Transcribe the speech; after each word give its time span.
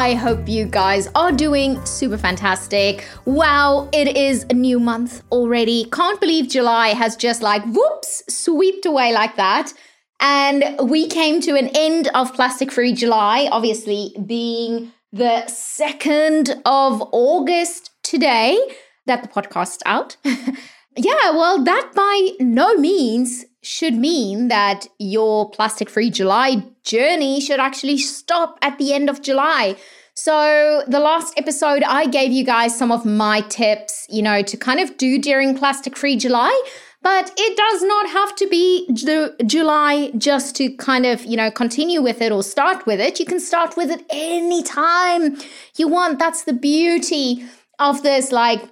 I 0.00 0.14
hope 0.14 0.48
you 0.48 0.64
guys 0.64 1.08
are 1.14 1.30
doing 1.30 1.84
super 1.84 2.16
fantastic. 2.16 3.06
Wow, 3.26 3.90
it 3.92 4.16
is 4.16 4.46
a 4.48 4.54
new 4.54 4.80
month 4.80 5.22
already. 5.30 5.84
Can't 5.92 6.18
believe 6.18 6.48
July 6.48 6.94
has 6.94 7.16
just 7.16 7.42
like 7.42 7.62
whoops, 7.66 8.22
swept 8.26 8.86
away 8.86 9.12
like 9.12 9.36
that. 9.36 9.74
And 10.18 10.88
we 10.88 11.06
came 11.06 11.42
to 11.42 11.54
an 11.54 11.68
end 11.74 12.08
of 12.14 12.32
Plastic 12.32 12.72
Free 12.72 12.94
July, 12.94 13.46
obviously 13.52 14.16
being 14.24 14.90
the 15.12 15.44
2nd 15.46 16.62
of 16.64 17.02
August 17.12 17.90
today 18.02 18.58
that 19.04 19.22
the 19.22 19.28
podcast's 19.28 19.82
out. 19.84 20.16
yeah, 20.96 21.30
well, 21.32 21.62
that 21.62 21.90
by 21.94 22.30
no 22.40 22.74
means 22.78 23.44
should 23.62 23.94
mean 23.94 24.48
that 24.48 24.86
your 24.98 25.50
plastic 25.50 25.90
free 25.90 26.10
July 26.10 26.64
journey 26.82 27.40
should 27.40 27.60
actually 27.60 27.98
stop 27.98 28.58
at 28.62 28.78
the 28.78 28.92
end 28.92 29.10
of 29.10 29.22
July. 29.22 29.76
So, 30.14 30.82
the 30.86 31.00
last 31.00 31.34
episode, 31.38 31.82
I 31.82 32.06
gave 32.06 32.32
you 32.32 32.44
guys 32.44 32.76
some 32.76 32.92
of 32.92 33.06
my 33.06 33.40
tips, 33.42 34.06
you 34.10 34.22
know, 34.22 34.42
to 34.42 34.56
kind 34.56 34.80
of 34.80 34.96
do 34.96 35.18
during 35.18 35.56
Plastic 35.56 35.96
Free 35.96 36.16
July. 36.16 36.62
But 37.02 37.32
it 37.38 37.56
does 37.56 37.82
not 37.82 38.10
have 38.10 38.36
to 38.36 38.46
be 38.48 38.86
July 39.46 40.10
just 40.18 40.54
to 40.56 40.68
kind 40.76 41.06
of, 41.06 41.24
you 41.24 41.36
know, 41.36 41.50
continue 41.50 42.02
with 42.02 42.20
it 42.20 42.30
or 42.30 42.42
start 42.42 42.84
with 42.84 43.00
it. 43.00 43.18
You 43.18 43.24
can 43.24 43.40
start 43.40 43.74
with 43.76 43.90
it 43.90 44.04
anytime 44.10 45.38
you 45.78 45.88
want. 45.88 46.18
That's 46.18 46.44
the 46.44 46.52
beauty 46.52 47.42
of 47.78 48.02
this, 48.02 48.32
like, 48.32 48.62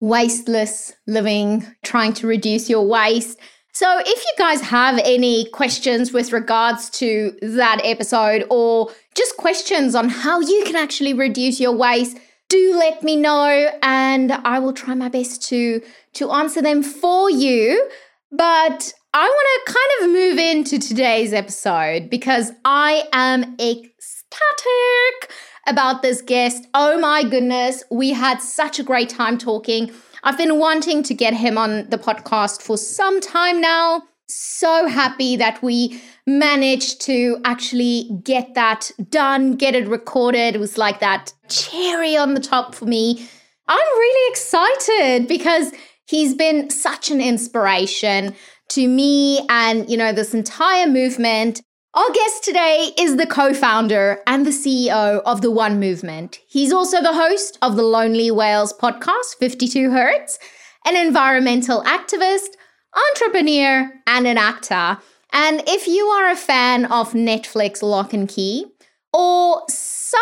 wasteless 0.00 0.94
living, 1.06 1.64
trying 1.84 2.12
to 2.14 2.26
reduce 2.26 2.68
your 2.68 2.84
waste. 2.84 3.38
So, 3.78 3.98
if 3.98 4.06
you 4.24 4.32
guys 4.38 4.62
have 4.62 4.98
any 5.04 5.50
questions 5.50 6.10
with 6.10 6.32
regards 6.32 6.88
to 6.92 7.36
that 7.42 7.82
episode 7.84 8.46
or 8.48 8.90
just 9.14 9.36
questions 9.36 9.94
on 9.94 10.08
how 10.08 10.40
you 10.40 10.64
can 10.64 10.76
actually 10.76 11.12
reduce 11.12 11.60
your 11.60 11.72
waste, 11.72 12.16
do 12.48 12.74
let 12.78 13.02
me 13.02 13.16
know 13.16 13.70
and 13.82 14.32
I 14.32 14.60
will 14.60 14.72
try 14.72 14.94
my 14.94 15.10
best 15.10 15.46
to 15.50 15.82
to 16.14 16.30
answer 16.30 16.62
them 16.62 16.82
for 16.82 17.30
you. 17.30 17.86
But 18.32 18.94
I 19.12 19.28
want 19.28 19.66
to 19.66 19.72
kind 19.74 19.92
of 20.00 20.10
move 20.10 20.38
into 20.38 20.78
today's 20.78 21.34
episode 21.34 22.08
because 22.08 22.52
I 22.64 23.06
am 23.12 23.56
ecstatic 23.60 25.30
about 25.66 26.00
this 26.00 26.22
guest. 26.22 26.66
Oh 26.72 26.98
my 26.98 27.24
goodness, 27.24 27.84
we 27.90 28.12
had 28.12 28.40
such 28.40 28.78
a 28.78 28.82
great 28.82 29.10
time 29.10 29.36
talking. 29.36 29.92
I've 30.26 30.36
been 30.36 30.58
wanting 30.58 31.04
to 31.04 31.14
get 31.14 31.34
him 31.34 31.56
on 31.56 31.88
the 31.88 31.98
podcast 31.98 32.60
for 32.60 32.76
some 32.76 33.20
time 33.20 33.60
now. 33.60 34.02
So 34.26 34.88
happy 34.88 35.36
that 35.36 35.62
we 35.62 36.02
managed 36.26 37.00
to 37.02 37.38
actually 37.44 38.10
get 38.24 38.54
that 38.54 38.90
done, 39.08 39.52
get 39.52 39.76
it 39.76 39.86
recorded. 39.86 40.56
It 40.56 40.58
was 40.58 40.76
like 40.76 40.98
that 40.98 41.32
cherry 41.48 42.16
on 42.16 42.34
the 42.34 42.40
top 42.40 42.74
for 42.74 42.86
me. 42.86 43.28
I'm 43.68 43.78
really 43.78 44.32
excited 44.32 45.28
because 45.28 45.70
he's 46.08 46.34
been 46.34 46.70
such 46.70 47.12
an 47.12 47.20
inspiration 47.20 48.34
to 48.70 48.88
me 48.88 49.46
and, 49.48 49.88
you 49.88 49.96
know, 49.96 50.12
this 50.12 50.34
entire 50.34 50.88
movement. 50.88 51.62
Our 51.96 52.10
guest 52.10 52.44
today 52.44 52.90
is 52.98 53.16
the 53.16 53.26
co 53.26 53.54
founder 53.54 54.20
and 54.26 54.44
the 54.44 54.50
CEO 54.50 55.22
of 55.24 55.40
the 55.40 55.50
One 55.50 55.80
Movement. 55.80 56.40
He's 56.46 56.70
also 56.70 57.00
the 57.00 57.14
host 57.14 57.56
of 57.62 57.76
the 57.76 57.84
Lonely 57.84 58.30
Whales 58.30 58.74
podcast, 58.74 59.36
52 59.38 59.90
Hertz, 59.90 60.38
an 60.84 60.94
environmental 60.94 61.82
activist, 61.84 62.48
entrepreneur, 62.94 63.90
and 64.06 64.26
an 64.26 64.36
actor. 64.36 64.98
And 65.32 65.62
if 65.66 65.88
you 65.88 66.04
are 66.04 66.28
a 66.28 66.36
fan 66.36 66.84
of 66.84 67.14
Netflix 67.14 67.82
Locke 67.82 68.12
and 68.12 68.28
Key, 68.28 68.66
or 69.14 69.62
some 69.70 70.20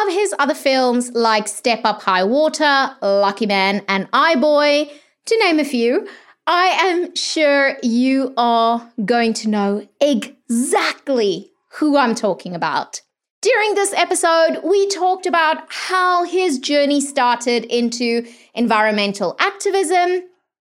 of 0.00 0.14
his 0.14 0.34
other 0.38 0.54
films 0.54 1.12
like 1.12 1.48
Step 1.48 1.82
Up 1.84 2.00
High 2.00 2.24
Water, 2.24 2.96
Lucky 3.02 3.44
Man, 3.44 3.82
and 3.88 4.10
iBoy, 4.12 4.90
to 5.26 5.38
name 5.40 5.60
a 5.60 5.66
few, 5.66 6.08
I 6.46 6.68
am 6.80 7.14
sure 7.14 7.76
you 7.82 8.32
are 8.38 8.90
going 9.04 9.34
to 9.34 9.50
know 9.50 9.86
exactly 10.50 11.52
who 11.78 11.96
I'm 11.96 12.14
talking 12.14 12.56
about. 12.56 13.00
During 13.40 13.74
this 13.74 13.92
episode, 13.94 14.60
we 14.64 14.88
talked 14.88 15.24
about 15.24 15.64
how 15.68 16.24
his 16.24 16.58
journey 16.58 17.00
started 17.00 17.64
into 17.66 18.26
environmental 18.54 19.36
activism 19.38 20.22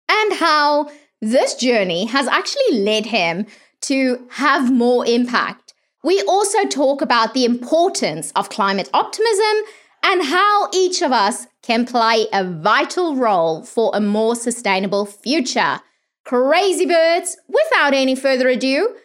and 0.10 0.34
how 0.34 0.92
this 1.22 1.56
journey 1.56 2.06
has 2.06 2.28
actually 2.28 2.80
led 2.80 3.06
him 3.06 3.46
to 3.82 4.28
have 4.32 4.72
more 4.72 5.06
impact. 5.08 5.74
We 6.04 6.22
also 6.24 6.66
talk 6.66 7.02
about 7.02 7.34
the 7.34 7.46
importance 7.46 8.32
of 8.36 8.50
climate 8.50 8.90
optimism 8.94 9.64
and 10.04 10.24
how 10.24 10.70
each 10.74 11.02
of 11.02 11.12
us 11.12 11.48
can 11.62 11.86
play 11.86 12.28
a 12.34 12.44
vital 12.44 13.16
role 13.16 13.64
for 13.64 13.92
a 13.94 14.02
more 14.02 14.36
sustainable 14.36 15.06
future. 15.06 15.80
Crazy 16.26 16.86
birds, 16.86 17.38
without 17.48 17.94
any 17.94 18.16
further 18.16 18.50
ado, 18.50 18.96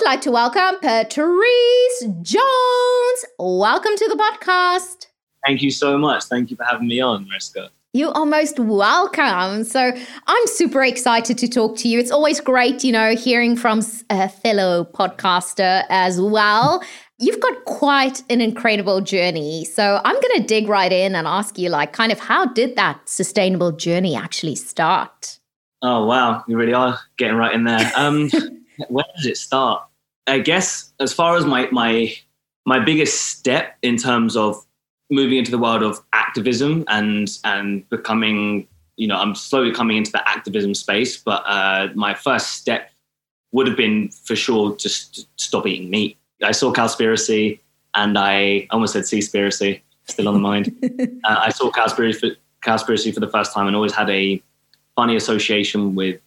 would 0.00 0.04
like 0.06 0.20
to 0.22 0.30
welcome 0.32 0.80
Petrice 0.80 2.00
Jones. 2.22 3.24
Welcome 3.38 3.92
to 3.96 4.08
the 4.08 4.16
podcast. 4.16 5.06
Thank 5.46 5.62
you 5.62 5.70
so 5.70 5.96
much. 5.96 6.24
Thank 6.24 6.50
you 6.50 6.56
for 6.56 6.64
having 6.64 6.88
me 6.88 7.00
on, 7.00 7.28
Mariska. 7.28 7.70
You 7.92 8.10
are 8.10 8.26
most 8.26 8.58
welcome. 8.58 9.62
So 9.62 9.92
I'm 10.26 10.46
super 10.46 10.82
excited 10.82 11.38
to 11.38 11.48
talk 11.48 11.76
to 11.78 11.88
you. 11.88 12.00
It's 12.00 12.10
always 12.10 12.40
great, 12.40 12.82
you 12.82 12.90
know, 12.90 13.14
hearing 13.14 13.54
from 13.54 13.82
a 14.10 14.28
fellow 14.28 14.84
podcaster 14.84 15.84
as 15.90 16.20
well. 16.20 16.82
You've 17.20 17.38
got 17.38 17.64
quite 17.66 18.22
an 18.28 18.40
incredible 18.40 19.00
journey. 19.00 19.64
So 19.64 20.00
I'm 20.04 20.20
going 20.20 20.40
to 20.40 20.44
dig 20.44 20.66
right 20.68 20.90
in 20.90 21.14
and 21.14 21.28
ask 21.28 21.56
you, 21.56 21.68
like, 21.68 21.92
kind 21.92 22.10
of 22.10 22.18
how 22.18 22.46
did 22.46 22.74
that 22.74 23.08
sustainable 23.08 23.70
journey 23.70 24.16
actually 24.16 24.56
start? 24.56 25.38
Oh, 25.82 26.04
wow. 26.04 26.42
You 26.48 26.56
really 26.56 26.74
are 26.74 26.98
getting 27.16 27.36
right 27.36 27.54
in 27.54 27.62
there. 27.62 27.92
Um, 27.94 28.28
where 28.88 29.04
does 29.16 29.26
it 29.26 29.36
start? 29.36 29.84
I 30.26 30.38
guess 30.38 30.92
as 31.00 31.12
far 31.12 31.36
as 31.36 31.44
my, 31.44 31.68
my, 31.70 32.14
my 32.64 32.78
biggest 32.78 33.20
step 33.38 33.76
in 33.82 33.96
terms 33.96 34.36
of 34.36 34.64
moving 35.10 35.38
into 35.38 35.50
the 35.50 35.58
world 35.58 35.82
of 35.82 36.00
activism 36.12 36.84
and 36.88 37.38
and 37.44 37.88
becoming 37.90 38.66
you 38.96 39.06
know 39.06 39.16
i'm 39.16 39.34
slowly 39.34 39.72
coming 39.72 39.96
into 39.96 40.10
the 40.10 40.28
activism 40.28 40.74
space 40.74 41.16
but 41.16 41.42
uh, 41.46 41.88
my 41.94 42.14
first 42.14 42.54
step 42.54 42.90
would 43.52 43.66
have 43.66 43.76
been 43.76 44.08
for 44.08 44.34
sure 44.34 44.76
just 44.76 45.28
stop 45.38 45.66
eating 45.66 45.90
meat 45.90 46.16
i 46.42 46.52
saw 46.52 46.72
cowspiracy 46.72 47.60
and 47.94 48.18
i 48.18 48.66
almost 48.70 48.94
said 48.94 49.02
seaspiracy 49.02 49.80
still 50.04 50.28
on 50.28 50.34
the 50.34 50.40
mind 50.40 50.74
uh, 51.24 51.36
i 51.38 51.50
saw 51.50 51.70
cowspiracy 51.70 52.18
for, 52.18 52.36
cowspiracy 52.62 53.12
for 53.12 53.20
the 53.20 53.28
first 53.28 53.52
time 53.52 53.66
and 53.66 53.76
always 53.76 53.94
had 53.94 54.08
a 54.10 54.42
funny 54.96 55.16
association 55.16 55.94
with 55.94 56.18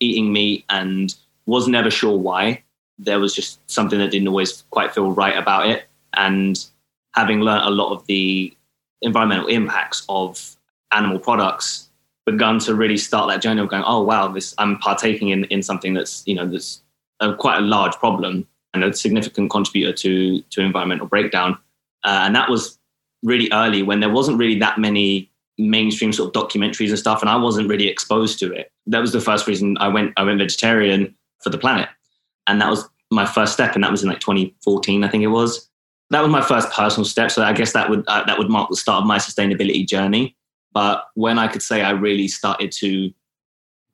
eating 0.00 0.32
meat 0.32 0.64
and 0.70 1.14
was 1.46 1.68
never 1.68 1.90
sure 1.90 2.16
why 2.16 2.62
there 2.98 3.18
was 3.18 3.34
just 3.34 3.58
something 3.70 3.98
that 3.98 4.10
didn't 4.10 4.28
always 4.28 4.64
quite 4.70 4.94
feel 4.94 5.10
right 5.12 5.36
about 5.36 5.68
it 5.68 5.84
and 6.14 6.66
having 7.14 7.40
learned 7.40 7.64
a 7.64 7.70
lot 7.70 7.92
of 7.92 8.06
the 8.06 8.54
environmental 9.02 9.46
impacts 9.46 10.04
of 10.08 10.56
animal 10.92 11.18
products, 11.18 11.88
begun 12.26 12.58
to 12.58 12.74
really 12.74 12.96
start 12.96 13.28
that 13.28 13.42
journey 13.42 13.60
of 13.60 13.68
going, 13.68 13.84
oh 13.86 14.02
wow, 14.02 14.28
this 14.28 14.54
I'm 14.58 14.78
partaking 14.78 15.28
in 15.28 15.44
in 15.44 15.62
something 15.62 15.94
that's 15.94 16.22
you 16.26 16.34
know 16.34 16.46
that's 16.46 16.82
a, 17.20 17.34
quite 17.34 17.58
a 17.58 17.62
large 17.62 17.94
problem 17.94 18.46
and 18.72 18.82
a 18.82 18.94
significant 18.94 19.50
contributor 19.50 19.92
to 19.92 20.40
to 20.42 20.60
environmental 20.60 21.06
breakdown. 21.06 21.58
Uh, 22.04 22.22
and 22.22 22.34
that 22.34 22.50
was 22.50 22.78
really 23.22 23.48
early 23.52 23.82
when 23.82 24.00
there 24.00 24.10
wasn't 24.10 24.38
really 24.38 24.58
that 24.58 24.78
many 24.78 25.30
mainstream 25.56 26.12
sort 26.12 26.34
of 26.34 26.42
documentaries 26.42 26.90
and 26.90 26.98
stuff, 26.98 27.20
and 27.20 27.30
I 27.30 27.36
wasn't 27.36 27.68
really 27.68 27.88
exposed 27.88 28.38
to 28.40 28.52
it. 28.52 28.72
That 28.86 29.00
was 29.00 29.12
the 29.12 29.20
first 29.20 29.46
reason 29.46 29.76
I 29.78 29.88
went 29.88 30.12
I 30.16 30.22
went 30.22 30.38
vegetarian 30.38 31.14
for 31.44 31.50
the 31.50 31.58
planet, 31.58 31.88
and 32.48 32.60
that 32.60 32.70
was 32.70 32.88
my 33.12 33.26
first 33.26 33.52
step, 33.52 33.74
and 33.76 33.84
that 33.84 33.92
was 33.92 34.02
in 34.02 34.08
like 34.08 34.20
2014, 34.20 35.04
I 35.04 35.08
think 35.08 35.22
it 35.22 35.28
was 35.28 35.68
that 36.10 36.20
was 36.20 36.30
my 36.30 36.42
first 36.42 36.70
personal 36.70 37.04
step. 37.04 37.30
So 37.30 37.42
I 37.42 37.52
guess 37.52 37.72
that 37.72 37.90
would 37.90 38.04
uh, 38.06 38.24
that 38.24 38.38
would 38.38 38.50
mark 38.50 38.70
the 38.70 38.76
start 38.76 39.02
of 39.02 39.06
my 39.06 39.18
sustainability 39.18 39.86
journey. 39.86 40.36
But 40.72 41.06
when 41.14 41.38
I 41.38 41.48
could 41.48 41.62
say 41.62 41.82
I 41.82 41.90
really 41.90 42.28
started 42.28 42.72
to 42.72 43.12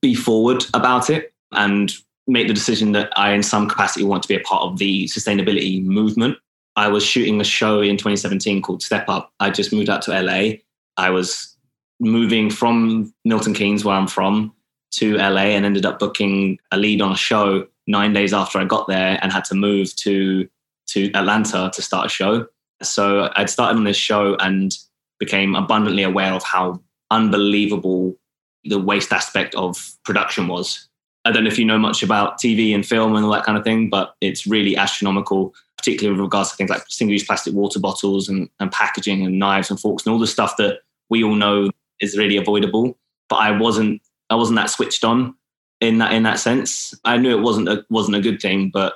be 0.02 0.14
forward 0.14 0.64
about 0.74 1.10
it 1.10 1.32
and 1.52 1.92
make 2.26 2.48
the 2.48 2.54
decision 2.54 2.92
that 2.92 3.10
I, 3.18 3.32
in 3.32 3.42
some 3.42 3.68
capacity, 3.68 4.04
want 4.04 4.22
to 4.22 4.28
be 4.28 4.34
a 4.34 4.40
part 4.40 4.62
of 4.62 4.78
the 4.78 5.04
sustainability 5.06 5.84
movement. 5.84 6.38
I 6.76 6.88
was 6.88 7.04
shooting 7.04 7.40
a 7.40 7.44
show 7.44 7.80
in 7.80 7.96
2017 7.96 8.62
called 8.62 8.82
Step 8.82 9.08
Up. 9.08 9.32
I 9.40 9.50
just 9.50 9.72
moved 9.72 9.90
out 9.90 10.02
to 10.02 10.22
LA. 10.22 10.58
I 10.96 11.10
was 11.10 11.56
moving 11.98 12.48
from 12.48 13.12
Milton 13.24 13.52
Keynes, 13.52 13.84
where 13.84 13.96
I'm 13.96 14.06
from, 14.06 14.54
to 14.92 15.16
LA 15.16 15.52
and 15.54 15.64
ended 15.64 15.86
up 15.86 15.98
booking 15.98 16.58
a 16.72 16.76
lead 16.76 17.00
on 17.00 17.12
a 17.12 17.16
show 17.16 17.66
nine 17.86 18.12
days 18.12 18.32
after 18.32 18.58
I 18.58 18.64
got 18.64 18.88
there 18.88 19.18
and 19.22 19.32
had 19.32 19.44
to 19.46 19.54
move 19.54 19.94
to 19.96 20.48
to 20.88 21.12
Atlanta 21.12 21.70
to 21.72 21.82
start 21.82 22.06
a 22.06 22.08
show. 22.08 22.46
So 22.82 23.30
I'd 23.36 23.50
started 23.50 23.76
on 23.76 23.84
this 23.84 23.96
show 23.96 24.34
and 24.36 24.76
became 25.18 25.54
abundantly 25.54 26.02
aware 26.02 26.32
of 26.32 26.42
how 26.42 26.80
unbelievable 27.10 28.16
the 28.64 28.78
waste 28.78 29.12
aspect 29.12 29.54
of 29.54 29.92
production 30.04 30.48
was. 30.48 30.88
I 31.24 31.30
don't 31.30 31.44
know 31.44 31.50
if 31.50 31.58
you 31.58 31.64
know 31.64 31.78
much 31.78 32.02
about 32.02 32.38
TV 32.38 32.74
and 32.74 32.84
film 32.84 33.14
and 33.14 33.24
all 33.24 33.32
that 33.32 33.44
kind 33.44 33.58
of 33.58 33.64
thing, 33.64 33.90
but 33.90 34.14
it's 34.20 34.46
really 34.46 34.76
astronomical, 34.76 35.54
particularly 35.76 36.16
with 36.16 36.24
regards 36.24 36.50
to 36.50 36.56
things 36.56 36.70
like 36.70 36.82
single 36.88 37.12
use 37.12 37.24
plastic 37.24 37.54
water 37.54 37.78
bottles 37.78 38.28
and, 38.28 38.48
and 38.58 38.72
packaging 38.72 39.24
and 39.24 39.38
knives 39.38 39.70
and 39.70 39.78
forks 39.78 40.04
and 40.04 40.12
all 40.12 40.18
the 40.18 40.26
stuff 40.26 40.56
that 40.56 40.78
we 41.10 41.22
all 41.22 41.34
know 41.34 41.70
is 42.00 42.16
really 42.16 42.36
avoidable. 42.36 42.96
But 43.28 43.36
I 43.36 43.50
wasn't 43.56 44.00
I 44.30 44.36
wasn't 44.36 44.56
that 44.56 44.70
switched 44.70 45.04
on 45.04 45.34
in 45.80 45.98
that 45.98 46.12
in 46.12 46.22
that 46.22 46.38
sense. 46.38 46.94
I 47.04 47.16
knew 47.16 47.36
it 47.36 47.42
wasn't 47.42 47.68
a 47.68 47.84
wasn't 47.90 48.16
a 48.16 48.20
good 48.20 48.40
thing, 48.40 48.70
but 48.72 48.94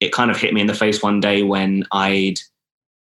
it 0.00 0.12
kind 0.12 0.30
of 0.30 0.36
hit 0.36 0.52
me 0.52 0.60
in 0.60 0.66
the 0.66 0.74
face 0.74 1.02
one 1.02 1.20
day 1.20 1.42
when 1.42 1.84
I'd 1.92 2.38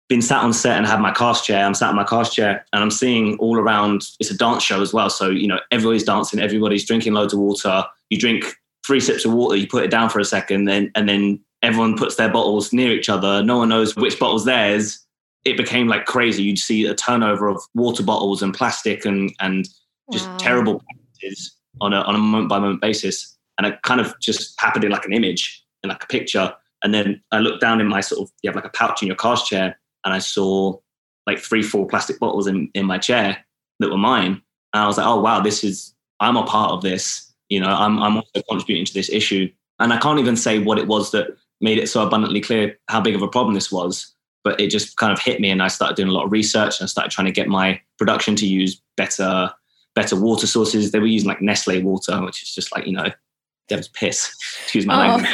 been 0.08 0.22
sat 0.22 0.42
on 0.42 0.52
set 0.52 0.76
and 0.76 0.86
had 0.86 1.00
my 1.00 1.12
cast 1.12 1.44
chair. 1.44 1.64
I'm 1.64 1.74
sat 1.74 1.90
in 1.90 1.96
my 1.96 2.04
cast 2.04 2.32
chair 2.32 2.64
and 2.72 2.82
I'm 2.82 2.90
seeing 2.90 3.36
all 3.38 3.58
around. 3.58 4.02
It's 4.20 4.30
a 4.30 4.36
dance 4.36 4.62
show 4.62 4.80
as 4.80 4.92
well, 4.92 5.10
so 5.10 5.28
you 5.28 5.48
know 5.48 5.60
everybody's 5.70 6.04
dancing, 6.04 6.40
everybody's 6.40 6.86
drinking 6.86 7.12
loads 7.12 7.32
of 7.32 7.40
water. 7.40 7.84
You 8.10 8.18
drink 8.18 8.56
three 8.86 9.00
sips 9.00 9.24
of 9.24 9.32
water, 9.32 9.56
you 9.56 9.66
put 9.66 9.84
it 9.84 9.90
down 9.90 10.08
for 10.08 10.20
a 10.20 10.24
second, 10.24 10.64
then 10.64 10.90
and 10.94 11.08
then 11.08 11.40
everyone 11.62 11.96
puts 11.96 12.16
their 12.16 12.30
bottles 12.30 12.72
near 12.72 12.92
each 12.92 13.08
other. 13.08 13.42
No 13.42 13.58
one 13.58 13.68
knows 13.68 13.96
which 13.96 14.18
bottle's 14.18 14.44
theirs. 14.44 15.00
It 15.44 15.56
became 15.56 15.88
like 15.88 16.06
crazy. 16.06 16.42
You'd 16.42 16.58
see 16.58 16.86
a 16.86 16.94
turnover 16.94 17.48
of 17.48 17.60
water 17.74 18.02
bottles 18.02 18.42
and 18.42 18.54
plastic 18.54 19.04
and 19.04 19.32
and 19.40 19.68
just 20.12 20.28
wow. 20.28 20.36
terrible 20.38 20.80
practices 20.80 21.56
on 21.80 21.92
a 21.92 22.00
on 22.02 22.14
a 22.14 22.18
moment 22.18 22.48
by 22.48 22.58
moment 22.58 22.80
basis. 22.80 23.36
And 23.58 23.66
it 23.66 23.80
kind 23.82 24.00
of 24.00 24.14
just 24.20 24.60
happened 24.60 24.84
in 24.84 24.90
like 24.90 25.06
an 25.06 25.12
image, 25.12 25.64
in 25.82 25.88
like 25.88 26.04
a 26.04 26.06
picture. 26.06 26.54
And 26.84 26.92
then 26.92 27.22
I 27.32 27.38
looked 27.38 27.60
down 27.60 27.80
in 27.80 27.86
my 27.86 28.00
sort 28.00 28.22
of 28.22 28.32
you 28.42 28.50
have 28.50 28.56
like 28.56 28.66
a 28.66 28.76
pouch 28.76 29.02
in 29.02 29.08
your 29.08 29.16
cast 29.16 29.46
chair, 29.46 29.78
and 30.04 30.14
I 30.14 30.18
saw 30.18 30.76
like 31.26 31.38
three, 31.38 31.62
four 31.62 31.86
plastic 31.86 32.18
bottles 32.18 32.46
in, 32.46 32.70
in 32.74 32.86
my 32.86 32.98
chair 32.98 33.44
that 33.80 33.90
were 33.90 33.98
mine. 33.98 34.40
And 34.72 34.82
I 34.82 34.86
was 34.86 34.98
like, 34.98 35.06
oh 35.06 35.20
wow, 35.20 35.40
this 35.40 35.64
is 35.64 35.94
I'm 36.20 36.36
a 36.36 36.44
part 36.44 36.72
of 36.72 36.82
this. 36.82 37.32
You 37.48 37.60
know, 37.60 37.68
I'm 37.68 38.02
I'm 38.02 38.16
also 38.16 38.42
contributing 38.48 38.84
to 38.86 38.94
this 38.94 39.10
issue. 39.10 39.50
And 39.78 39.92
I 39.92 39.98
can't 39.98 40.18
even 40.18 40.36
say 40.36 40.58
what 40.58 40.78
it 40.78 40.86
was 40.86 41.10
that 41.12 41.28
made 41.60 41.78
it 41.78 41.88
so 41.88 42.06
abundantly 42.06 42.40
clear 42.40 42.78
how 42.88 43.00
big 43.00 43.14
of 43.14 43.22
a 43.22 43.28
problem 43.28 43.54
this 43.54 43.72
was. 43.72 44.12
But 44.44 44.60
it 44.60 44.70
just 44.70 44.96
kind 44.96 45.12
of 45.12 45.18
hit 45.18 45.40
me, 45.40 45.50
and 45.50 45.62
I 45.62 45.68
started 45.68 45.96
doing 45.96 46.08
a 46.08 46.12
lot 46.12 46.26
of 46.26 46.32
research 46.32 46.78
and 46.78 46.86
I 46.86 46.88
started 46.88 47.10
trying 47.10 47.26
to 47.26 47.32
get 47.32 47.48
my 47.48 47.80
production 47.98 48.36
to 48.36 48.46
use 48.46 48.80
better 48.96 49.52
better 49.96 50.14
water 50.14 50.46
sources. 50.46 50.92
They 50.92 51.00
were 51.00 51.06
using 51.06 51.28
like 51.28 51.42
Nestle 51.42 51.82
water, 51.82 52.22
which 52.22 52.44
is 52.44 52.54
just 52.54 52.72
like, 52.72 52.86
you 52.86 52.92
know, 52.92 53.10
devil's 53.66 53.88
piss. 53.88 54.32
Excuse 54.62 54.86
my 54.86 54.94
oh. 54.94 55.16
language. 55.16 55.30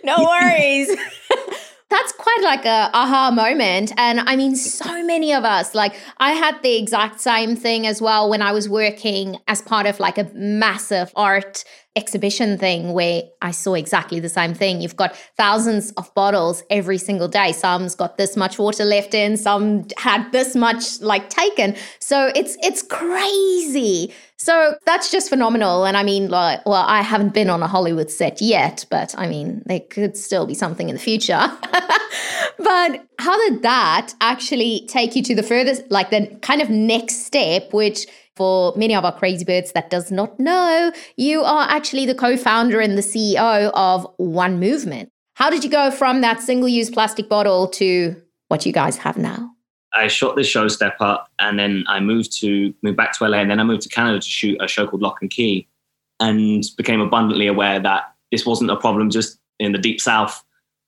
no 0.04 0.24
worries. 0.24 0.88
That's 1.90 2.12
quite 2.12 2.38
like 2.44 2.64
a 2.64 2.88
aha 2.94 3.32
moment. 3.32 3.92
And 3.96 4.20
I 4.20 4.36
mean, 4.36 4.54
so 4.54 5.04
many 5.04 5.34
of 5.34 5.44
us, 5.44 5.74
like 5.74 5.96
I 6.18 6.30
had 6.32 6.62
the 6.62 6.76
exact 6.76 7.20
same 7.20 7.56
thing 7.56 7.84
as 7.84 8.00
well 8.00 8.30
when 8.30 8.42
I 8.42 8.52
was 8.52 8.68
working 8.68 9.38
as 9.48 9.60
part 9.60 9.86
of 9.86 9.98
like 9.98 10.16
a 10.16 10.30
massive 10.32 11.12
art 11.16 11.64
exhibition 11.96 12.56
thing 12.56 12.92
where 12.92 13.22
I 13.42 13.50
saw 13.50 13.74
exactly 13.74 14.20
the 14.20 14.28
same 14.28 14.54
thing. 14.54 14.80
You've 14.80 14.96
got 14.96 15.16
thousands 15.36 15.90
of 15.92 16.12
bottles 16.14 16.62
every 16.70 16.98
single 16.98 17.26
day. 17.26 17.52
Some's 17.52 17.94
got 17.94 18.16
this 18.16 18.36
much 18.36 18.58
water 18.58 18.84
left 18.84 19.12
in, 19.12 19.36
some 19.36 19.86
had 19.96 20.30
this 20.30 20.54
much 20.54 21.00
like 21.00 21.28
taken. 21.30 21.74
So 21.98 22.30
it's 22.34 22.56
it's 22.62 22.82
crazy. 22.82 24.14
So 24.36 24.76
that's 24.86 25.10
just 25.10 25.28
phenomenal. 25.28 25.84
And 25.84 25.98
I 25.98 26.02
mean, 26.02 26.30
like, 26.30 26.64
well, 26.64 26.84
I 26.86 27.02
haven't 27.02 27.34
been 27.34 27.50
on 27.50 27.62
a 27.62 27.66
Hollywood 27.66 28.10
set 28.10 28.40
yet, 28.40 28.86
but 28.88 29.14
I 29.18 29.26
mean, 29.26 29.62
there 29.66 29.80
could 29.80 30.16
still 30.16 30.46
be 30.46 30.54
something 30.54 30.88
in 30.88 30.94
the 30.94 31.00
future. 31.00 31.38
but 32.58 33.04
how 33.18 33.50
did 33.50 33.62
that 33.62 34.14
actually 34.22 34.86
take 34.88 35.14
you 35.14 35.22
to 35.24 35.34
the 35.34 35.42
furthest, 35.42 35.82
like 35.90 36.08
the 36.08 36.26
kind 36.40 36.62
of 36.62 36.70
next 36.70 37.26
step, 37.26 37.74
which 37.74 38.06
for 38.40 38.72
many 38.74 38.94
of 38.94 39.04
our 39.04 39.12
crazy 39.12 39.44
birds 39.44 39.72
that 39.72 39.90
does 39.90 40.10
not 40.10 40.40
know, 40.40 40.90
you 41.18 41.42
are 41.42 41.68
actually 41.68 42.06
the 42.06 42.14
co-founder 42.14 42.80
and 42.80 42.96
the 42.96 43.02
CEO 43.02 43.70
of 43.74 44.06
One 44.16 44.58
Movement. 44.58 45.10
How 45.34 45.50
did 45.50 45.62
you 45.62 45.68
go 45.68 45.90
from 45.90 46.22
that 46.22 46.40
single-use 46.40 46.88
plastic 46.88 47.28
bottle 47.28 47.68
to 47.68 48.16
what 48.48 48.64
you 48.64 48.72
guys 48.72 48.96
have 48.96 49.18
now? 49.18 49.50
I 49.92 50.06
shot 50.06 50.36
this 50.36 50.46
show 50.46 50.68
Step 50.68 50.96
Up, 51.00 51.28
and 51.38 51.58
then 51.58 51.84
I 51.86 52.00
moved 52.00 52.32
to 52.40 52.72
moved 52.82 52.96
back 52.96 53.12
to 53.18 53.28
LA, 53.28 53.40
and 53.40 53.50
then 53.50 53.60
I 53.60 53.62
moved 53.62 53.82
to 53.82 53.90
Canada 53.90 54.20
to 54.20 54.26
shoot 54.26 54.56
a 54.58 54.66
show 54.66 54.86
called 54.86 55.02
Locke 55.02 55.18
and 55.20 55.30
Key, 55.30 55.68
and 56.18 56.64
became 56.78 57.02
abundantly 57.02 57.46
aware 57.46 57.78
that 57.78 58.04
this 58.32 58.46
wasn't 58.46 58.70
a 58.70 58.76
problem 58.76 59.10
just 59.10 59.38
in 59.58 59.72
the 59.72 59.78
deep 59.78 60.00
south 60.00 60.42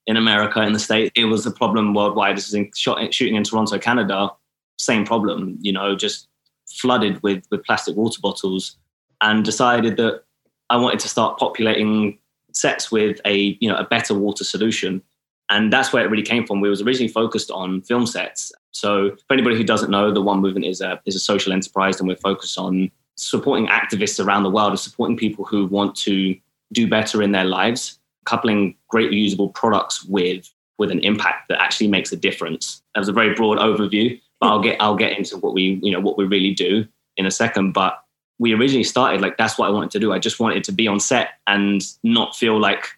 in 0.07 0.17
America 0.17 0.59
in 0.63 0.73
the 0.73 0.79
state. 0.79 1.11
It 1.15 1.25
was 1.25 1.45
a 1.45 1.51
problem 1.51 1.93
worldwide. 1.93 2.35
This 2.35 2.47
is 2.47 2.55
in, 2.55 2.71
shot, 2.75 3.13
shooting 3.13 3.35
in 3.35 3.43
Toronto, 3.43 3.77
Canada. 3.77 4.31
Same 4.79 5.05
problem, 5.05 5.59
you 5.61 5.71
know, 5.71 5.95
just 5.95 6.29
flooded 6.73 7.21
with 7.23 7.45
with 7.51 7.63
plastic 7.63 7.95
water 7.95 8.19
bottles, 8.21 8.77
and 9.21 9.43
decided 9.43 9.97
that 9.97 10.23
I 10.69 10.77
wanted 10.77 10.99
to 10.99 11.09
start 11.09 11.37
populating 11.37 12.17
sets 12.51 12.91
with 12.91 13.19
a 13.25 13.57
you 13.59 13.69
know 13.69 13.75
a 13.75 13.83
better 13.83 14.13
water 14.13 14.43
solution. 14.43 15.01
And 15.49 15.71
that's 15.71 15.91
where 15.91 16.03
it 16.03 16.09
really 16.09 16.23
came 16.23 16.47
from. 16.47 16.61
We 16.61 16.69
was 16.69 16.81
originally 16.81 17.11
focused 17.11 17.51
on 17.51 17.81
film 17.81 18.07
sets. 18.07 18.51
So 18.71 19.15
for 19.27 19.33
anybody 19.33 19.55
who 19.55 19.63
doesn't 19.63 19.91
know, 19.91 20.11
the 20.11 20.21
One 20.21 20.39
Movement 20.39 20.65
is 20.65 20.81
a 20.81 21.01
is 21.05 21.15
a 21.15 21.19
social 21.19 21.53
enterprise, 21.53 21.99
and 21.99 22.07
we're 22.07 22.15
focused 22.15 22.57
on 22.57 22.91
supporting 23.15 23.67
activists 23.67 24.23
around 24.23 24.43
the 24.43 24.49
world 24.49 24.71
and 24.71 24.79
supporting 24.79 25.17
people 25.17 25.45
who 25.45 25.67
want 25.67 25.95
to 25.95 26.35
do 26.71 26.87
better 26.87 27.21
in 27.21 27.31
their 27.31 27.45
lives, 27.45 27.99
coupling 28.25 28.75
great 28.87 29.11
reusable 29.11 29.53
products 29.53 30.03
with 30.05 30.51
with 30.79 30.89
an 30.89 30.99
impact 30.99 31.47
that 31.49 31.61
actually 31.61 31.87
makes 31.87 32.11
a 32.11 32.15
difference. 32.15 32.81
That 32.95 33.01
was 33.01 33.09
a 33.09 33.13
very 33.13 33.35
broad 33.35 33.59
overview, 33.59 34.19
but 34.43 34.49
I'll 34.49 34.59
get 34.59 34.75
I'll 34.81 34.95
get 34.95 35.17
into 35.17 35.37
what 35.37 35.53
we 35.53 35.79
you 35.81 35.91
know 35.91 36.01
what 36.01 36.17
we 36.17 36.25
really 36.25 36.53
do 36.53 36.85
in 37.15 37.25
a 37.25 37.31
second. 37.31 37.71
But 37.71 38.03
we 38.39 38.53
originally 38.53 38.83
started 38.83 39.21
like 39.21 39.37
that's 39.37 39.57
what 39.57 39.67
I 39.67 39.71
wanted 39.71 39.91
to 39.91 39.99
do. 39.99 40.11
I 40.11 40.19
just 40.19 40.37
wanted 40.37 40.65
to 40.65 40.73
be 40.73 40.85
on 40.85 40.99
set 40.99 41.39
and 41.47 41.81
not 42.03 42.35
feel 42.35 42.59
like 42.59 42.89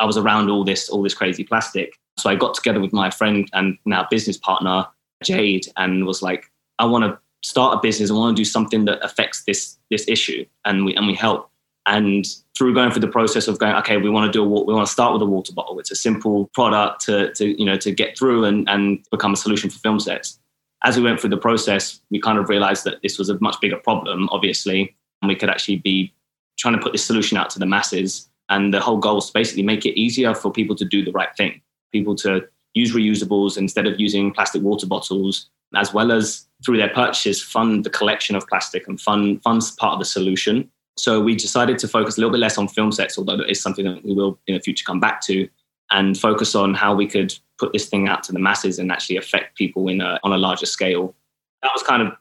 I 0.00 0.04
was 0.04 0.16
around 0.16 0.50
all 0.50 0.64
this 0.64 0.88
all 0.88 1.04
this 1.04 1.14
crazy 1.14 1.44
plastic. 1.44 1.92
So 2.16 2.28
I 2.28 2.34
got 2.34 2.54
together 2.54 2.80
with 2.80 2.92
my 2.92 3.10
friend 3.10 3.48
and 3.52 3.78
now 3.84 4.08
business 4.10 4.36
partner 4.36 4.86
Jade 5.22 5.68
and 5.76 6.04
was 6.04 6.20
like, 6.20 6.50
I 6.80 6.84
want 6.84 7.04
to 7.04 7.16
start 7.48 7.78
a 7.78 7.80
business. 7.80 8.10
I 8.10 8.14
want 8.14 8.36
to 8.36 8.40
do 8.40 8.44
something 8.44 8.84
that 8.86 8.98
affects 9.04 9.44
this 9.44 9.78
this 9.90 10.04
issue, 10.08 10.44
and 10.64 10.84
we 10.84 10.96
and 10.96 11.06
we 11.06 11.14
help. 11.14 11.48
And 11.86 12.26
through 12.56 12.74
going 12.74 12.90
through 12.90 13.00
the 13.00 13.08
process 13.08 13.46
of 13.46 13.60
going, 13.60 13.74
okay, 13.76 13.96
we 13.96 14.10
want 14.10 14.30
to 14.30 14.36
do 14.36 14.42
a, 14.42 14.64
we 14.64 14.74
want 14.74 14.86
to 14.86 14.92
start 14.92 15.12
with 15.12 15.22
a 15.22 15.26
water 15.26 15.54
bottle. 15.54 15.78
It's 15.78 15.92
a 15.92 15.96
simple 15.96 16.50
product 16.52 17.02
to, 17.06 17.32
to 17.34 17.56
you 17.56 17.64
know 17.64 17.76
to 17.76 17.92
get 17.92 18.18
through 18.18 18.46
and, 18.46 18.68
and 18.68 19.06
become 19.12 19.32
a 19.32 19.36
solution 19.36 19.70
for 19.70 19.78
film 19.78 20.00
sets 20.00 20.40
as 20.84 20.96
we 20.96 21.02
went 21.02 21.20
through 21.20 21.30
the 21.30 21.36
process, 21.36 22.00
we 22.10 22.20
kind 22.20 22.38
of 22.38 22.48
realized 22.48 22.84
that 22.84 23.02
this 23.02 23.18
was 23.18 23.28
a 23.28 23.38
much 23.40 23.56
bigger 23.60 23.76
problem, 23.76 24.28
obviously, 24.30 24.94
and 25.22 25.28
we 25.28 25.34
could 25.34 25.50
actually 25.50 25.76
be 25.76 26.12
trying 26.58 26.74
to 26.74 26.80
put 26.80 26.92
this 26.92 27.04
solution 27.04 27.36
out 27.36 27.50
to 27.50 27.58
the 27.58 27.66
masses. 27.66 28.28
And 28.48 28.72
the 28.72 28.80
whole 28.80 28.98
goal 28.98 29.18
is 29.18 29.26
to 29.26 29.32
basically 29.32 29.62
make 29.62 29.84
it 29.84 29.98
easier 29.98 30.34
for 30.34 30.50
people 30.50 30.76
to 30.76 30.84
do 30.84 31.04
the 31.04 31.12
right 31.12 31.34
thing, 31.36 31.60
people 31.92 32.14
to 32.16 32.46
use 32.74 32.94
reusables 32.94 33.58
instead 33.58 33.86
of 33.86 34.00
using 34.00 34.32
plastic 34.32 34.62
water 34.62 34.86
bottles, 34.86 35.50
as 35.74 35.92
well 35.92 36.12
as 36.12 36.46
through 36.64 36.76
their 36.78 36.88
purchases, 36.88 37.42
fund 37.42 37.84
the 37.84 37.90
collection 37.90 38.36
of 38.36 38.46
plastic 38.46 38.86
and 38.88 39.00
fund 39.00 39.42
funds 39.42 39.72
part 39.72 39.94
of 39.94 39.98
the 39.98 40.04
solution. 40.04 40.70
So 40.96 41.20
we 41.20 41.34
decided 41.34 41.78
to 41.78 41.88
focus 41.88 42.16
a 42.16 42.20
little 42.20 42.32
bit 42.32 42.40
less 42.40 42.58
on 42.58 42.68
film 42.68 42.90
sets, 42.90 43.18
although 43.18 43.40
it 43.40 43.50
is 43.50 43.60
something 43.60 43.84
that 43.84 44.04
we 44.04 44.14
will 44.14 44.38
in 44.46 44.54
the 44.54 44.60
future 44.60 44.84
come 44.84 45.00
back 45.00 45.20
to, 45.22 45.48
and 45.90 46.18
focus 46.18 46.54
on 46.54 46.74
how 46.74 46.94
we 46.94 47.06
could 47.06 47.36
put 47.58 47.72
this 47.72 47.88
thing 47.88 48.08
out 48.08 48.22
to 48.24 48.32
the 48.32 48.38
masses 48.38 48.78
and 48.78 48.90
actually 48.90 49.16
affect 49.16 49.56
people 49.56 49.88
in 49.88 50.00
a, 50.00 50.18
on 50.22 50.32
a 50.32 50.38
larger 50.38 50.66
scale. 50.66 51.14
That 51.62 51.72
was 51.74 51.82
kind 51.82 52.02
of 52.02 52.12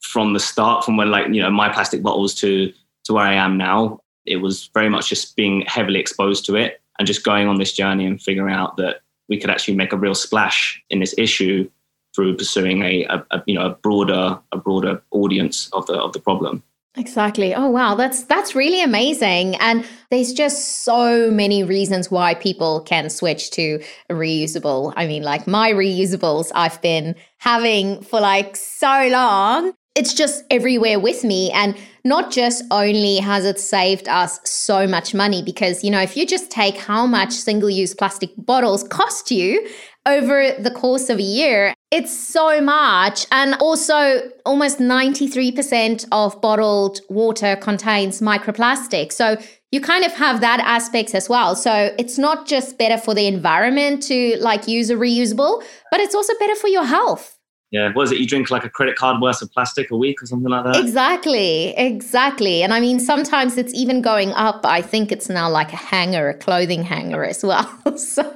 from 0.00 0.32
the 0.32 0.40
start, 0.40 0.84
from 0.84 0.96
when 0.96 1.10
like 1.10 1.28
you 1.28 1.40
know 1.40 1.50
my 1.50 1.68
plastic 1.68 2.02
bottles 2.02 2.34
to 2.36 2.72
to 3.04 3.12
where 3.12 3.24
I 3.24 3.34
am 3.34 3.56
now. 3.56 4.00
It 4.26 4.36
was 4.36 4.70
very 4.72 4.88
much 4.88 5.08
just 5.08 5.34
being 5.34 5.62
heavily 5.62 5.98
exposed 5.98 6.46
to 6.46 6.54
it 6.54 6.80
and 6.98 7.06
just 7.06 7.24
going 7.24 7.48
on 7.48 7.58
this 7.58 7.72
journey 7.72 8.06
and 8.06 8.22
figuring 8.22 8.54
out 8.54 8.76
that 8.76 9.00
we 9.28 9.38
could 9.38 9.50
actually 9.50 9.74
make 9.74 9.92
a 9.92 9.96
real 9.96 10.14
splash 10.14 10.80
in 10.90 11.00
this 11.00 11.14
issue 11.18 11.68
through 12.14 12.36
pursuing 12.36 12.82
a, 12.82 13.04
a, 13.04 13.24
a 13.30 13.42
you 13.46 13.54
know 13.54 13.66
a 13.66 13.70
broader 13.70 14.38
a 14.52 14.56
broader 14.56 15.02
audience 15.10 15.68
of 15.72 15.86
the 15.86 15.94
of 15.94 16.12
the 16.12 16.20
problem. 16.20 16.62
Exactly. 16.94 17.54
Oh 17.54 17.70
wow, 17.70 17.94
that's 17.94 18.24
that's 18.24 18.54
really 18.54 18.82
amazing. 18.82 19.56
And 19.56 19.86
there's 20.10 20.34
just 20.34 20.84
so 20.84 21.30
many 21.30 21.64
reasons 21.64 22.10
why 22.10 22.34
people 22.34 22.82
can 22.82 23.08
switch 23.08 23.50
to 23.52 23.82
reusable. 24.10 24.92
I 24.94 25.06
mean, 25.06 25.22
like 25.22 25.46
my 25.46 25.72
reusables 25.72 26.52
I've 26.54 26.80
been 26.82 27.14
having 27.38 28.02
for 28.02 28.20
like 28.20 28.56
so 28.56 29.08
long. 29.10 29.72
it's 29.94 30.14
just 30.14 30.44
everywhere 30.50 30.98
with 30.98 31.22
me. 31.22 31.50
And 31.52 31.76
not 32.04 32.30
just 32.32 32.64
only 32.70 33.18
has 33.18 33.44
it 33.44 33.60
saved 33.60 34.08
us 34.08 34.40
so 34.44 34.86
much 34.86 35.14
money, 35.14 35.42
because, 35.42 35.84
you 35.84 35.90
know, 35.90 36.00
if 36.00 36.16
you 36.16 36.26
just 36.26 36.50
take 36.50 36.76
how 36.76 37.06
much 37.06 37.32
single 37.32 37.70
use 37.70 37.94
plastic 37.94 38.30
bottles 38.38 38.82
cost 38.84 39.30
you 39.30 39.66
over 40.06 40.52
the 40.58 40.70
course 40.70 41.08
of 41.08 41.18
a 41.18 41.22
year, 41.22 41.74
it's 41.90 42.16
so 42.16 42.60
much. 42.60 43.26
And 43.30 43.54
also, 43.54 44.30
almost 44.44 44.78
93% 44.78 46.06
of 46.10 46.40
bottled 46.40 47.00
water 47.08 47.56
contains 47.56 48.20
microplastic. 48.20 49.12
So 49.12 49.36
you 49.70 49.80
kind 49.80 50.04
of 50.04 50.12
have 50.12 50.40
that 50.40 50.60
aspect 50.60 51.14
as 51.14 51.28
well. 51.28 51.54
So 51.54 51.94
it's 51.98 52.18
not 52.18 52.46
just 52.46 52.78
better 52.78 52.98
for 52.98 53.14
the 53.14 53.26
environment 53.26 54.02
to 54.04 54.36
like 54.40 54.68
use 54.68 54.90
a 54.90 54.94
reusable, 54.94 55.62
but 55.90 56.00
it's 56.00 56.14
also 56.14 56.32
better 56.38 56.54
for 56.54 56.68
your 56.68 56.84
health 56.84 57.38
yeah, 57.72 57.90
what 57.94 58.02
is 58.02 58.12
it? 58.12 58.18
You 58.18 58.26
drink 58.26 58.50
like 58.50 58.64
a 58.64 58.68
credit 58.68 58.96
card 58.96 59.22
worth 59.22 59.40
of 59.40 59.50
plastic 59.50 59.90
a 59.90 59.96
week 59.96 60.22
or 60.22 60.26
something 60.26 60.50
like 60.50 60.64
that? 60.64 60.76
Exactly, 60.76 61.70
exactly. 61.70 62.62
And 62.62 62.74
I 62.74 62.80
mean, 62.80 63.00
sometimes 63.00 63.56
it's 63.56 63.72
even 63.72 64.02
going 64.02 64.32
up. 64.32 64.66
I 64.66 64.82
think 64.82 65.10
it's 65.10 65.30
now 65.30 65.48
like 65.48 65.72
a 65.72 65.76
hanger, 65.76 66.28
a 66.28 66.34
clothing 66.34 66.82
hanger 66.82 67.24
as 67.24 67.42
well. 67.42 67.66
so 67.96 68.30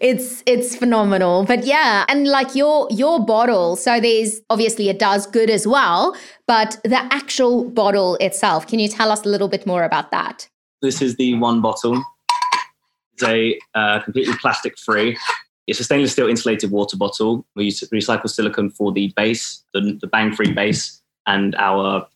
it's 0.00 0.42
it's 0.46 0.74
phenomenal. 0.74 1.44
But 1.44 1.66
yeah, 1.66 2.06
and 2.08 2.26
like 2.26 2.54
your 2.54 2.88
your 2.90 3.22
bottle. 3.22 3.76
So 3.76 4.00
there's 4.00 4.40
obviously 4.48 4.88
it 4.88 4.98
does 4.98 5.26
good 5.26 5.50
as 5.50 5.66
well, 5.66 6.16
but 6.46 6.78
the 6.82 7.00
actual 7.12 7.68
bottle 7.68 8.16
itself. 8.16 8.66
Can 8.66 8.78
you 8.78 8.88
tell 8.88 9.12
us 9.12 9.26
a 9.26 9.28
little 9.28 9.48
bit 9.48 9.66
more 9.66 9.84
about 9.84 10.10
that? 10.12 10.48
This 10.80 11.02
is 11.02 11.16
the 11.16 11.34
one 11.34 11.60
bottle. 11.60 12.02
It's 13.12 13.24
a 13.24 13.58
uh, 13.74 14.00
completely 14.00 14.34
plastic 14.36 14.78
free 14.78 15.18
it's 15.70 15.78
a 15.78 15.84
stainless 15.84 16.10
steel 16.12 16.28
insulated 16.28 16.72
water 16.72 16.96
bottle. 16.96 17.46
We 17.54 17.66
use 17.66 17.80
recycled 17.92 18.30
silicone 18.30 18.70
for 18.70 18.90
the 18.90 19.12
base, 19.14 19.64
the, 19.72 19.96
the 20.00 20.08
bang 20.08 20.32
free 20.32 20.52
base, 20.52 21.00
and 21.26 21.54
our 21.54 22.08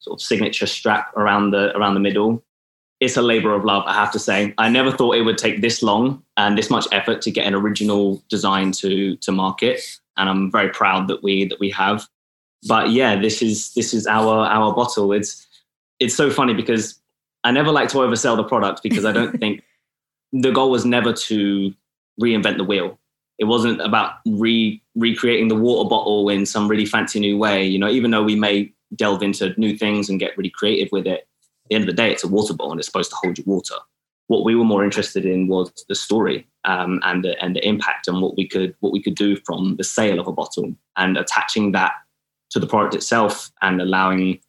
sort 0.00 0.20
of 0.20 0.22
signature 0.22 0.66
strap 0.66 1.16
around 1.16 1.52
the 1.52 1.74
around 1.74 1.94
the 1.94 2.00
middle. 2.00 2.44
It's 3.00 3.16
a 3.16 3.22
labor 3.22 3.54
of 3.54 3.64
love, 3.64 3.84
I 3.86 3.94
have 3.94 4.10
to 4.12 4.18
say. 4.18 4.52
I 4.58 4.68
never 4.68 4.92
thought 4.92 5.16
it 5.16 5.22
would 5.22 5.38
take 5.38 5.62
this 5.62 5.82
long 5.82 6.22
and 6.36 6.58
this 6.58 6.68
much 6.68 6.86
effort 6.92 7.22
to 7.22 7.30
get 7.30 7.46
an 7.46 7.54
original 7.54 8.22
design 8.28 8.72
to 8.72 9.16
to 9.16 9.32
market, 9.32 9.80
and 10.18 10.28
I'm 10.28 10.52
very 10.52 10.68
proud 10.68 11.08
that 11.08 11.22
we 11.22 11.46
that 11.46 11.58
we 11.58 11.70
have. 11.70 12.06
But 12.66 12.90
yeah, 12.90 13.18
this 13.18 13.40
is 13.40 13.72
this 13.72 13.94
is 13.94 14.06
our 14.06 14.44
our 14.44 14.74
bottle. 14.74 15.12
It's 15.12 15.46
it's 15.98 16.14
so 16.14 16.28
funny 16.28 16.52
because 16.52 17.00
I 17.42 17.52
never 17.52 17.72
like 17.72 17.88
to 17.90 17.98
oversell 17.98 18.36
the 18.36 18.44
product 18.44 18.82
because 18.82 19.06
I 19.06 19.12
don't 19.12 19.38
think 19.40 19.62
the 20.30 20.52
goal 20.52 20.70
was 20.70 20.84
never 20.84 21.14
to 21.14 21.72
reinvent 22.20 22.56
the 22.56 22.64
wheel. 22.64 22.98
It 23.38 23.44
wasn't 23.44 23.80
about 23.80 24.14
re 24.26 24.82
recreating 24.94 25.48
the 25.48 25.54
water 25.54 25.88
bottle 25.88 26.28
in 26.28 26.44
some 26.44 26.68
really 26.68 26.86
fancy 26.86 27.20
new 27.20 27.38
way. 27.38 27.64
You 27.64 27.78
know, 27.78 27.88
even 27.88 28.10
though 28.10 28.24
we 28.24 28.34
may 28.34 28.72
delve 28.96 29.22
into 29.22 29.54
new 29.56 29.76
things 29.76 30.08
and 30.08 30.18
get 30.18 30.36
really 30.36 30.50
creative 30.50 30.90
with 30.90 31.06
it, 31.06 31.20
at 31.20 31.68
the 31.68 31.74
end 31.76 31.84
of 31.84 31.86
the 31.86 32.02
day, 32.02 32.10
it's 32.10 32.24
a 32.24 32.28
water 32.28 32.54
bottle 32.54 32.72
and 32.72 32.80
it's 32.80 32.88
supposed 32.88 33.10
to 33.10 33.16
hold 33.22 33.38
your 33.38 33.44
water. 33.46 33.74
What 34.26 34.44
we 34.44 34.54
were 34.54 34.64
more 34.64 34.84
interested 34.84 35.24
in 35.24 35.46
was 35.48 35.72
the 35.88 35.94
story 35.94 36.46
um, 36.64 37.00
and 37.02 37.24
the, 37.24 37.42
and 37.42 37.54
the 37.56 37.66
impact 37.66 38.08
and 38.08 38.20
what 38.20 38.36
we 38.36 38.46
could 38.46 38.74
what 38.80 38.92
we 38.92 39.02
could 39.02 39.14
do 39.14 39.36
from 39.46 39.76
the 39.76 39.84
sale 39.84 40.20
of 40.20 40.26
a 40.26 40.32
bottle 40.32 40.74
and 40.96 41.16
attaching 41.16 41.72
that 41.72 41.92
to 42.50 42.58
the 42.58 42.66
product 42.66 42.94
itself 42.94 43.50
and 43.62 43.80
allowing 43.80 44.40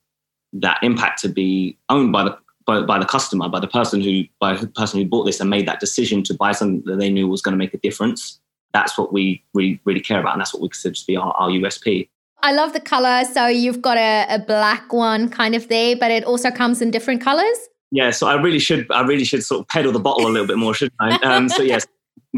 that 0.54 0.80
impact 0.82 1.22
to 1.22 1.30
be 1.30 1.78
owned 1.90 2.12
by 2.12 2.24
the 2.24 2.38
by, 2.70 2.82
by 2.82 3.00
the 3.00 3.06
customer, 3.06 3.50
by 3.50 3.60
the 3.60 3.68
person 3.68 4.00
who 4.00 4.24
by 4.40 4.56
the 4.56 4.68
person 4.68 5.00
who 5.00 5.06
bought 5.08 5.24
this 5.24 5.40
and 5.40 5.50
made 5.50 5.68
that 5.68 5.80
decision 5.80 6.22
to 6.24 6.36
buy 6.36 6.52
something 6.52 6.84
that 6.86 7.00
they 7.00 7.10
knew 7.10 7.28
was 7.28 7.42
going 7.42 7.54
to 7.54 7.58
make 7.58 7.74
a 7.74 7.80
difference. 7.80 8.40
That's 8.74 8.96
what 8.96 9.12
we 9.12 9.44
really, 9.56 9.82
really 9.86 10.02
care 10.02 10.20
about, 10.20 10.34
and 10.34 10.42
that's 10.42 10.54
what 10.54 10.62
we 10.62 10.70
consider 10.70 10.94
to 10.94 11.06
be 11.08 11.18
our, 11.18 11.32
our 11.34 11.50
USP. 11.50 12.08
I 12.44 12.54
love 12.54 12.74
the 12.74 12.80
color. 12.80 13.26
So 13.26 13.48
you've 13.48 13.82
got 13.82 13.98
a, 13.98 14.28
a 14.30 14.40
black 14.40 14.94
one 14.94 15.30
kind 15.30 15.56
of 15.56 15.68
there, 15.68 15.96
but 15.96 16.12
it 16.12 16.24
also 16.24 16.52
comes 16.52 16.80
in 16.80 16.92
different 16.92 17.22
colors. 17.22 17.58
Yeah, 17.92 18.12
so 18.12 18.28
I 18.28 18.36
really 18.36 18.60
should 18.60 18.86
I 18.92 19.02
really 19.02 19.26
should 19.26 19.44
sort 19.44 19.62
of 19.62 19.68
pedal 19.70 19.92
the 19.92 20.00
bottle 20.00 20.28
a 20.28 20.30
little 20.30 20.48
bit 20.48 20.58
more, 20.58 20.76
shouldn't 20.76 20.96
I? 21.00 21.18
Um, 21.24 21.50
so 21.50 21.64
yes, 21.64 21.88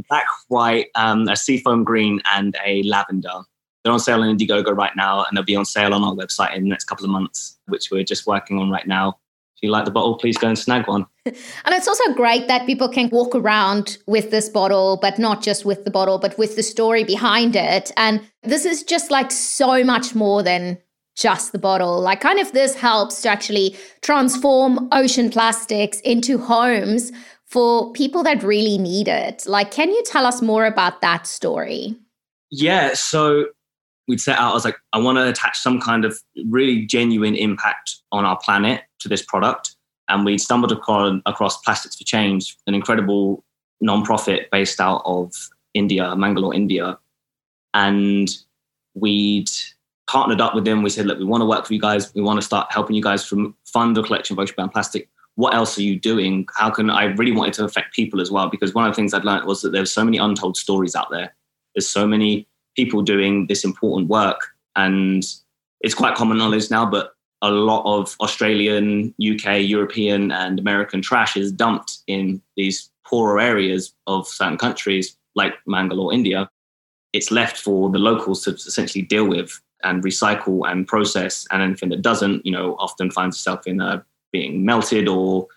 black, 0.08 0.26
white, 0.48 0.88
um, 0.96 1.28
a 1.28 1.36
seafoam 1.36 1.84
green, 1.84 2.22
and 2.34 2.56
a 2.66 2.84
lavender. 2.84 3.42
They're 3.84 3.92
on 3.92 4.00
sale 4.00 4.22
on 4.22 4.38
Indiegogo 4.38 4.78
right 4.78 4.96
now, 4.96 5.26
and 5.26 5.36
they'll 5.36 5.44
be 5.44 5.58
on 5.58 5.66
sale 5.66 5.94
on 5.94 6.04
our 6.06 6.14
website 6.14 6.56
in 6.56 6.64
the 6.64 6.70
next 6.70 6.86
couple 6.86 7.04
of 7.04 7.12
months, 7.12 7.58
which 7.68 7.92
we're 7.92 8.04
just 8.04 8.28
working 8.28 8.60
on 8.60 8.70
right 8.70 8.88
now 8.88 9.18
you 9.62 9.70
like 9.70 9.86
the 9.86 9.92
bottle, 9.92 10.18
please 10.18 10.38
go 10.38 10.48
and 10.48 10.58
snag 10.58 10.88
one. 10.88 11.06
And 11.26 11.76
it's 11.76 11.88
also 11.88 12.14
great 12.14 12.48
that 12.48 12.66
people 12.66 12.90
can 12.90 13.10
walk 13.10 13.36
around 13.36 13.98
with 14.08 14.32
this 14.32 14.50
bottle, 14.50 14.98
but 15.02 15.20
not 15.20 15.44
just 15.44 15.66
with 15.66 15.86
the 15.86 15.92
bottle, 15.92 16.18
but 16.18 16.38
with 16.38 16.56
the 16.56 16.64
story 16.64 17.04
behind 17.04 17.56
it. 17.56 17.92
And 17.96 18.22
this 18.44 18.66
is 18.66 18.84
just 18.84 19.12
like 19.12 19.32
so 19.32 19.84
much 19.84 20.16
more 20.16 20.42
than 20.42 20.80
just 21.16 21.52
the 21.52 21.60
bottle. 21.60 22.02
Like, 22.02 22.22
kind 22.22 22.40
of, 22.40 22.52
this 22.54 22.74
helps 22.74 23.22
to 23.22 23.30
actually 23.30 23.76
transform 24.02 24.88
ocean 24.92 25.30
plastics 25.30 26.00
into 26.02 26.40
homes 26.40 27.12
for 27.46 27.92
people 27.92 28.24
that 28.24 28.44
really 28.44 28.78
need 28.78 29.08
it. 29.08 29.46
Like, 29.46 29.72
can 29.72 29.90
you 29.90 30.04
tell 30.06 30.26
us 30.26 30.42
more 30.42 30.66
about 30.66 31.02
that 31.02 31.28
story? 31.28 31.96
Yeah. 32.50 32.94
So, 32.94 33.46
we'd 34.08 34.22
set 34.22 34.38
out, 34.38 34.52
I 34.52 34.54
was 34.54 34.66
like, 34.66 34.78
I 34.94 35.00
want 35.00 35.18
to 35.18 35.28
attach 35.28 35.60
some 35.60 35.80
kind 35.80 36.06
of 36.06 36.18
really 36.46 36.86
genuine 36.86 37.36
impact 37.36 37.98
on 38.12 38.26
our 38.26 38.38
planet 38.38 38.84
to 39.00 39.10
this 39.10 39.22
product. 39.22 39.76
And 40.10 40.26
we 40.26 40.38
stumbled 40.38 40.72
across, 40.72 41.22
across 41.26 41.62
Plastics 41.62 41.96
for 41.96 42.04
Change, 42.04 42.58
an 42.68 42.74
incredible 42.76 43.44
nonprofit 43.84 44.50
based 44.52 44.82
out 44.82 45.02
of 45.06 45.34
India, 45.74 46.16
Mangalore, 46.16 46.54
India. 46.54 46.98
And 47.74 48.30
we'd 48.94 49.50
partnered 50.08 50.42
up 50.42 50.54
with 50.54 50.66
them. 50.66 50.84
We 50.84 50.90
said, 50.90 51.06
look, 51.06 51.18
we 51.18 51.24
want 51.24 51.42
to 51.42 51.46
work 51.46 51.66
for 51.66 51.74
you 51.74 51.80
guys. 51.80 52.14
We 52.14 52.22
want 52.22 52.40
to 52.42 52.46
start 52.46 52.72
helping 52.72 52.96
you 52.96 53.02
guys 53.02 53.26
from 53.26 53.56
fund 53.66 53.96
the 53.96 54.04
collection 54.04 54.34
of 54.34 54.40
ocean-bound 54.40 54.74
plastic. 54.74 55.08
What 55.36 55.54
else 55.54 55.78
are 55.78 55.84
you 55.84 55.98
doing? 55.98 56.46
How 56.54 56.70
can 56.70 56.90
I 56.90 57.06
really 57.06 57.32
wanted 57.32 57.54
to 57.54 57.64
affect 57.64 57.96
people 57.96 58.20
as 58.20 58.30
well? 58.30 58.50
Because 58.50 58.74
one 58.74 58.86
of 58.86 58.92
the 58.92 58.96
things 58.98 59.14
I'd 59.14 59.24
learned 59.24 59.46
was 59.46 59.62
that 59.62 59.72
there's 59.72 59.92
so 59.92 60.04
many 60.04 60.18
untold 60.18 60.58
stories 60.58 60.94
out 60.94 61.10
there. 61.10 61.34
There's 61.74 61.88
so 61.88 62.06
many 62.06 62.50
people 62.76 63.02
doing 63.02 63.48
this 63.48 63.64
important 63.64 64.10
work. 64.10 64.40
And 64.76 65.24
it's 65.82 65.94
quite 65.94 66.16
common 66.16 66.38
knowledge 66.38 66.72
now, 66.72 66.86
but 66.86 67.14
a 67.42 67.50
lot 67.52 67.84
of 67.86 68.16
Australian, 68.22 69.14
UK, 69.20 69.62
European, 69.62 70.32
and 70.32 70.60
American 70.60 71.02
trash 71.02 71.36
is 71.36 71.52
dumped 71.52 72.00
in 72.08 72.42
these 72.56 72.90
poorer 73.06 73.40
areas 73.40 73.94
of 74.08 74.28
certain 74.28 74.58
countries 74.58 75.18
like 75.36 75.54
Mangalore, 75.66 76.14
India. 76.14 76.50
It's 77.14 77.32
left 77.32 77.58
for 77.58 77.90
the 77.90 77.98
locals 77.98 78.44
to 78.44 78.52
essentially 78.52 79.02
deal 79.02 79.28
with 79.28 79.60
and 79.84 80.04
recycle 80.04 80.70
and 80.70 80.88
process. 80.88 81.48
And 81.52 81.62
anything 81.62 81.90
that 81.90 82.02
doesn't, 82.04 82.46
you 82.46 82.52
know, 82.52 82.76
often 82.80 83.10
finds 83.10 83.38
itself 83.38 83.66
in 83.66 83.82
uh, 83.82 84.02
being 84.32 84.64
melted 84.64 85.08
or 85.08 85.48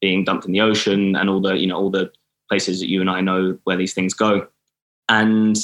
being 0.00 0.24
dumped 0.24 0.46
in 0.46 0.52
the 0.52 0.60
ocean 0.60 1.16
and 1.16 1.28
all 1.28 1.40
the, 1.40 1.54
you 1.54 1.66
know, 1.66 1.76
all 1.76 1.90
the 1.90 2.12
places 2.48 2.80
that 2.80 2.90
you 2.90 3.00
and 3.00 3.10
I 3.10 3.20
know 3.20 3.58
where 3.64 3.76
these 3.76 3.94
things 3.94 4.14
go. 4.14 4.46
And 5.08 5.56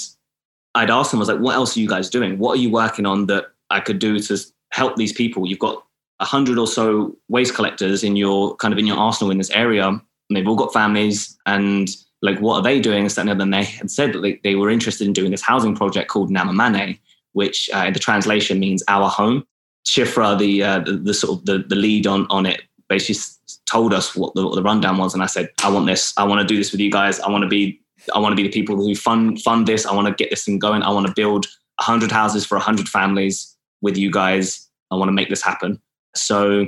I'd 0.77 0.91
ask 0.91 1.11
them, 1.11 1.19
I 1.19 1.21
was 1.21 1.29
like, 1.29 1.41
what 1.41 1.55
else 1.55 1.77
are 1.77 1.81
you 1.81 1.89
guys 1.89 2.09
doing? 2.09 2.39
What 2.39 2.53
are 2.57 2.61
you 2.61 2.71
working 2.71 3.07
on 3.07 3.27
that 3.27 3.47
I 3.71 3.81
could 3.81 3.99
do 3.99 4.19
to 4.21 4.39
help 4.71 4.97
these 4.97 5.13
people. 5.13 5.47
You've 5.47 5.59
got 5.59 5.83
a 6.21 6.25
hundred 6.25 6.59
or 6.59 6.67
so 6.67 7.17
waste 7.29 7.55
collectors 7.55 8.03
in 8.03 8.17
your 8.17 8.57
kind 8.57 8.73
of 8.73 8.79
in 8.79 8.87
your 8.87 8.97
arsenal 8.97 9.31
in 9.31 9.39
this 9.39 9.51
area. 9.51 9.89
And 9.89 10.01
they've 10.31 10.47
all 10.47 10.57
got 10.57 10.73
families 10.73 11.37
and 11.47 11.89
like 12.23 12.39
what 12.41 12.57
are 12.57 12.63
they 12.63 12.81
doing? 12.81 13.09
And 13.17 13.41
then 13.41 13.51
they 13.51 13.65
had 13.65 13.91
said 13.91 14.13
that 14.13 14.21
they, 14.21 14.41
they 14.43 14.55
were 14.55 14.71
interested 14.71 15.07
in 15.07 15.13
doing 15.13 15.31
this 15.31 15.43
housing 15.43 15.77
project 15.77 16.09
called 16.09 16.31
Namma 16.31 16.55
Mane, 16.55 16.99
which 17.33 17.71
uh, 17.75 17.85
in 17.87 17.93
the 17.93 17.99
translation 17.99 18.59
means 18.59 18.83
our 18.89 19.09
home. 19.09 19.47
Shifra, 19.87 20.37
the, 20.37 20.65
uh, 20.65 20.79
the, 20.81 20.93
the 20.93 21.15
sort 21.15 21.39
of 21.39 21.47
the, 21.47 21.59
the 21.59 21.77
lead 21.77 22.07
on 22.07 22.27
on 22.29 22.45
it, 22.45 22.63
basically 22.89 23.21
told 23.67 23.95
us 23.95 24.17
what 24.17 24.35
the, 24.35 24.45
what 24.45 24.57
the 24.57 24.63
rundown 24.63 24.99
was, 24.99 25.15
and 25.15 25.23
I 25.23 25.27
said, 25.27 25.51
I 25.63 25.71
want 25.71 25.87
this. 25.87 26.13
I 26.17 26.25
want 26.25 26.41
to 26.41 26.47
do 26.47 26.57
this 26.57 26.73
with 26.73 26.81
you 26.81 26.91
guys. 26.91 27.21
I 27.21 27.31
want 27.31 27.43
to 27.43 27.49
be 27.49 27.81
I 28.15 28.19
want 28.19 28.33
to 28.33 28.37
be 28.37 28.49
the 28.49 28.53
people 28.53 28.77
who 28.77 28.95
fund 28.95 29.43
fund 29.43 29.67
this. 29.67 29.87
I 29.87 29.95
want 29.95 30.09
to 30.09 30.15
get 30.15 30.31
this 30.31 30.45
thing 30.45 30.59
going. 30.59 30.83
I 30.83 30.91
want 30.91 31.07
to 31.07 31.13
build 31.15 31.47
hundred 31.81 32.11
houses 32.11 32.45
for 32.45 32.59
hundred 32.59 32.89
families 32.89 33.57
with 33.83 33.97
you 33.97 34.11
guys. 34.11 34.69
I 34.91 34.97
want 34.97 35.09
to 35.09 35.13
make 35.13 35.29
this 35.29 35.43
happen. 35.43 35.81
So 36.15 36.67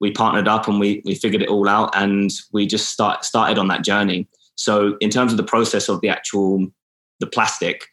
we 0.00 0.10
partnered 0.10 0.48
up 0.48 0.68
and 0.68 0.80
we 0.80 1.02
we 1.04 1.14
figured 1.14 1.42
it 1.42 1.48
all 1.48 1.68
out 1.68 1.90
and 1.94 2.30
we 2.52 2.66
just 2.66 2.90
start 2.90 3.24
started 3.24 3.58
on 3.58 3.68
that 3.68 3.84
journey. 3.84 4.28
So 4.56 4.96
in 5.00 5.10
terms 5.10 5.32
of 5.32 5.36
the 5.36 5.44
process 5.44 5.88
of 5.88 6.00
the 6.00 6.08
actual 6.08 6.66
the 7.20 7.26
plastic, 7.26 7.86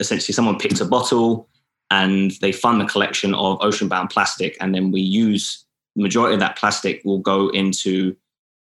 essentially 0.00 0.34
someone 0.34 0.58
picks 0.58 0.80
a 0.80 0.84
bottle 0.84 1.48
and 1.90 2.32
they 2.40 2.52
fund 2.52 2.80
the 2.80 2.86
collection 2.86 3.34
of 3.34 3.58
ocean 3.60 3.88
bound 3.88 4.10
plastic 4.10 4.56
and 4.60 4.74
then 4.74 4.90
we 4.90 5.00
use 5.00 5.64
the 5.94 6.02
majority 6.02 6.34
of 6.34 6.40
that 6.40 6.56
plastic 6.56 7.00
will 7.04 7.18
go 7.18 7.48
into 7.50 8.14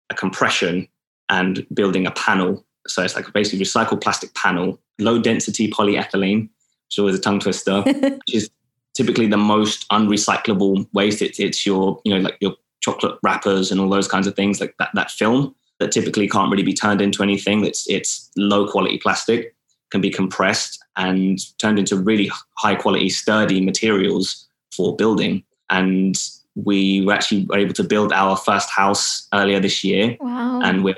a 0.09 0.15
compression 0.15 0.87
and 1.29 1.65
building 1.73 2.07
a 2.07 2.11
panel. 2.11 2.64
So 2.87 3.03
it's 3.03 3.15
like 3.15 3.31
basically 3.33 3.65
recycled 3.65 4.01
plastic 4.01 4.33
panel, 4.35 4.79
low 4.99 5.19
density 5.19 5.69
polyethylene, 5.69 6.41
which 6.43 6.93
is 6.93 6.99
always 6.99 7.15
a 7.15 7.21
tongue 7.21 7.39
twister, 7.39 7.81
which 7.85 8.33
is 8.33 8.49
typically 8.95 9.27
the 9.27 9.37
most 9.37 9.87
unrecyclable 9.89 10.87
waste. 10.93 11.21
It's, 11.21 11.39
it's 11.39 11.65
your, 11.65 11.99
you 12.05 12.13
know, 12.13 12.21
like 12.21 12.37
your 12.39 12.53
chocolate 12.81 13.17
wrappers 13.23 13.71
and 13.71 13.81
all 13.81 13.89
those 13.89 14.07
kinds 14.07 14.27
of 14.27 14.35
things, 14.35 14.61
like 14.61 14.75
that, 14.79 14.89
that 14.93 15.11
film 15.11 15.55
that 15.79 15.91
typically 15.91 16.27
can't 16.27 16.51
really 16.51 16.63
be 16.63 16.73
turned 16.73 17.01
into 17.01 17.23
anything. 17.23 17.61
That's 17.61 17.89
it's 17.89 18.31
low 18.37 18.67
quality 18.67 18.97
plastic, 18.97 19.55
can 19.91 20.01
be 20.01 20.09
compressed 20.09 20.83
and 20.95 21.39
turned 21.57 21.79
into 21.79 21.97
really 21.97 22.31
high 22.57 22.75
quality, 22.75 23.09
sturdy 23.09 23.61
materials 23.61 24.47
for 24.75 24.95
building. 24.95 25.43
and 25.69 26.15
we 26.55 27.01
were 27.01 27.13
actually 27.13 27.45
were 27.45 27.57
able 27.57 27.73
to 27.73 27.83
build 27.83 28.13
our 28.13 28.37
first 28.37 28.69
house 28.69 29.27
earlier 29.33 29.59
this 29.59 29.83
year. 29.83 30.17
Wow. 30.19 30.61
And 30.63 30.83
we're 30.83 30.95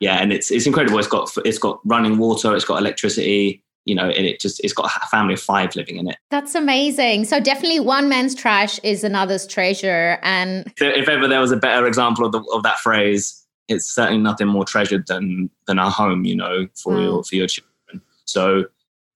yeah, 0.00 0.16
and 0.16 0.32
it's 0.32 0.50
it's 0.50 0.66
incredible. 0.66 0.98
It's 0.98 1.08
got 1.08 1.30
it's 1.44 1.58
got 1.58 1.80
running 1.84 2.18
water, 2.18 2.54
it's 2.54 2.64
got 2.64 2.78
electricity, 2.78 3.62
you 3.84 3.94
know, 3.94 4.08
and 4.08 4.26
it 4.26 4.40
just 4.40 4.62
it's 4.62 4.72
got 4.72 4.90
a 5.02 5.06
family 5.06 5.34
of 5.34 5.40
five 5.40 5.74
living 5.74 5.96
in 5.96 6.08
it. 6.08 6.18
That's 6.30 6.54
amazing. 6.54 7.24
So 7.24 7.40
definitely 7.40 7.80
one 7.80 8.08
man's 8.08 8.34
trash 8.34 8.78
is 8.80 9.04
another's 9.04 9.46
treasure. 9.46 10.18
And 10.22 10.72
if 10.78 11.08
ever 11.08 11.26
there 11.26 11.40
was 11.40 11.52
a 11.52 11.56
better 11.56 11.86
example 11.86 12.26
of 12.26 12.32
the, 12.32 12.40
of 12.52 12.62
that 12.64 12.78
phrase, 12.78 13.46
it's 13.68 13.86
certainly 13.86 14.20
nothing 14.20 14.48
more 14.48 14.64
treasured 14.64 15.06
than 15.06 15.50
than 15.66 15.78
our 15.78 15.90
home, 15.90 16.24
you 16.24 16.36
know, 16.36 16.66
for 16.74 16.94
wow. 16.94 17.00
your 17.00 17.24
for 17.24 17.36
your 17.36 17.46
children. 17.46 18.02
So 18.26 18.66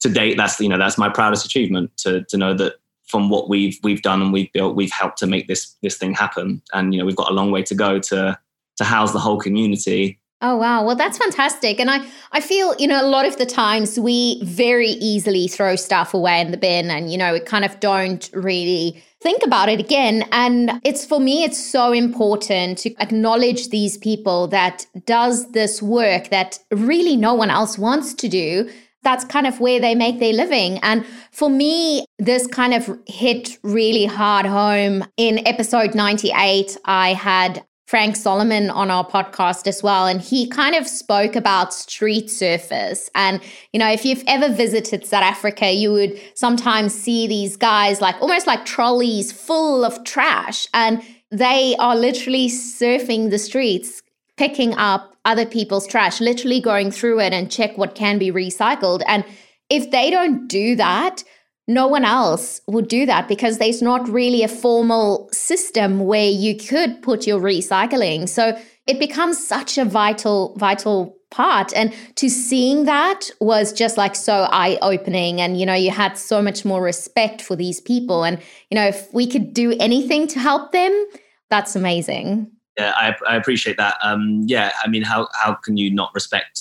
to 0.01 0.09
date, 0.09 0.37
that's 0.37 0.59
you 0.61 0.69
know 0.69 0.79
that's 0.79 0.97
my 0.97 1.09
proudest 1.09 1.45
achievement 1.45 1.95
to 1.99 2.25
to 2.25 2.37
know 2.37 2.55
that 2.55 2.75
from 3.07 3.29
what 3.29 3.49
we've 3.49 3.79
we've 3.83 4.03
done 4.03 4.23
and 4.23 4.33
we've 4.33 4.53
built, 4.53 4.77
we've 4.77 4.93
helped 4.93 5.19
to 5.19 5.27
make 5.27 5.49
this 5.49 5.77
this 5.83 5.99
thing 5.99 6.15
happen. 6.15 6.63
And 6.73 6.95
you 6.95 7.01
know, 7.01 7.07
we've 7.07 7.17
got 7.17 7.31
a 7.31 7.35
long 7.35 7.51
way 7.51 7.63
to 7.65 7.75
go 7.75 7.99
to 7.99 8.39
to 8.77 8.85
house 8.85 9.13
the 9.13 9.19
whole 9.19 9.39
community. 9.39 10.20
Oh 10.43 10.57
wow. 10.57 10.85
Well, 10.85 10.97
that's 10.97 11.19
fantastic. 11.19 11.79
And 11.81 11.91
I 11.91 12.07
I 12.33 12.41
feel, 12.41 12.75
you 12.79 12.87
know, 12.87 13.05
a 13.05 13.07
lot 13.07 13.27
of 13.27 13.37
the 13.37 13.47
times 13.47 13.99
we 13.99 14.43
very 14.45 14.91
easily 14.91 15.49
throw 15.49 15.77
stuff 15.77 16.15
away 16.15 16.41
in 16.41 16.51
the 16.51 16.57
bin 16.57 16.91
and 16.91 17.13
you 17.13 17.19
know, 17.19 17.35
we 17.35 17.41
kind 17.41 17.65
of 17.65 17.79
don't 17.81 18.31
really 18.33 19.03
think 19.21 19.43
about 19.45 19.69
it 19.69 19.79
again 19.79 20.25
and 20.33 20.81
it's 20.83 21.05
for 21.05 21.21
me 21.21 21.45
it's 21.45 21.63
so 21.63 21.93
important 21.93 22.79
to 22.79 22.95
acknowledge 23.01 23.69
these 23.69 23.99
people 23.99 24.49
that 24.49 24.87
does 25.05 25.53
this 25.53 25.83
work 25.83 26.31
that 26.31 26.59
really 26.71 27.17
no 27.17 27.35
one 27.35 27.51
else 27.51 27.77
wants 27.77 28.15
to 28.15 28.29
do 28.29 28.67
that's 29.03 29.25
kind 29.25 29.47
of 29.47 29.61
where 29.61 29.81
they 29.81 29.95
make 29.95 30.19
their 30.19 30.33
living. 30.33 30.79
And 30.83 31.07
for 31.33 31.49
me, 31.49 32.05
this 32.19 32.47
kind 32.47 32.75
of 32.75 32.99
hit 33.07 33.59
really 33.63 34.05
hard 34.05 34.47
home. 34.47 35.05
In 35.17 35.47
episode 35.47 35.95
98, 35.95 36.77
I 36.85 37.15
had 37.15 37.65
Frank 37.91 38.15
Solomon 38.15 38.71
on 38.71 38.89
our 38.89 39.05
podcast 39.05 39.67
as 39.67 39.83
well. 39.83 40.07
And 40.07 40.21
he 40.21 40.47
kind 40.47 40.77
of 40.77 40.87
spoke 40.87 41.35
about 41.35 41.75
street 41.75 42.27
surfers. 42.27 43.09
And, 43.17 43.43
you 43.73 43.81
know, 43.81 43.91
if 43.91 44.05
you've 44.05 44.23
ever 44.29 44.49
visited 44.49 45.05
South 45.05 45.25
Africa, 45.25 45.73
you 45.73 45.91
would 45.91 46.17
sometimes 46.35 46.95
see 46.95 47.27
these 47.27 47.57
guys 47.57 48.01
like 48.01 48.15
almost 48.23 48.47
like 48.47 48.65
trolleys 48.65 49.33
full 49.33 49.85
of 49.85 50.05
trash. 50.05 50.69
And 50.73 51.03
they 51.33 51.75
are 51.81 51.97
literally 51.97 52.49
surfing 52.49 53.31
the 53.31 53.41
streets, 53.41 54.03
picking 54.37 54.73
up 54.75 55.17
other 55.25 55.45
people's 55.45 55.89
trash, 55.89 56.21
literally 56.21 56.61
going 56.61 56.93
through 56.93 57.19
it 57.19 57.33
and 57.33 57.51
check 57.51 57.77
what 57.77 57.97
can 57.97 58.19
be 58.19 58.31
recycled. 58.31 59.03
And 59.09 59.25
if 59.69 59.91
they 59.91 60.11
don't 60.11 60.47
do 60.47 60.77
that, 60.77 61.25
no 61.75 61.87
one 61.87 62.05
else 62.05 62.61
would 62.67 62.89
do 62.89 63.07
that 63.07 63.29
because 63.29 63.59
there's 63.59 63.81
not 63.81 64.09
really 64.09 64.43
a 64.43 64.49
formal 64.49 65.29
system 65.33 66.00
where 66.00 66.29
you 66.29 66.57
could 66.57 67.03
put 67.03 67.27
your 67.27 67.41
recycling. 67.41 68.29
So 68.29 68.59
it 68.87 68.99
becomes 68.99 69.45
such 69.45 69.79
a 69.79 69.85
vital, 69.85 70.55
vital 70.59 71.17
part. 71.31 71.73
And 71.75 71.95
to 72.17 72.29
seeing 72.29 72.85
that 72.85 73.31
was 73.41 73.73
just 73.73 73.97
like 73.97 74.17
so 74.17 74.49
eye 74.50 74.79
opening. 74.83 75.41
And, 75.41 75.59
you 75.59 75.65
know, 75.65 75.75
you 75.75 75.91
had 75.91 76.19
so 76.19 76.43
much 76.43 76.65
more 76.65 76.83
respect 76.83 77.41
for 77.41 77.57
these 77.57 77.81
people. 77.81 78.25
And, 78.25 78.41
you 78.71 78.75
know, 78.75 78.87
if 78.87 79.12
we 79.15 79.27
could 79.27 79.55
do 79.55 79.77
anything 79.79 80.27
to 80.29 80.39
help 80.39 80.73
them, 80.73 81.07
that's 81.49 81.77
amazing 81.77 82.50
yeah, 82.81 82.93
I, 82.97 83.15
I 83.29 83.37
appreciate 83.37 83.77
that. 83.77 83.97
Um, 84.03 84.43
yeah, 84.47 84.73
I 84.83 84.89
mean, 84.89 85.03
how 85.03 85.29
how 85.35 85.55
can 85.55 85.77
you 85.77 85.93
not 85.93 86.11
respect 86.15 86.61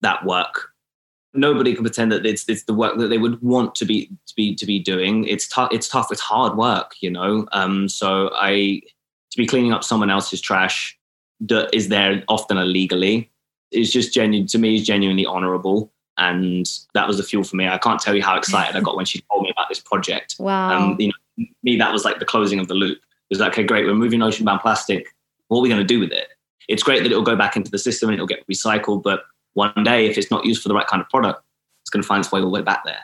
that 0.00 0.24
work? 0.24 0.69
Nobody 1.32 1.74
can 1.74 1.84
pretend 1.84 2.10
that 2.12 2.26
it's 2.26 2.48
it's 2.48 2.64
the 2.64 2.74
work 2.74 2.98
that 2.98 3.08
they 3.08 3.18
would 3.18 3.40
want 3.42 3.74
to 3.76 3.84
be 3.84 4.10
to 4.26 4.34
be 4.34 4.54
to 4.56 4.66
be 4.66 4.78
doing. 4.78 5.26
It's 5.26 5.46
tough. 5.46 5.72
It's 5.72 5.88
tough. 5.88 6.08
It's 6.10 6.20
hard 6.20 6.56
work, 6.56 6.94
you 7.00 7.10
know. 7.10 7.46
Um, 7.52 7.88
so 7.88 8.30
I 8.34 8.82
to 9.30 9.36
be 9.36 9.46
cleaning 9.46 9.72
up 9.72 9.84
someone 9.84 10.10
else's 10.10 10.40
trash 10.40 10.98
that 11.40 11.70
is 11.72 11.88
there 11.88 12.22
often 12.28 12.58
illegally 12.58 13.30
is 13.70 13.92
just 13.92 14.12
genuine 14.12 14.46
to 14.48 14.58
me 14.58 14.74
is 14.76 14.84
genuinely 14.84 15.24
honourable 15.24 15.92
and 16.18 16.68
that 16.94 17.06
was 17.06 17.16
the 17.16 17.22
fuel 17.22 17.44
for 17.44 17.56
me. 17.56 17.68
I 17.68 17.78
can't 17.78 18.00
tell 18.00 18.14
you 18.14 18.22
how 18.22 18.36
excited 18.36 18.76
I 18.76 18.80
got 18.80 18.96
when 18.96 19.06
she 19.06 19.22
told 19.30 19.44
me 19.44 19.50
about 19.50 19.68
this 19.68 19.78
project. 19.78 20.34
Wow. 20.38 20.90
Um, 20.90 20.96
you 20.98 21.08
know, 21.08 21.46
me 21.62 21.76
that 21.76 21.92
was 21.92 22.04
like 22.04 22.18
the 22.18 22.24
closing 22.24 22.58
of 22.58 22.66
the 22.68 22.74
loop. 22.74 22.98
It 22.98 23.34
was 23.34 23.38
like, 23.38 23.52
okay, 23.52 23.62
great, 23.62 23.86
we're 23.86 23.94
moving 23.94 24.20
ocean 24.20 24.44
bound 24.44 24.60
plastic 24.60 25.06
what 25.50 25.58
are 25.58 25.62
we 25.62 25.68
going 25.68 25.80
to 25.80 25.86
do 25.86 25.98
with 25.98 26.12
it? 26.12 26.28
It's 26.68 26.84
great 26.84 27.02
that 27.02 27.10
it'll 27.10 27.24
go 27.24 27.34
back 27.34 27.56
into 27.56 27.72
the 27.72 27.78
system 27.78 28.08
and 28.08 28.14
it'll 28.14 28.26
get 28.26 28.46
recycled, 28.46 29.02
but 29.02 29.24
one 29.54 29.84
day, 29.84 30.06
if 30.06 30.16
it's 30.16 30.30
not 30.30 30.44
used 30.44 30.62
for 30.62 30.68
the 30.68 30.74
right 30.74 30.86
kind 30.86 31.02
of 31.02 31.08
product, 31.08 31.42
it's 31.82 31.90
going 31.90 32.02
to 32.02 32.06
find 32.06 32.24
its 32.24 32.32
way 32.32 32.40
all 32.40 32.46
the 32.46 32.52
way 32.52 32.62
back 32.62 32.84
there. 32.84 33.00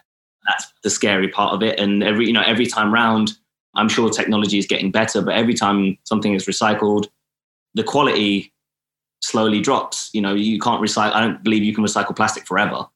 That's 0.46 0.72
the 0.82 0.90
scary 0.90 1.28
part 1.28 1.54
of 1.54 1.62
it. 1.62 1.78
And 1.78 2.02
every, 2.02 2.26
you 2.26 2.32
know, 2.32 2.42
every 2.42 2.66
time 2.66 2.92
round, 2.92 3.32
I'm 3.74 3.88
sure 3.88 4.08
technology 4.10 4.58
is 4.58 4.66
getting 4.66 4.90
better, 4.90 5.20
but 5.20 5.34
every 5.34 5.54
time 5.54 5.98
something 6.04 6.34
is 6.34 6.46
recycled, 6.46 7.08
the 7.74 7.82
quality 7.82 8.52
slowly 9.22 9.60
drops. 9.60 10.10
You 10.12 10.22
know, 10.22 10.34
you 10.34 10.58
can't 10.58 10.82
recycle. 10.82 11.12
I 11.12 11.20
don't 11.20 11.42
believe 11.42 11.64
you 11.64 11.74
can 11.74 11.84
recycle 11.84 12.16
plastic 12.16 12.46
forever. 12.46 12.86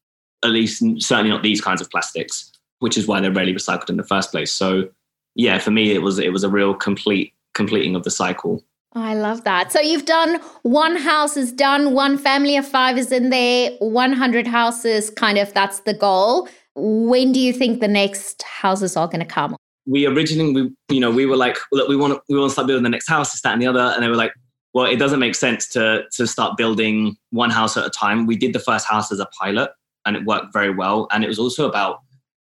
At 0.43 0.51
least, 0.51 0.83
certainly 0.99 1.31
not 1.31 1.43
these 1.43 1.61
kinds 1.61 1.81
of 1.81 1.91
plastics, 1.91 2.51
which 2.79 2.97
is 2.97 3.07
why 3.07 3.21
they're 3.21 3.33
rarely 3.33 3.55
recycled 3.55 3.91
in 3.91 3.97
the 3.97 4.05
first 4.05 4.31
place. 4.31 4.53
So, 4.53 4.89
yeah, 5.35 5.59
for 5.59 5.71
me, 5.71 5.93
it 5.93 6.03
was 6.03 6.19
it 6.19 6.33
was 6.33 6.45
a 6.45 6.49
real 6.49 6.75
complete 6.75 7.35
completing 7.55 7.95
of 7.95 8.05
the 8.05 8.11
cycle. 8.11 8.65
Oh, 8.97 9.03
I 9.03 9.15
love 9.15 9.45
that. 9.45 9.71
So 9.71 9.81
you've 9.81 10.05
done 10.05 10.41
one 10.63 10.97
house 10.97 11.37
is 11.37 11.53
done, 11.53 11.95
one 11.95 12.19
family 12.19 12.57
of 12.57 12.67
five 12.67 12.99
is 12.99 13.13
in 13.13 13.31
there, 13.31 13.71
100 13.79 14.47
houses, 14.49 15.11
kind 15.11 15.39
of 15.39 15.53
that's 15.55 15.81
the 15.81 15.95
goal. 15.95 16.49
When 16.75 17.31
do 17.31 17.39
you 17.39 17.53
think 17.53 17.81
the 17.81 17.89
next 17.89 18.43
houses 18.43 18.97
are 18.97 19.07
going 19.07 19.21
to 19.21 19.27
come? 19.27 19.57
We 19.87 20.07
originally, 20.07 20.53
we, 20.53 20.73
you 20.89 21.01
know, 21.01 21.11
we 21.11 21.25
were 21.25 21.37
like, 21.37 21.57
look, 21.71 21.89
we 21.89 21.95
want 21.95 22.15
to, 22.15 22.23
we 22.29 22.37
want 22.37 22.51
to 22.51 22.53
start 22.53 22.67
building 22.67 22.83
the 22.83 22.91
next 22.91 23.09
house, 23.09 23.31
this, 23.31 23.43
that, 23.43 23.53
and 23.53 23.63
the 23.63 23.67
other. 23.69 23.93
And 23.95 24.03
they 24.03 24.09
were 24.09 24.17
like, 24.17 24.33
well, 24.75 24.87
it 24.87 24.97
doesn't 24.97 25.21
make 25.21 25.37
sense 25.37 25.69
to, 25.69 26.03
to 26.13 26.27
start 26.27 26.57
building 26.57 27.17
one 27.31 27.51
house 27.51 27.77
at 27.77 27.87
a 27.87 27.91
time. 27.91 28.27
We 28.27 28.37
did 28.37 28.53
the 28.53 28.59
first 28.61 28.87
house 28.87 29.13
as 29.13 29.21
a 29.21 29.27
pilot 29.41 29.71
and 30.05 30.17
it 30.17 30.25
worked 30.25 30.53
very 30.53 30.75
well. 30.75 31.07
And 31.13 31.23
it 31.23 31.29
was 31.29 31.39
also 31.39 31.69
about 31.69 32.01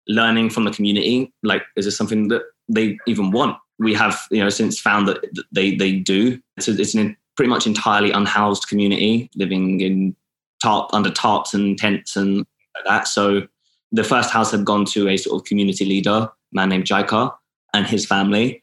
learning 0.08 0.50
from 0.50 0.64
the 0.64 0.72
community. 0.72 1.32
Like, 1.44 1.62
is 1.76 1.84
this 1.84 1.96
something 1.96 2.28
that 2.28 2.42
they 2.68 2.98
even 3.06 3.30
want? 3.30 3.56
We 3.78 3.94
have 3.94 4.20
you 4.30 4.42
know 4.42 4.50
since 4.50 4.80
found 4.80 5.08
that 5.08 5.24
they 5.52 5.76
they 5.76 5.92
do. 5.92 6.40
It's, 6.56 6.68
a, 6.68 6.80
it's 6.80 6.94
an 6.94 7.16
pretty 7.36 7.50
much 7.50 7.66
entirely 7.66 8.10
unhoused 8.10 8.68
community 8.68 9.30
living 9.34 9.80
in 9.80 10.14
tarp 10.62 10.92
under 10.92 11.10
tarps 11.10 11.54
and 11.54 11.78
tents 11.78 12.16
and 12.16 12.38
like 12.74 12.84
that. 12.86 13.08
So 13.08 13.42
the 13.90 14.04
first 14.04 14.30
house 14.30 14.50
had 14.50 14.64
gone 14.64 14.84
to 14.86 15.08
a 15.08 15.16
sort 15.16 15.40
of 15.40 15.46
community 15.46 15.84
leader, 15.84 16.28
man 16.52 16.68
named 16.68 16.84
Jaika, 16.84 17.34
and 17.74 17.86
his 17.86 18.06
family. 18.06 18.62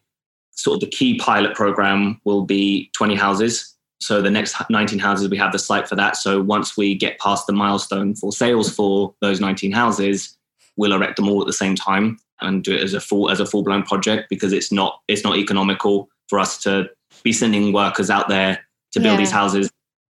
Sort 0.51 0.75
of 0.75 0.81
the 0.81 0.95
key 0.95 1.17
pilot 1.17 1.55
program 1.55 2.19
will 2.25 2.43
be 2.43 2.89
20 2.95 3.15
houses. 3.15 3.75
So 4.01 4.21
the 4.21 4.31
next 4.31 4.55
19 4.69 4.99
houses, 4.99 5.29
we 5.29 5.37
have 5.37 5.51
the 5.51 5.59
site 5.59 5.87
for 5.87 5.95
that. 5.95 6.15
So 6.15 6.41
once 6.41 6.77
we 6.77 6.95
get 6.95 7.19
past 7.19 7.47
the 7.47 7.53
milestone 7.53 8.15
for 8.15 8.31
sales 8.31 8.73
for 8.73 9.13
those 9.21 9.39
19 9.39 9.71
houses, 9.71 10.37
we'll 10.77 10.93
erect 10.93 11.17
them 11.17 11.27
all 11.27 11.41
at 11.41 11.47
the 11.47 11.53
same 11.53 11.75
time 11.75 12.17
and 12.41 12.63
do 12.63 12.73
it 12.73 12.81
as 12.81 12.93
a 12.93 13.01
full 13.01 13.29
as 13.29 13.39
a 13.39 13.45
full 13.45 13.63
blown 13.63 13.83
project 13.83 14.29
because 14.29 14.53
it's 14.53 14.71
not 14.71 14.99
it's 15.07 15.23
not 15.23 15.37
economical 15.37 16.09
for 16.27 16.39
us 16.39 16.61
to 16.63 16.89
be 17.23 17.33
sending 17.33 17.73
workers 17.73 18.09
out 18.09 18.27
there 18.29 18.59
to 18.91 18.99
build 18.99 19.13
yeah. 19.13 19.17
these 19.17 19.31
houses 19.31 19.69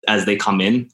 as 0.07 0.25
they 0.25 0.35
come 0.35 0.61
in. 0.61 0.89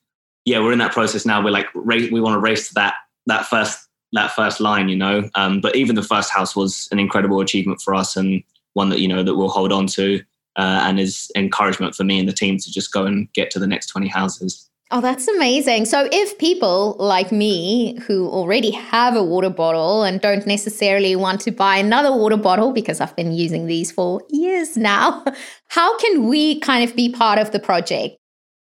Yeah, 0.45 0.59
we're 0.59 0.73
in 0.73 0.79
that 0.79 0.91
process 0.91 1.25
now. 1.25 1.43
We're 1.43 1.51
like 1.51 1.73
we 1.73 2.21
want 2.21 2.35
to 2.35 2.39
race 2.39 2.67
to 2.69 2.73
that 2.75 2.95
that 3.27 3.45
first 3.45 3.87
that 4.13 4.31
first 4.31 4.59
line, 4.59 4.89
you 4.89 4.95
know. 4.95 5.29
Um, 5.35 5.59
but 5.59 5.75
even 5.75 5.95
the 5.95 6.03
first 6.03 6.29
house 6.29 6.55
was 6.55 6.87
an 6.91 6.99
incredible 6.99 7.39
achievement 7.39 7.81
for 7.81 7.95
us 7.95 8.15
and 8.15 8.43
one 8.73 8.89
that 8.89 8.99
you 8.99 9.07
know 9.07 9.23
that 9.23 9.35
we'll 9.35 9.49
hold 9.49 9.71
on 9.71 9.87
to 9.87 10.21
uh, 10.55 10.83
and 10.85 10.99
is 10.99 11.31
encouragement 11.35 11.95
for 11.95 12.03
me 12.03 12.19
and 12.19 12.27
the 12.27 12.33
team 12.33 12.57
to 12.57 12.71
just 12.71 12.91
go 12.91 13.05
and 13.05 13.31
get 13.33 13.49
to 13.51 13.59
the 13.59 13.67
next 13.67 13.87
20 13.87 14.07
houses. 14.07 14.69
Oh, 14.95 15.01
that's 15.01 15.27
amazing. 15.27 15.85
So, 15.85 16.07
if 16.11 16.37
people 16.37 16.95
like 16.99 17.31
me 17.31 17.97
who 18.01 18.29
already 18.29 18.69
have 18.69 19.15
a 19.15 19.23
water 19.23 19.49
bottle 19.49 20.03
and 20.03 20.21
don't 20.21 20.45
necessarily 20.45 21.15
want 21.15 21.41
to 21.41 21.51
buy 21.51 21.77
another 21.77 22.15
water 22.15 22.37
bottle 22.37 22.71
because 22.71 23.01
I've 23.01 23.15
been 23.15 23.31
using 23.31 23.65
these 23.65 23.91
for 23.91 24.21
years 24.29 24.77
now, 24.77 25.25
how 25.69 25.97
can 25.97 26.27
we 26.27 26.59
kind 26.59 26.87
of 26.87 26.95
be 26.95 27.11
part 27.11 27.39
of 27.39 27.51
the 27.51 27.59
project? 27.59 28.17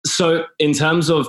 So, 0.06 0.44
in 0.60 0.72
terms 0.72 1.10
of 1.10 1.28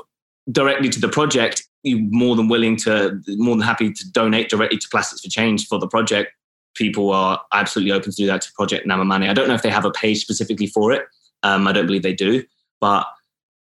directly 0.51 0.89
to 0.89 0.99
the 0.99 1.09
project, 1.09 1.67
you're 1.81 2.07
more 2.11 2.35
than 2.35 2.47
willing 2.47 2.75
to, 2.77 3.19
more 3.29 3.55
than 3.55 3.65
happy 3.65 3.91
to 3.91 4.11
donate 4.11 4.49
directly 4.49 4.77
to 4.77 4.87
Plastics 4.91 5.21
for 5.21 5.29
Change 5.31 5.65
for 5.65 5.79
the 5.79 5.87
project. 5.87 6.31
People 6.75 7.09
are 7.09 7.41
absolutely 7.53 7.91
open 7.91 8.11
to 8.11 8.17
do 8.17 8.27
that 8.27 8.43
to 8.43 8.51
Project 8.53 8.87
Namma 8.87 9.07
Mane. 9.07 9.31
I 9.31 9.33
don't 9.33 9.47
know 9.47 9.55
if 9.55 9.63
they 9.63 9.71
have 9.71 9.83
a 9.83 9.91
page 9.91 10.19
specifically 10.19 10.67
for 10.67 10.91
it. 10.91 11.05
Um, 11.41 11.67
I 11.67 11.71
don't 11.71 11.87
believe 11.87 12.03
they 12.03 12.13
do. 12.13 12.43
But 12.79 13.07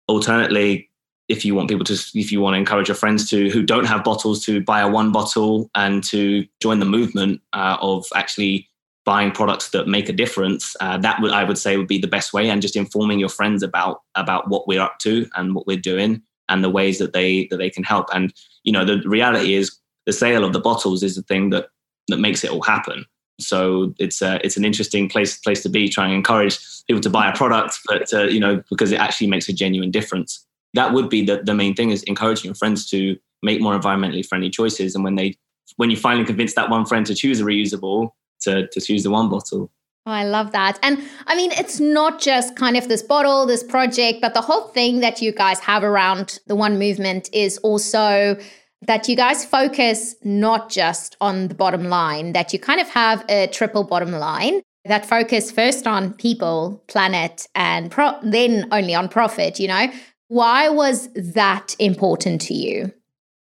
alternately, 0.06 0.89
if 1.30 1.44
you 1.44 1.54
want 1.54 1.68
people 1.68 1.84
to 1.84 1.94
if 2.14 2.32
you 2.32 2.40
want 2.40 2.54
to 2.54 2.58
encourage 2.58 2.88
your 2.88 2.96
friends 2.96 3.30
to 3.30 3.48
who 3.50 3.62
don't 3.62 3.84
have 3.84 4.02
bottles 4.02 4.44
to 4.44 4.60
buy 4.60 4.80
a 4.80 4.88
one 4.88 5.12
bottle 5.12 5.70
and 5.76 6.02
to 6.02 6.44
join 6.60 6.80
the 6.80 6.86
movement 6.86 7.40
uh, 7.52 7.76
of 7.80 8.04
actually 8.14 8.68
buying 9.04 9.30
products 9.30 9.70
that 9.70 9.88
make 9.88 10.08
a 10.08 10.12
difference 10.12 10.76
uh, 10.80 10.98
that 10.98 11.20
would 11.22 11.30
i 11.30 11.44
would 11.44 11.56
say 11.56 11.76
would 11.76 11.86
be 11.86 11.98
the 11.98 12.08
best 12.08 12.32
way. 12.32 12.50
And 12.50 12.60
just 12.60 12.76
informing 12.76 13.20
your 13.20 13.28
friends 13.28 13.62
about 13.62 14.02
about 14.16 14.50
what 14.50 14.66
we're 14.66 14.82
up 14.82 14.98
to 15.00 15.26
and 15.36 15.54
what 15.54 15.66
we're 15.66 15.78
doing 15.78 16.22
and 16.48 16.64
the 16.64 16.70
ways 16.70 16.98
that 16.98 17.12
they 17.12 17.46
that 17.50 17.58
they 17.58 17.70
can 17.70 17.84
help. 17.84 18.08
And 18.12 18.34
you 18.64 18.72
know 18.72 18.84
the 18.84 19.00
reality 19.08 19.54
is 19.54 19.78
the 20.06 20.12
sale 20.12 20.44
of 20.44 20.52
the 20.52 20.60
bottles 20.60 21.02
is 21.02 21.14
the 21.14 21.22
thing 21.22 21.50
that 21.50 21.68
that 22.08 22.18
makes 22.18 22.42
it 22.44 22.50
all 22.50 22.62
happen. 22.62 23.06
So 23.38 23.94
it's 23.98 24.20
a, 24.20 24.38
it's 24.44 24.58
an 24.58 24.64
interesting 24.64 25.08
place 25.08 25.38
place 25.38 25.62
to 25.62 25.68
be, 25.68 25.88
trying 25.88 26.10
to 26.10 26.16
encourage 26.16 26.58
people 26.86 27.00
to 27.00 27.10
buy 27.10 27.30
a 27.30 27.36
product, 27.36 27.78
but 27.86 28.12
uh, 28.12 28.24
you 28.24 28.40
know 28.40 28.62
because 28.68 28.90
it 28.90 29.00
actually 29.00 29.28
makes 29.28 29.48
a 29.48 29.52
genuine 29.52 29.92
difference. 29.92 30.44
That 30.74 30.92
would 30.92 31.08
be 31.08 31.24
the, 31.24 31.42
the 31.42 31.54
main 31.54 31.74
thing 31.74 31.90
is 31.90 32.02
encouraging 32.04 32.46
your 32.46 32.54
friends 32.54 32.88
to 32.90 33.16
make 33.42 33.60
more 33.60 33.78
environmentally 33.78 34.26
friendly 34.26 34.50
choices. 34.50 34.94
And 34.94 35.04
when 35.04 35.16
they 35.16 35.36
when 35.76 35.90
you 35.90 35.96
finally 35.96 36.24
convince 36.24 36.54
that 36.54 36.68
one 36.68 36.84
friend 36.84 37.06
to 37.06 37.14
choose 37.14 37.40
a 37.40 37.44
reusable, 37.44 38.10
to 38.42 38.66
to 38.68 38.80
choose 38.80 39.02
the 39.02 39.10
one 39.10 39.28
bottle. 39.28 39.70
Oh, 40.06 40.12
I 40.12 40.24
love 40.24 40.52
that. 40.52 40.78
And 40.82 41.02
I 41.26 41.36
mean, 41.36 41.52
it's 41.52 41.78
not 41.78 42.20
just 42.20 42.56
kind 42.56 42.76
of 42.76 42.88
this 42.88 43.02
bottle, 43.02 43.44
this 43.44 43.62
project, 43.62 44.20
but 44.22 44.32
the 44.32 44.40
whole 44.40 44.68
thing 44.68 45.00
that 45.00 45.20
you 45.20 45.30
guys 45.30 45.60
have 45.60 45.84
around 45.84 46.38
the 46.46 46.56
one 46.56 46.78
movement 46.78 47.28
is 47.34 47.58
also 47.58 48.38
that 48.82 49.08
you 49.08 49.16
guys 49.16 49.44
focus 49.44 50.14
not 50.24 50.70
just 50.70 51.16
on 51.20 51.48
the 51.48 51.54
bottom 51.54 51.84
line, 51.84 52.32
that 52.32 52.52
you 52.52 52.58
kind 52.58 52.80
of 52.80 52.88
have 52.88 53.24
a 53.28 53.46
triple 53.48 53.84
bottom 53.84 54.12
line 54.12 54.62
that 54.86 55.04
focus 55.04 55.50
first 55.50 55.86
on 55.86 56.14
people, 56.14 56.82
planet, 56.88 57.46
and 57.54 57.90
pro- 57.90 58.18
then 58.22 58.66
only 58.72 58.94
on 58.94 59.08
profit, 59.08 59.60
you 59.60 59.68
know? 59.68 59.92
Why 60.30 60.68
was 60.68 61.08
that 61.14 61.74
important 61.80 62.40
to 62.42 62.54
you? 62.54 62.92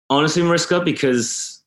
Honestly, 0.10 0.42
Mariska, 0.42 0.80
because 0.80 1.62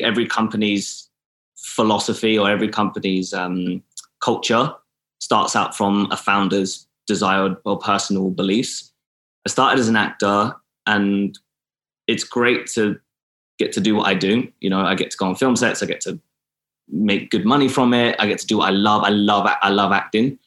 every 0.00 0.26
company's 0.26 1.08
philosophy 1.56 2.38
or 2.38 2.50
every 2.50 2.68
company's 2.68 3.32
um, 3.32 3.82
culture 4.20 4.70
starts 5.18 5.56
out 5.56 5.74
from 5.74 6.08
a 6.10 6.16
founder's 6.18 6.86
desired 7.06 7.56
or 7.64 7.78
personal 7.78 8.28
beliefs. 8.28 8.92
I 9.46 9.48
started 9.48 9.80
as 9.80 9.88
an 9.88 9.96
actor, 9.96 10.54
and 10.86 11.38
it's 12.06 12.24
great 12.24 12.66
to 12.72 13.00
get 13.58 13.72
to 13.72 13.80
do 13.80 13.96
what 13.96 14.08
I 14.08 14.12
do. 14.12 14.46
You 14.60 14.68
know, 14.68 14.82
I 14.82 14.94
get 14.94 15.10
to 15.10 15.16
go 15.16 15.24
on 15.24 15.36
film 15.36 15.56
sets. 15.56 15.82
I 15.82 15.86
get 15.86 16.02
to 16.02 16.20
make 16.90 17.30
good 17.30 17.46
money 17.46 17.68
from 17.68 17.94
it. 17.94 18.14
I 18.18 18.26
get 18.26 18.40
to 18.40 18.46
do 18.46 18.58
what 18.58 18.68
I 18.68 18.72
love. 18.72 19.04
I 19.04 19.08
love 19.08 19.48
I 19.62 19.70
love 19.70 19.92
acting, 19.92 20.38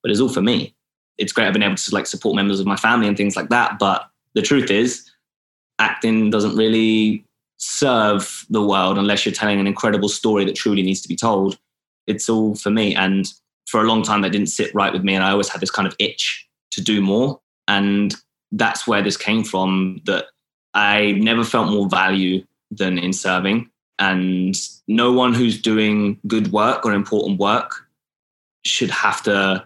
but 0.00 0.10
it's 0.10 0.20
all 0.20 0.30
for 0.30 0.40
me. 0.40 0.74
It's 1.18 1.32
great 1.32 1.46
I've 1.46 1.52
been 1.52 1.62
able 1.62 1.76
to 1.76 1.94
like 1.94 2.06
support 2.06 2.36
members 2.36 2.60
of 2.60 2.66
my 2.66 2.76
family 2.76 3.08
and 3.08 3.16
things 3.16 3.36
like 3.36 3.48
that. 3.50 3.78
But 3.78 4.08
the 4.34 4.42
truth 4.42 4.70
is, 4.70 5.10
acting 5.78 6.30
doesn't 6.30 6.56
really 6.56 7.24
serve 7.56 8.44
the 8.50 8.62
world 8.62 8.98
unless 8.98 9.24
you're 9.24 9.34
telling 9.34 9.60
an 9.60 9.66
incredible 9.66 10.08
story 10.08 10.44
that 10.44 10.56
truly 10.56 10.82
needs 10.82 11.00
to 11.02 11.08
be 11.08 11.16
told. 11.16 11.58
It's 12.06 12.28
all 12.28 12.54
for 12.56 12.70
me. 12.70 12.94
And 12.94 13.26
for 13.66 13.80
a 13.80 13.86
long 13.86 14.02
time, 14.02 14.20
that 14.22 14.32
didn't 14.32 14.48
sit 14.48 14.74
right 14.74 14.92
with 14.92 15.04
me. 15.04 15.14
And 15.14 15.24
I 15.24 15.30
always 15.30 15.48
had 15.48 15.60
this 15.60 15.70
kind 15.70 15.88
of 15.88 15.96
itch 15.98 16.48
to 16.72 16.82
do 16.82 17.00
more. 17.00 17.40
And 17.68 18.14
that's 18.52 18.86
where 18.86 19.02
this 19.02 19.16
came 19.16 19.44
from 19.44 20.00
that 20.04 20.26
I 20.74 21.12
never 21.12 21.44
felt 21.44 21.70
more 21.70 21.88
value 21.88 22.44
than 22.70 22.98
in 22.98 23.12
serving. 23.12 23.70
And 23.98 24.56
no 24.88 25.12
one 25.12 25.32
who's 25.34 25.60
doing 25.60 26.18
good 26.26 26.52
work 26.52 26.84
or 26.84 26.92
important 26.92 27.38
work 27.38 27.86
should 28.64 28.90
have 28.90 29.22
to 29.22 29.64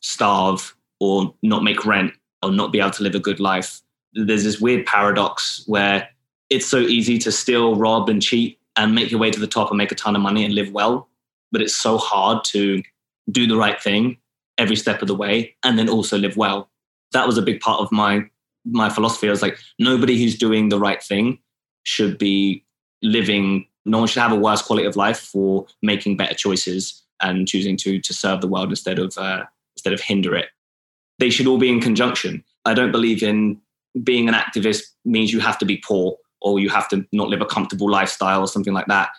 starve 0.00 0.73
or 1.04 1.34
not 1.42 1.62
make 1.62 1.84
rent 1.84 2.12
or 2.42 2.50
not 2.50 2.72
be 2.72 2.80
able 2.80 2.90
to 2.90 3.02
live 3.02 3.14
a 3.14 3.20
good 3.20 3.40
life. 3.40 3.80
There's 4.12 4.44
this 4.44 4.60
weird 4.60 4.86
paradox 4.86 5.64
where 5.66 6.08
it's 6.50 6.66
so 6.66 6.78
easy 6.78 7.18
to 7.18 7.32
steal, 7.32 7.74
rob, 7.74 8.08
and 8.08 8.22
cheat 8.22 8.58
and 8.76 8.94
make 8.94 9.10
your 9.10 9.20
way 9.20 9.30
to 9.30 9.40
the 9.40 9.46
top 9.46 9.70
and 9.70 9.78
make 9.78 9.92
a 9.92 9.94
ton 9.94 10.16
of 10.16 10.22
money 10.22 10.44
and 10.44 10.54
live 10.54 10.72
well. 10.72 11.08
But 11.52 11.62
it's 11.62 11.76
so 11.76 11.98
hard 11.98 12.44
to 12.44 12.82
do 13.30 13.46
the 13.46 13.56
right 13.56 13.80
thing 13.80 14.18
every 14.58 14.76
step 14.76 15.02
of 15.02 15.08
the 15.08 15.14
way 15.14 15.56
and 15.64 15.78
then 15.78 15.88
also 15.88 16.16
live 16.18 16.36
well. 16.36 16.68
That 17.12 17.26
was 17.26 17.38
a 17.38 17.42
big 17.42 17.60
part 17.60 17.80
of 17.80 17.90
my 17.92 18.24
my 18.66 18.88
philosophy. 18.88 19.28
I 19.28 19.30
was 19.30 19.42
like, 19.42 19.58
nobody 19.78 20.18
who's 20.18 20.38
doing 20.38 20.70
the 20.70 20.78
right 20.78 21.02
thing 21.02 21.38
should 21.82 22.16
be 22.16 22.64
living 23.02 23.66
no 23.84 23.98
one 23.98 24.08
should 24.08 24.22
have 24.22 24.32
a 24.32 24.36
worse 24.36 24.62
quality 24.62 24.86
of 24.86 24.96
life 24.96 25.20
for 25.20 25.66
making 25.82 26.16
better 26.16 26.34
choices 26.34 27.02
and 27.20 27.46
choosing 27.46 27.76
to 27.76 28.00
to 28.00 28.14
serve 28.14 28.40
the 28.40 28.48
world 28.48 28.70
instead 28.70 28.98
of 28.98 29.16
uh, 29.18 29.44
instead 29.76 29.92
of 29.92 30.00
hinder 30.00 30.34
it 30.34 30.48
they 31.18 31.30
should 31.30 31.46
all 31.46 31.58
be 31.58 31.68
in 31.68 31.80
conjunction 31.80 32.42
i 32.64 32.74
don't 32.74 32.92
believe 32.92 33.22
in 33.22 33.60
being 34.02 34.28
an 34.28 34.34
activist 34.34 34.82
means 35.04 35.32
you 35.32 35.40
have 35.40 35.58
to 35.58 35.64
be 35.64 35.76
poor 35.86 36.16
or 36.40 36.58
you 36.58 36.68
have 36.68 36.88
to 36.88 37.06
not 37.12 37.28
live 37.28 37.40
a 37.40 37.46
comfortable 37.46 37.90
lifestyle 37.90 38.40
or 38.40 38.48
something 38.48 38.72
like 38.72 38.86
that 38.86 39.10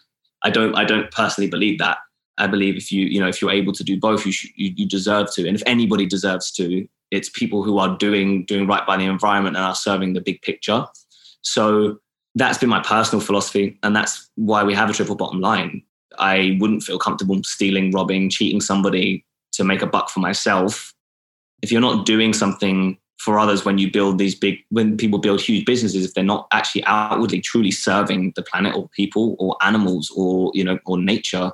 i 0.43 0.49
don't 0.49 0.75
i 0.75 0.83
don't 0.83 1.11
personally 1.11 1.49
believe 1.49 1.79
that 1.79 1.97
i 2.37 2.47
believe 2.47 2.75
if 2.75 2.91
you 2.91 3.05
you 3.05 3.19
know 3.19 3.27
if 3.27 3.41
you're 3.41 3.51
able 3.51 3.73
to 3.73 3.83
do 3.83 3.99
both 3.99 4.25
you 4.25 4.31
should, 4.31 4.51
you, 4.55 4.73
you 4.75 4.87
deserve 4.87 5.31
to 5.33 5.47
and 5.47 5.55
if 5.55 5.63
anybody 5.65 6.05
deserves 6.05 6.51
to 6.51 6.87
it's 7.11 7.29
people 7.29 7.63
who 7.63 7.77
are 7.77 7.97
doing 7.97 8.43
doing 8.45 8.67
right 8.67 8.85
by 8.85 8.97
the 8.97 9.05
environment 9.05 9.55
and 9.55 9.65
are 9.65 9.75
serving 9.75 10.13
the 10.13 10.21
big 10.21 10.41
picture 10.41 10.85
so 11.41 11.97
that's 12.35 12.57
been 12.57 12.69
my 12.69 12.81
personal 12.81 13.23
philosophy. 13.23 13.79
And 13.81 13.95
that's 13.95 14.29
why 14.35 14.63
we 14.63 14.73
have 14.73 14.89
a 14.89 14.93
triple 14.93 15.15
bottom 15.15 15.39
line. 15.39 15.81
I 16.19 16.57
wouldn't 16.59 16.83
feel 16.83 16.99
comfortable 16.99 17.41
stealing, 17.43 17.91
robbing, 17.91 18.29
cheating 18.29 18.61
somebody 18.61 19.25
to 19.53 19.63
make 19.63 19.81
a 19.81 19.87
buck 19.87 20.09
for 20.09 20.19
myself. 20.19 20.93
If 21.61 21.71
you're 21.71 21.81
not 21.81 22.05
doing 22.05 22.33
something 22.33 22.97
for 23.17 23.39
others 23.39 23.65
when 23.65 23.77
you 23.77 23.91
build 23.91 24.17
these 24.17 24.35
big, 24.35 24.59
when 24.69 24.97
people 24.97 25.19
build 25.19 25.41
huge 25.41 25.65
businesses, 25.65 26.05
if 26.05 26.13
they're 26.13 26.23
not 26.23 26.47
actually 26.51 26.83
outwardly 26.85 27.41
truly 27.41 27.71
serving 27.71 28.33
the 28.35 28.43
planet 28.43 28.75
or 28.75 28.89
people 28.89 29.35
or 29.39 29.55
animals 29.61 30.11
or, 30.15 30.51
you 30.53 30.63
know, 30.63 30.77
or 30.85 30.97
nature, 30.97 31.51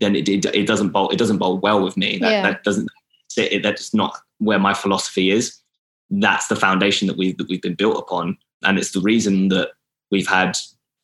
then 0.00 0.16
it, 0.16 0.28
it, 0.28 0.44
it 0.46 0.66
doesn't 0.66 0.90
bolt, 0.90 1.12
it 1.12 1.18
doesn't 1.18 1.38
bolt 1.38 1.62
well 1.62 1.82
with 1.82 1.96
me. 1.96 2.18
That, 2.18 2.30
yeah. 2.30 2.42
that 2.42 2.64
doesn't, 2.64 2.88
it, 3.36 3.62
that's 3.62 3.94
not 3.94 4.16
where 4.38 4.58
my 4.58 4.74
philosophy 4.74 5.30
is. 5.30 5.58
That's 6.10 6.48
the 6.48 6.56
foundation 6.56 7.06
that 7.08 7.16
we've, 7.16 7.36
that 7.38 7.48
we've 7.48 7.62
been 7.62 7.74
built 7.74 7.98
upon. 7.98 8.36
And 8.64 8.78
it's 8.78 8.92
the 8.92 9.00
reason 9.00 9.48
that 9.48 9.70
We've 10.10 10.28
had 10.28 10.56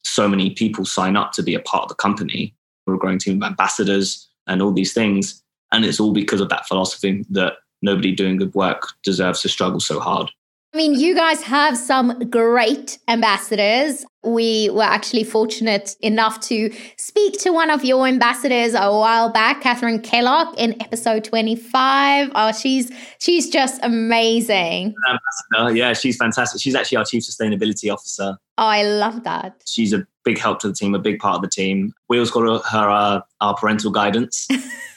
so 0.04 0.28
many 0.28 0.50
people 0.50 0.84
sign 0.84 1.16
up 1.16 1.32
to 1.32 1.42
be 1.42 1.54
a 1.54 1.60
part 1.60 1.84
of 1.84 1.88
the 1.88 1.94
company. 1.94 2.54
We're 2.86 2.94
a 2.94 2.98
growing 2.98 3.18
team 3.18 3.42
of 3.42 3.46
ambassadors 3.46 4.28
and 4.46 4.62
all 4.62 4.72
these 4.72 4.92
things. 4.92 5.42
And 5.72 5.84
it's 5.84 6.00
all 6.00 6.12
because 6.12 6.40
of 6.40 6.48
that 6.50 6.66
philosophy 6.66 7.24
that 7.30 7.54
nobody 7.82 8.12
doing 8.12 8.36
good 8.36 8.54
work 8.54 8.92
deserves 9.02 9.42
to 9.42 9.48
struggle 9.48 9.80
so 9.80 10.00
hard. 10.00 10.30
I 10.74 10.78
mean, 10.78 10.94
you 10.98 11.14
guys 11.14 11.42
have 11.42 11.76
some 11.76 12.18
great 12.30 12.98
ambassadors. 13.06 14.06
We 14.24 14.70
were 14.70 14.84
actually 14.84 15.24
fortunate 15.24 15.96
enough 16.00 16.40
to 16.48 16.72
speak 16.96 17.38
to 17.40 17.50
one 17.50 17.68
of 17.68 17.84
your 17.84 18.06
ambassadors 18.06 18.72
a 18.72 18.90
while 18.90 19.30
back, 19.30 19.62
Kathryn 19.62 20.02
Kellogg, 20.02 20.58
in 20.58 20.80
episode 20.80 21.24
25. 21.24 22.30
Oh, 22.34 22.52
she's 22.52 22.90
she's 23.18 23.50
just 23.50 23.80
amazing. 23.82 24.94
Ambassador, 25.06 25.76
yeah, 25.76 25.92
she's 25.92 26.16
fantastic. 26.16 26.62
She's 26.62 26.74
actually 26.74 26.96
our 26.96 27.04
chief 27.04 27.22
sustainability 27.22 27.92
officer. 27.92 28.38
Oh, 28.56 28.66
I 28.66 28.82
love 28.82 29.24
that. 29.24 29.62
She's 29.66 29.92
a 29.92 30.06
big 30.24 30.38
help 30.38 30.60
to 30.60 30.68
the 30.68 30.74
team, 30.74 30.94
a 30.94 30.98
big 30.98 31.18
part 31.18 31.36
of 31.36 31.42
the 31.42 31.50
team. 31.50 31.92
We 32.08 32.18
also 32.18 32.32
got 32.40 32.64
her 32.64 32.88
uh, 32.88 33.20
our 33.42 33.54
parental 33.56 33.90
guidance. 33.90 34.48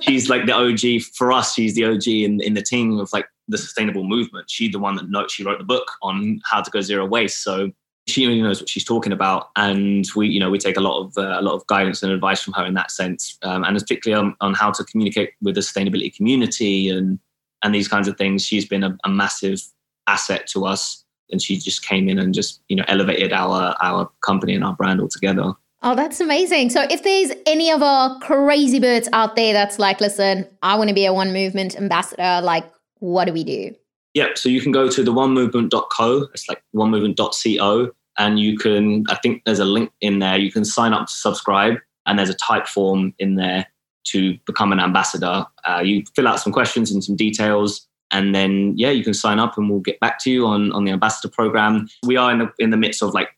she's 0.00 0.28
like 0.28 0.46
the 0.46 0.54
OG 0.54 1.02
for 1.14 1.32
us. 1.32 1.54
She's 1.54 1.74
the 1.74 1.84
OG 1.84 2.06
in, 2.06 2.40
in 2.40 2.54
the 2.54 2.62
team 2.62 2.98
of 2.98 3.12
like 3.12 3.26
the 3.48 3.58
sustainable 3.58 4.04
movement. 4.04 4.50
She's 4.50 4.72
the 4.72 4.78
one 4.78 4.96
that 4.96 5.10
knows, 5.10 5.32
she 5.32 5.44
wrote 5.44 5.58
the 5.58 5.64
book 5.64 5.90
on 6.02 6.40
how 6.44 6.62
to 6.62 6.70
go 6.70 6.80
zero 6.80 7.06
waste. 7.06 7.42
So 7.42 7.72
she 8.06 8.26
really 8.26 8.42
knows 8.42 8.60
what 8.60 8.68
she's 8.68 8.84
talking 8.84 9.12
about. 9.12 9.50
And 9.56 10.06
we, 10.16 10.28
you 10.28 10.40
know, 10.40 10.50
we 10.50 10.58
take 10.58 10.76
a 10.76 10.80
lot 10.80 11.00
of, 11.00 11.18
uh, 11.18 11.38
a 11.38 11.42
lot 11.42 11.54
of 11.54 11.66
guidance 11.66 12.02
and 12.02 12.12
advice 12.12 12.42
from 12.42 12.54
her 12.54 12.64
in 12.64 12.74
that 12.74 12.90
sense. 12.90 13.38
Um, 13.42 13.64
and 13.64 13.76
particularly 13.78 14.20
on, 14.20 14.36
on 14.40 14.54
how 14.54 14.70
to 14.70 14.84
communicate 14.84 15.32
with 15.42 15.54
the 15.54 15.60
sustainability 15.60 16.14
community 16.14 16.88
and, 16.88 17.18
and 17.62 17.74
these 17.74 17.88
kinds 17.88 18.08
of 18.08 18.16
things. 18.16 18.44
She's 18.44 18.66
been 18.66 18.84
a, 18.84 18.96
a 19.04 19.08
massive 19.08 19.60
asset 20.06 20.46
to 20.48 20.66
us. 20.66 21.04
And 21.32 21.40
she 21.40 21.56
just 21.56 21.86
came 21.86 22.08
in 22.08 22.18
and 22.18 22.34
just, 22.34 22.60
you 22.68 22.74
know, 22.74 22.84
elevated 22.88 23.32
our, 23.32 23.76
our 23.80 24.10
company 24.20 24.54
and 24.54 24.64
our 24.64 24.74
brand 24.74 25.00
altogether. 25.00 25.52
Oh, 25.82 25.94
that's 25.94 26.20
amazing. 26.20 26.70
So, 26.70 26.86
if 26.90 27.02
there's 27.02 27.32
any 27.46 27.70
of 27.70 27.82
our 27.82 28.18
crazy 28.20 28.78
birds 28.78 29.08
out 29.12 29.34
there 29.34 29.52
that's 29.52 29.78
like, 29.78 30.00
listen, 30.00 30.46
I 30.62 30.76
want 30.76 30.88
to 30.88 30.94
be 30.94 31.06
a 31.06 31.12
one 31.12 31.32
movement 31.32 31.76
ambassador, 31.76 32.40
like, 32.42 32.70
what 32.98 33.24
do 33.24 33.32
we 33.32 33.44
do? 33.44 33.74
Yep. 34.14 34.38
So 34.38 34.48
you 34.48 34.60
can 34.60 34.72
go 34.72 34.88
to 34.88 35.02
the 35.02 35.12
one 35.12 35.34
onemovement.co. 35.34 36.28
It's 36.34 36.48
like 36.48 36.62
one 36.72 36.90
onemovement.co. 36.90 37.90
And 38.18 38.38
you 38.38 38.58
can, 38.58 39.04
I 39.08 39.16
think 39.16 39.44
there's 39.44 39.60
a 39.60 39.64
link 39.64 39.90
in 40.00 40.18
there. 40.18 40.36
You 40.36 40.52
can 40.52 40.64
sign 40.64 40.92
up 40.92 41.06
to 41.06 41.12
subscribe, 41.12 41.78
and 42.06 42.18
there's 42.18 42.28
a 42.28 42.34
type 42.34 42.66
form 42.66 43.14
in 43.18 43.36
there 43.36 43.66
to 44.08 44.36
become 44.46 44.72
an 44.72 44.80
ambassador. 44.80 45.46
Uh, 45.64 45.80
you 45.82 46.04
fill 46.14 46.28
out 46.28 46.40
some 46.40 46.52
questions 46.52 46.90
and 46.90 47.02
some 47.02 47.16
details, 47.16 47.86
and 48.10 48.34
then 48.34 48.74
yeah, 48.76 48.90
you 48.90 49.04
can 49.04 49.14
sign 49.14 49.38
up, 49.38 49.56
and 49.56 49.70
we'll 49.70 49.80
get 49.80 50.00
back 50.00 50.18
to 50.20 50.30
you 50.30 50.46
on 50.46 50.72
on 50.72 50.84
the 50.84 50.90
ambassador 50.90 51.32
program. 51.32 51.88
We 52.04 52.16
are 52.16 52.32
in 52.32 52.38
the 52.40 52.52
in 52.58 52.70
the 52.70 52.76
midst 52.76 53.02
of 53.02 53.14
like 53.14 53.28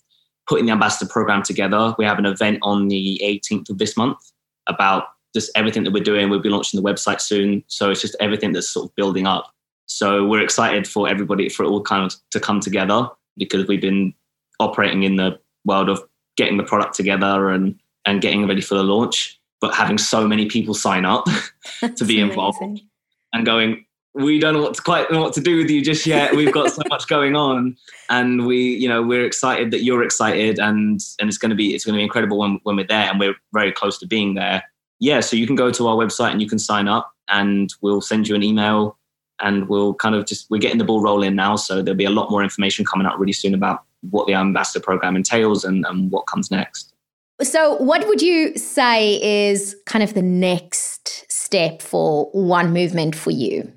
putting 0.53 0.67
the 0.67 0.73
ambassador 0.73 1.11
program 1.11 1.43
together. 1.43 1.95
We 1.97 2.05
have 2.05 2.19
an 2.19 2.27
event 2.27 2.59
on 2.61 2.89
the 2.89 3.19
18th 3.25 3.71
of 3.71 3.79
this 3.79 3.97
month 3.97 4.19
about 4.67 5.05
just 5.35 5.51
everything 5.57 5.83
that 5.85 5.95
we're 5.95 6.05
doing. 6.05 6.29
We'll 6.29 6.41
be 6.41 6.51
launching 6.51 6.79
the 6.79 6.87
website 6.87 7.23
soon. 7.23 7.65
So 7.69 7.91
it's 7.91 8.03
just 8.03 8.15
everything 8.21 8.53
that's 8.53 8.69
sort 8.69 8.85
of 8.85 8.95
building 8.95 9.27
up. 9.27 9.51
So 9.87 10.27
we're 10.27 10.43
excited 10.43 10.87
for 10.87 11.09
everybody, 11.09 11.49
for 11.49 11.65
it 11.65 11.69
all 11.69 11.81
kind 11.81 12.05
of 12.05 12.15
to 12.33 12.39
come 12.39 12.61
together 12.61 13.09
because 13.39 13.67
we've 13.67 13.81
been 13.81 14.13
operating 14.61 15.05
in 15.05 15.17
the 15.17 15.39
world 15.65 15.89
of 15.89 16.03
getting 16.37 16.59
the 16.59 16.65
product 16.65 16.97
together 16.97 17.49
and, 17.49 17.81
and 18.05 18.21
getting 18.21 18.47
ready 18.47 18.61
for 18.61 18.75
the 18.75 18.85
launch, 18.85 19.41
but 19.63 19.75
having 19.75 19.97
so 19.97 20.29
many 20.29 20.51
people 20.51 20.75
sign 20.75 21.07
up 21.07 21.25
to 21.97 22.05
be 22.05 22.21
involved 22.21 22.59
amazing. 22.61 22.87
and 23.33 23.47
going, 23.47 23.87
we 24.15 24.39
don't 24.39 24.55
know 24.55 24.63
what 24.63 24.75
to 24.75 24.83
quite 24.83 25.11
know 25.11 25.21
what 25.21 25.33
to 25.35 25.41
do 25.41 25.57
with 25.57 25.71
you 25.71 25.83
just 25.83 26.07
yet. 26.07 26.35
We've 26.35 26.53
got 26.53 26.71
so 26.71 26.83
much 26.89 27.09
going 27.09 27.35
on, 27.37 27.77
and 28.11 28.47
we, 28.47 28.75
you 28.77 28.89
know, 28.89 29.03
we're 29.03 29.25
excited 29.25 29.71
that 29.71 29.85
you're 29.85 30.03
excited, 30.03 30.59
and 30.59 31.01
and 31.19 31.29
it's 31.29 31.39
going 31.39 31.51
to 31.51 31.57
be 31.57 31.75
it's 31.75 31.85
going 31.85 31.95
to 31.95 31.99
be 31.99 32.05
incredible 32.05 32.39
when 32.39 32.61
when 32.65 32.77
we're 32.77 32.87
there, 32.87 33.11
and 33.11 33.19
we're 33.19 33.35
very 33.53 33.73
close 33.73 33.99
to 33.99 34.07
being 34.07 34.35
there 34.35 34.63
yeah, 35.03 35.19
so 35.19 35.35
you 35.35 35.49
can 35.49 35.57
go 35.57 35.73
to 35.73 35.89
our 35.89 35.97
website 35.97 36.31
and 36.31 36.41
you 36.41 36.49
can 36.49 36.61
sign 36.61 36.87
up, 36.87 37.13
and 37.27 37.75
we'll 37.81 38.01
send 38.01 38.29
you 38.29 38.37
an 38.37 38.45
email, 38.45 38.97
and 39.41 39.69
we'll 39.69 39.95
kind 39.95 40.15
of 40.15 40.27
just 40.27 40.49
we're 40.49 40.61
getting 40.61 40.79
the 40.79 40.85
ball 40.85 41.03
rolling 41.03 41.35
now. 41.35 41.57
So 41.57 41.83
there'll 41.83 41.99
be 41.99 42.05
a 42.05 42.11
lot 42.11 42.31
more 42.31 42.41
information 42.41 42.85
coming 42.85 43.05
out 43.05 43.19
really 43.19 43.33
soon 43.33 43.53
about 43.53 43.83
what 44.11 44.29
the 44.29 44.35
ambassador 44.35 44.79
program 44.79 45.17
entails 45.17 45.65
and, 45.65 45.85
and 45.87 46.13
what 46.13 46.29
comes 46.29 46.53
next. 46.53 46.95
So, 47.43 47.75
what 47.79 48.07
would 48.07 48.23
you 48.23 48.57
say 48.57 49.51
is 49.51 49.75
kind 49.87 50.05
of 50.05 50.15
the 50.15 50.23
next 50.23 51.29
step 51.29 51.83
for 51.83 52.27
One 52.27 52.73
Movement 52.73 53.17
for 53.17 53.33
you? 53.33 53.73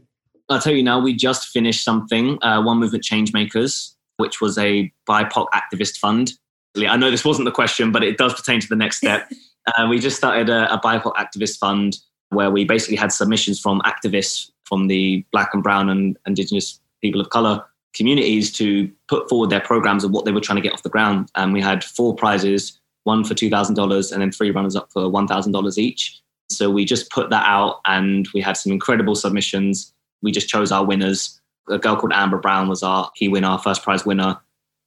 I'll 0.49 0.61
tell 0.61 0.73
you 0.73 0.83
now, 0.83 0.99
we 0.99 1.15
just 1.15 1.47
finished 1.47 1.83
something, 1.83 2.37
uh, 2.43 2.61
One 2.61 2.79
Movement 2.79 3.03
Changemakers, 3.03 3.93
which 4.17 4.41
was 4.41 4.57
a 4.57 4.91
BIPOC 5.09 5.47
activist 5.53 5.97
fund. 5.97 6.33
I 6.77 6.97
know 6.97 7.09
this 7.09 7.25
wasn't 7.25 7.45
the 7.45 7.51
question, 7.51 7.91
but 7.91 8.03
it 8.03 8.17
does 8.17 8.33
pertain 8.33 8.59
to 8.59 8.67
the 8.67 8.75
next 8.75 8.97
step. 8.97 9.29
uh, 9.77 9.87
we 9.89 9.99
just 9.99 10.17
started 10.17 10.49
a, 10.49 10.71
a 10.73 10.79
BIPOC 10.79 11.15
activist 11.15 11.57
fund 11.57 11.97
where 12.29 12.51
we 12.51 12.65
basically 12.65 12.97
had 12.97 13.11
submissions 13.11 13.59
from 13.59 13.81
activists 13.81 14.51
from 14.65 14.87
the 14.87 15.25
Black 15.31 15.53
and 15.53 15.63
Brown 15.63 15.89
and 15.89 16.17
Indigenous 16.25 16.79
people 17.01 17.21
of 17.21 17.29
color 17.29 17.63
communities 17.93 18.51
to 18.51 18.91
put 19.07 19.29
forward 19.29 19.49
their 19.49 19.61
programs 19.61 20.03
of 20.03 20.11
what 20.11 20.25
they 20.25 20.31
were 20.31 20.41
trying 20.41 20.57
to 20.57 20.61
get 20.61 20.73
off 20.73 20.83
the 20.83 20.89
ground. 20.89 21.29
And 21.35 21.53
we 21.53 21.61
had 21.61 21.83
four 21.83 22.13
prizes, 22.13 22.79
one 23.03 23.23
for 23.23 23.33
$2,000 23.33 24.11
and 24.11 24.21
then 24.21 24.31
three 24.31 24.51
runners 24.51 24.75
up 24.75 24.91
for 24.91 25.03
$1,000 25.03 25.77
each. 25.77 26.19
So 26.49 26.69
we 26.69 26.85
just 26.85 27.09
put 27.09 27.29
that 27.29 27.45
out 27.47 27.79
and 27.85 28.27
we 28.33 28.41
had 28.41 28.57
some 28.57 28.71
incredible 28.71 29.15
submissions. 29.15 29.93
We 30.21 30.31
just 30.31 30.49
chose 30.49 30.71
our 30.71 30.85
winners. 30.85 31.39
A 31.69 31.77
girl 31.77 31.95
called 31.95 32.13
Amber 32.13 32.37
Brown 32.37 32.67
was 32.67 32.83
our 32.83 33.09
key 33.15 33.27
winner, 33.27 33.47
our 33.47 33.59
first 33.59 33.83
prize 33.83 34.05
winner. 34.05 34.39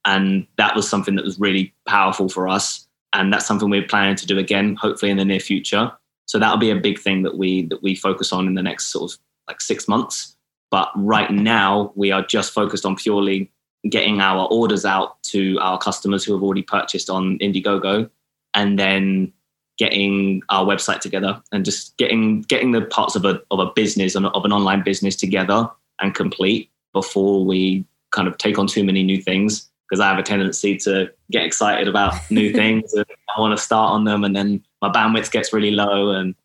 And 0.05 0.47
that 0.57 0.75
was 0.75 0.89
something 0.89 1.15
that 1.15 1.25
was 1.25 1.39
really 1.39 1.73
powerful 1.85 2.29
for 2.29 2.47
us. 2.47 2.87
And 3.13 3.33
that's 3.33 3.45
something 3.45 3.69
we're 3.69 3.87
planning 3.87 4.15
to 4.15 4.25
do 4.25 4.37
again, 4.37 4.75
hopefully 4.75 5.11
in 5.11 5.17
the 5.17 5.25
near 5.25 5.39
future. 5.39 5.91
So 6.25 6.37
that'll 6.37 6.57
be 6.57 6.69
a 6.69 6.75
big 6.75 6.99
thing 6.99 7.23
that 7.23 7.37
we 7.37 7.63
that 7.67 7.81
we 7.81 7.95
focus 7.95 8.31
on 8.31 8.47
in 8.47 8.53
the 8.53 8.61
next 8.61 8.91
sort 8.91 9.11
of 9.11 9.19
like 9.47 9.61
six 9.61 9.87
months. 9.87 10.35
But 10.71 10.91
right 10.95 11.31
now, 11.31 11.91
we 11.95 12.11
are 12.11 12.23
just 12.23 12.53
focused 12.53 12.85
on 12.85 12.95
purely 12.95 13.51
getting 13.89 14.21
our 14.21 14.47
orders 14.47 14.85
out 14.85 15.21
to 15.23 15.57
our 15.59 15.79
customers 15.79 16.23
who 16.23 16.33
have 16.33 16.43
already 16.43 16.61
purchased 16.61 17.09
on 17.09 17.39
Indiegogo, 17.39 18.09
and 18.53 18.77
then 18.77 19.33
getting 19.79 20.41
our 20.49 20.65
website 20.65 20.99
together 20.99 21.41
and 21.51 21.65
just 21.65 21.97
getting 21.97 22.41
getting 22.41 22.71
the 22.71 22.81
parts 22.81 23.15
of 23.15 23.25
a 23.25 23.41
of 23.49 23.59
a 23.59 23.71
business 23.73 24.13
and 24.13 24.27
of 24.27 24.45
an 24.45 24.51
online 24.51 24.83
business 24.83 25.15
together 25.15 25.67
and 26.01 26.13
complete 26.13 26.69
before 26.93 27.45
we 27.45 27.85
kind 28.11 28.27
of 28.27 28.37
take 28.37 28.59
on 28.59 28.67
too 28.67 28.83
many 28.83 29.01
new 29.03 29.21
things 29.21 29.69
because 29.89 29.99
I 29.99 30.09
have 30.09 30.19
a 30.19 30.23
tendency 30.23 30.77
to 30.77 31.11
get 31.31 31.43
excited 31.43 31.87
about 31.87 32.13
new 32.29 32.51
things 32.51 32.93
and 32.93 33.05
I 33.35 33.39
want 33.39 33.57
to 33.57 33.63
start 33.63 33.91
on 33.91 34.03
them 34.03 34.23
and 34.23 34.35
then 34.35 34.63
my 34.81 34.89
bandwidth 34.89 35.31
gets 35.31 35.53
really 35.53 35.71
low 35.71 36.11
and 36.11 36.35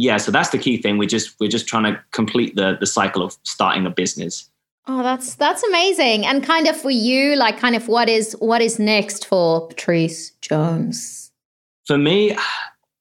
yeah, 0.00 0.16
so 0.16 0.30
that's 0.30 0.50
the 0.50 0.58
key 0.58 0.80
thing. 0.80 0.96
We 0.96 1.08
just 1.08 1.34
we're 1.40 1.50
just 1.50 1.66
trying 1.66 1.92
to 1.92 2.00
complete 2.12 2.54
the 2.54 2.76
the 2.78 2.86
cycle 2.86 3.20
of 3.20 3.36
starting 3.42 3.84
a 3.84 3.90
business. 3.90 4.48
Oh, 4.86 5.02
that's 5.02 5.34
that's 5.34 5.64
amazing. 5.64 6.24
And 6.24 6.42
kind 6.42 6.68
of 6.68 6.80
for 6.80 6.90
you, 6.90 7.34
like 7.34 7.58
kind 7.58 7.74
of 7.74 7.88
what 7.88 8.08
is 8.08 8.32
what 8.38 8.62
is 8.62 8.78
next 8.78 9.26
for 9.26 9.66
Petrice 9.66 10.30
Jones? 10.40 11.27
For 11.88 11.96
me, 11.96 12.36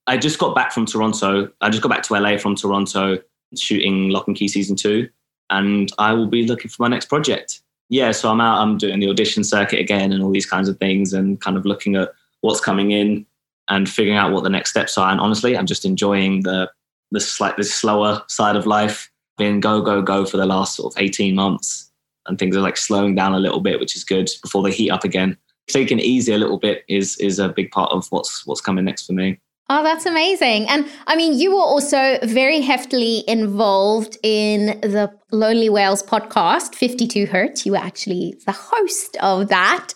I 0.07 0.15
just 0.15 0.39
got 0.39 0.55
back 0.55 0.71
from 0.71 0.85
Toronto. 0.85 1.51
I 1.59 1.69
just 1.69 1.83
got 1.83 1.89
back 1.89 2.03
to 2.03 2.13
LA 2.13 2.37
from 2.37 2.55
Toronto 2.55 3.19
shooting 3.55 4.09
Locke 4.09 4.27
and 4.27 4.35
Key 4.35 4.47
season 4.47 4.77
two. 4.77 5.09
And 5.49 5.91
I 5.97 6.13
will 6.13 6.27
be 6.27 6.47
looking 6.47 6.69
for 6.69 6.83
my 6.83 6.87
next 6.87 7.07
project. 7.07 7.61
Yeah, 7.89 8.13
so 8.13 8.29
I'm 8.29 8.39
out, 8.39 8.61
I'm 8.61 8.77
doing 8.77 8.99
the 9.01 9.09
audition 9.09 9.43
circuit 9.43 9.79
again 9.79 10.13
and 10.13 10.23
all 10.23 10.31
these 10.31 10.45
kinds 10.45 10.69
of 10.69 10.77
things 10.77 11.11
and 11.11 11.39
kind 11.41 11.57
of 11.57 11.65
looking 11.65 11.97
at 11.97 12.13
what's 12.41 12.61
coming 12.61 12.91
in 12.91 13.25
and 13.69 13.89
figuring 13.89 14.17
out 14.17 14.31
what 14.31 14.45
the 14.45 14.49
next 14.49 14.69
steps 14.69 14.97
are. 14.97 15.11
And 15.11 15.19
honestly, 15.19 15.57
I'm 15.57 15.65
just 15.65 15.85
enjoying 15.85 16.43
the 16.43 16.71
the 17.11 17.19
slightly 17.19 17.63
slower 17.63 18.23
side 18.27 18.55
of 18.55 18.65
life. 18.65 19.09
being 19.37 19.59
go 19.59 19.81
go 19.81 20.01
go 20.01 20.25
for 20.25 20.37
the 20.37 20.45
last 20.45 20.75
sort 20.75 20.93
of 20.93 21.01
eighteen 21.01 21.35
months, 21.35 21.91
and 22.25 22.39
things 22.39 22.55
are 22.55 22.61
like 22.61 22.77
slowing 22.77 23.15
down 23.15 23.33
a 23.33 23.39
little 23.39 23.59
bit, 23.59 23.81
which 23.81 23.97
is 23.97 24.05
good 24.05 24.29
before 24.41 24.63
they 24.63 24.71
heat 24.71 24.91
up 24.91 25.03
again. 25.03 25.37
Taking 25.67 25.99
it 25.99 26.05
easy 26.05 26.33
a 26.33 26.37
little 26.37 26.57
bit 26.57 26.83
is 26.87 27.17
is 27.17 27.39
a 27.39 27.49
big 27.49 27.71
part 27.71 27.91
of 27.91 28.07
what's 28.09 28.45
what's 28.45 28.61
coming 28.61 28.85
next 28.85 29.05
for 29.05 29.13
me. 29.13 29.39
Oh, 29.69 29.83
that's 29.83 30.05
amazing. 30.05 30.69
And 30.69 30.89
I 31.07 31.17
mean, 31.17 31.37
you 31.37 31.51
were 31.51 31.61
also 31.61 32.19
very 32.23 32.61
heftily 32.61 33.23
involved 33.25 34.17
in 34.23 34.79
the 34.79 35.11
Lonely 35.33 35.69
Whales 35.69 36.01
podcast, 36.01 36.73
52 36.73 37.25
Hertz. 37.25 37.65
You 37.65 37.73
were 37.73 37.77
actually 37.79 38.35
the 38.45 38.53
host 38.53 39.17
of 39.19 39.49
that. 39.49 39.93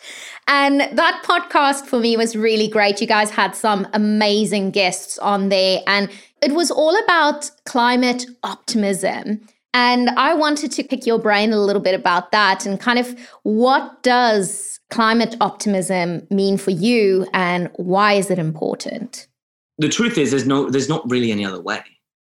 And 0.48 0.82
that 0.82 1.24
podcast 1.24 1.86
for 1.86 2.00
me 2.00 2.18
was 2.18 2.36
really 2.36 2.68
great. 2.68 3.00
You 3.00 3.08
guys 3.08 3.32
had 3.32 3.56
some 3.56 3.88
amazing 3.94 4.72
guests 4.72 5.18
on 5.20 5.48
there. 5.48 5.80
And 5.88 6.10
it 6.42 6.52
was 6.52 6.70
all 6.70 7.02
about 7.06 7.50
climate 7.66 8.26
optimism. 8.44 9.48
And 9.74 10.10
I 10.12 10.34
wanted 10.34 10.72
to 10.74 10.84
pick 10.84 11.06
your 11.06 11.20
brain 11.20 11.54
a 11.54 11.60
little 11.60 11.82
bit 11.82 11.96
about 11.96 12.32
that 12.32 12.66
and 12.66 12.80
kind 12.80 13.00
of 13.00 13.18
what 13.44 14.04
does 14.04 14.80
climate 14.90 15.36
optimism 15.40 16.28
mean 16.30 16.58
for 16.58 16.72
you 16.72 17.26
and 17.34 17.70
why 17.76 18.14
is 18.14 18.30
it 18.30 18.38
important? 18.38 19.28
The 19.78 19.90
truth 19.90 20.18
is 20.18 20.30
there's 20.32 20.46
no 20.46 20.70
there's 20.70 20.90
not 20.90 21.10
really 21.10 21.32
any 21.32 21.46
other 21.46 21.62
way. 21.62 21.82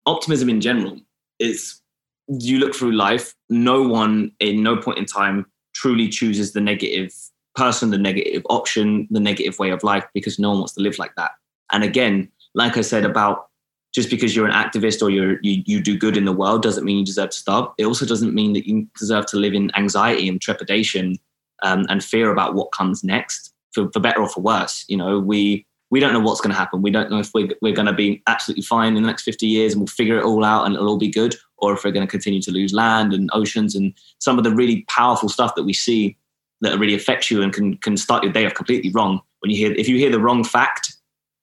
Optimism 0.07 0.49
in 0.49 0.61
general 0.61 0.99
is 1.39 1.81
you 2.29 2.59
look 2.59 2.75
through 2.75 2.93
life, 2.93 3.35
no 3.51 3.83
one 3.83 4.31
in 4.39 4.63
no 4.63 4.77
point 4.77 4.99
in 4.99 5.07
time 5.07 5.47
truly 5.75 6.09
chooses 6.09 6.53
the 6.53 6.61
negative 6.61 7.13
person, 7.55 7.91
the 7.91 7.99
negative 7.99 8.43
option, 8.49 9.09
the 9.11 9.21
negative 9.21 9.59
way 9.59 9.71
of 9.71 9.83
life 9.83 10.05
because 10.15 10.39
no 10.39 10.51
one 10.51 10.59
wants 10.59 10.75
to 10.75 10.81
live 10.81 10.99
like 10.99 11.15
that. 11.17 11.33
And 11.73 11.83
again, 11.83 12.31
like 12.55 12.77
I 12.77 12.83
said 12.83 13.05
about 13.05 13.49
just 13.93 14.09
because 14.09 14.35
you're 14.35 14.47
an 14.47 14.53
activist 14.53 15.03
or 15.03 15.11
you, 15.11 15.39
you 15.43 15.81
do 15.81 15.99
good 15.99 16.17
in 16.17 16.25
the 16.25 16.33
world 16.33 16.63
doesn't 16.63 16.85
mean 16.85 16.99
you 16.99 17.05
deserve 17.05 17.31
to 17.31 17.37
starve. 17.37 17.69
It 17.77 17.85
also 17.85 18.07
doesn't 18.07 18.35
mean 18.35 18.55
that 18.55 18.67
you 18.67 18.89
deserve 18.99 19.27
to 19.27 19.37
live 19.37 19.53
in 19.53 19.71
anxiety 19.77 20.29
and 20.29 20.41
trepidation 20.41 21.19
um, 21.63 21.85
and 21.89 22.03
fear 22.03 22.33
about 22.33 22.55
what 22.55 22.73
comes 22.73 23.05
next, 23.05 23.53
for, 23.73 23.91
for 23.93 24.01
better 24.01 24.23
or 24.23 24.29
for 24.29 24.41
worse. 24.41 24.85
You 24.89 24.97
know, 24.97 25.19
we 25.19 25.67
we 25.91 26.01
don't 26.01 26.15
know 26.15 26.21
what's 26.21 26.41
going 26.41 26.53
to 26.53 26.59
happen. 26.59 26.81
We 26.81 26.91
don't 26.91 27.11
know 27.11 27.19
if 27.19 27.35
we're, 27.35 27.51
we're 27.61 27.75
going 27.75 27.87
to 27.87 27.93
be 27.93 28.23
absolutely 28.27 28.63
fine 28.63 28.97
in 28.97 29.03
the 29.03 29.07
next 29.07 29.25
50 29.25 29.47
years 29.47 29.75
and 29.75 29.83
we'll 29.83 29.89
figure 29.89 30.17
it 30.17 30.25
all 30.25 30.43
out 30.43 30.65
and 30.65 30.75
it'll 30.75 30.89
all 30.89 30.97
be 30.97 31.11
good, 31.11 31.37
or 31.59 31.75
if 31.75 31.85
we're 31.85 31.93
going 31.93 32.07
to 32.07 32.11
continue 32.11 32.41
to 32.41 32.51
lose 32.51 32.73
land 32.73 33.13
and 33.13 33.29
oceans 33.35 33.75
and 33.75 33.93
some 34.19 34.39
of 34.39 34.45
the 34.45 34.55
really 34.55 34.87
powerful 34.89 35.29
stuff 35.29 35.55
that 35.55 35.65
we 35.65 35.75
see 35.75 36.17
that 36.63 36.79
really 36.79 36.95
affects 36.95 37.31
you 37.31 37.43
and 37.43 37.53
can, 37.53 37.77
can 37.77 37.99
start 37.99 38.25
your 38.25 38.33
day 38.33 38.47
off 38.47 38.55
completely 38.55 38.91
wrong. 38.95 39.21
When 39.41 39.51
you 39.51 39.57
hear, 39.59 39.73
if 39.75 39.87
you 39.87 39.99
hear 39.99 40.11
the 40.11 40.19
wrong 40.19 40.45
fact 40.45 40.95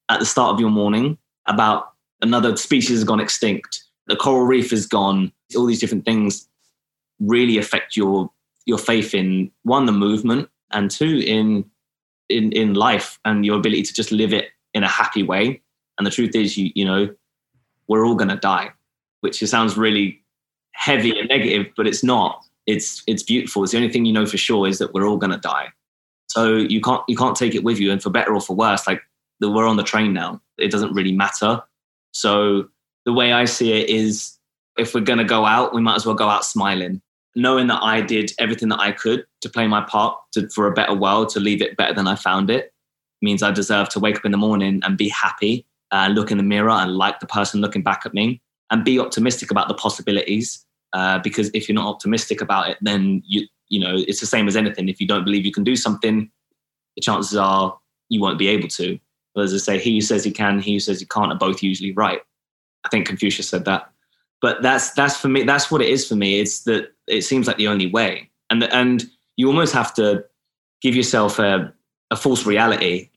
at 0.10 0.20
the 0.20 0.26
start 0.26 0.52
of 0.52 0.60
your 0.60 0.72
morning 0.72 1.20
about 1.46 1.94
another 2.21 2.55
species 2.58 2.97
has 2.97 3.03
gone 3.03 3.19
extinct, 3.19 3.84
the 4.08 4.15
coral 4.15 4.45
reef 4.45 4.73
is 4.73 4.88
gone. 4.88 5.32
All 5.55 5.65
these 5.65 5.79
different 5.79 6.05
things 6.05 6.47
really 7.19 7.58
affect 7.58 7.95
your 7.95 8.29
your 8.65 8.77
faith 8.77 9.13
in 9.13 9.51
one 9.63 9.86
the 9.86 9.91
movement 9.91 10.49
and 10.71 10.91
two 10.91 11.23
in 11.25 11.65
in 12.29 12.51
in 12.51 12.73
life 12.73 13.19
and 13.25 13.45
your 13.45 13.58
ability 13.58 13.84
to 13.84 13.93
just 13.93 14.12
live 14.12 14.34
it 14.34 14.49
in 14.73 14.84
a 14.84 14.88
happy 14.88 15.23
way. 15.23 15.62
And 15.97 16.05
the 16.05 16.12
truth 16.12 16.36
is, 16.36 16.58
you 16.58 16.71
you 16.75 16.86
know, 16.86 17.13
we're 17.88 18.05
all 18.05 18.15
going 18.15 18.29
to 18.29 18.38
die, 18.38 18.71
which 19.21 19.39
sounds 19.39 19.77
really 19.77 20.21
heavy 20.73 21.17
and 21.17 21.27
negative, 21.27 21.67
but 21.75 21.88
it's 21.88 22.03
not. 22.03 22.43
It's 22.67 23.03
it's 23.08 23.23
beautiful. 23.23 23.63
It's 23.63 23.71
the 23.71 23.77
only 23.77 23.91
thing 23.91 24.05
you 24.05 24.13
know 24.13 24.25
for 24.25 24.38
sure 24.38 24.67
is 24.67 24.79
that 24.79 24.93
we're 24.93 25.08
all 25.08 25.17
going 25.17 25.32
to 25.32 25.39
die. 25.39 25.69
So 26.27 26.55
you 26.55 26.82
can't 26.82 27.03
you 27.08 27.17
can't 27.17 27.36
take 27.36 27.55
it 27.55 27.63
with 27.63 27.79
you. 27.79 27.91
And 27.91 28.01
for 28.01 28.10
better 28.10 28.34
or 28.34 28.41
for 28.41 28.55
worse, 28.55 28.86
like 28.88 29.01
we're 29.41 29.67
on 29.67 29.77
the 29.77 29.84
train 29.84 30.13
now. 30.13 30.41
It 30.58 30.71
doesn't 30.71 30.93
really 30.93 31.13
matter 31.13 31.63
so 32.12 32.69
the 33.06 33.13
way 33.13 33.34
I 33.34 33.45
see 33.45 33.74
it 33.74 33.89
is 33.89 34.38
if 34.78 34.93
we're 34.93 35.02
going 35.02 35.19
to 35.19 35.26
go 35.26 35.45
out, 35.45 35.74
we 35.74 35.82
might 35.82 35.95
as 35.95 36.06
well 36.06 36.15
go 36.15 36.30
out 36.30 36.45
smiling, 36.45 37.02
knowing 37.36 37.67
that 37.67 37.82
I 37.84 38.02
did 38.02 38.32
everything 38.39 38.69
that 38.69 38.80
I 38.80 38.91
could 38.91 39.26
to 39.41 39.50
play 39.50 39.67
my 39.67 39.82
part 39.82 40.17
to, 40.34 40.50
for 40.50 40.67
a 40.67 40.74
better 40.74 40.93
world, 40.93 41.30
to 41.30 41.39
leave 41.39 41.62
it 41.62 41.78
better 41.78 41.93
than 41.93 42.08
I 42.08 42.15
found 42.15 42.50
it. 42.50 42.74
Means 43.22 43.43
I 43.43 43.52
deserve 43.52 43.89
to 43.89 44.00
wake 44.00 44.15
up 44.15 44.26
in 44.26 44.32
the 44.32 44.38
morning 44.38 44.80
and 44.84 44.98
be 44.98 45.10
happy 45.10 45.65
and 45.91 46.15
look 46.15 46.32
in 46.32 46.38
the 46.38 46.43
mirror 46.43 46.69
and 46.69 46.95
like 46.95 47.19
the 47.19 47.28
person 47.28 47.62
looking 47.62 47.84
back 47.84 48.06
at 48.06 48.13
me 48.13 48.41
and 48.72 48.86
be 48.86 49.00
optimistic 49.00 49.52
about 49.52 49.67
the 49.67 49.74
possibilities. 49.74 50.65
Uh, 50.93 51.19
because 51.19 51.52
if 51.54 51.67
you're 51.67 51.76
not 51.76 51.88
optimistic 51.88 52.41
about 52.41 52.69
it, 52.69 52.78
then 52.82 53.22
you 53.26 53.45
you 53.67 53.80
know 53.80 53.95
it's 54.08 54.19
the 54.19 54.26
same 54.26 54.48
as 54.48 54.56
anything. 54.56 54.89
If 54.89 55.00
you 55.00 55.08
don't 55.08 55.24
believe 55.24 55.45
you 55.45 55.52
can 55.52 55.63
do 55.63 55.76
something, 55.76 56.32
the 56.95 57.02
chances 57.02 57.38
are 57.38 57.78
you 58.08 58.22
won't 58.22 58.39
be 58.39 58.48
able 58.48 58.67
to. 58.69 58.98
But 59.34 59.46
as 59.46 59.54
I 59.54 59.58
say, 59.58 59.80
he 59.80 59.96
who 59.96 60.02
says 60.02 60.24
he 60.24 60.32
can, 60.32 60.60
he 60.60 60.74
who 60.74 60.80
says 60.80 61.00
he 61.00 61.06
can't 61.06 61.32
are 61.32 61.38
both 61.38 61.62
usually 61.63 61.94
right. 61.94 62.22
I 62.86 62.89
think 62.89 63.08
Confucius 63.08 63.50
said 63.50 63.65
that. 63.65 63.92
But 64.42 64.62
that's 64.62 64.92
that's 64.92 65.18
for 65.18 65.28
me. 65.28 65.44
That's 65.44 65.70
what 65.70 65.82
it 65.82 65.89
is 65.89 66.08
for 66.08 66.15
me. 66.15 66.39
It's 66.39 66.63
that 66.63 66.94
it 67.08 67.24
seems 67.24 67.48
like 67.48 67.58
the 67.58 67.68
only 67.68 67.88
way, 67.88 68.30
and 68.50 68.63
and 68.63 69.06
you 69.36 69.48
almost 69.48 69.74
have 69.74 69.94
to 69.96 70.24
give 70.82 70.96
yourself 70.96 71.39
a, 71.39 71.74
a 72.10 72.15
false 72.15 72.46
reality 72.46 73.10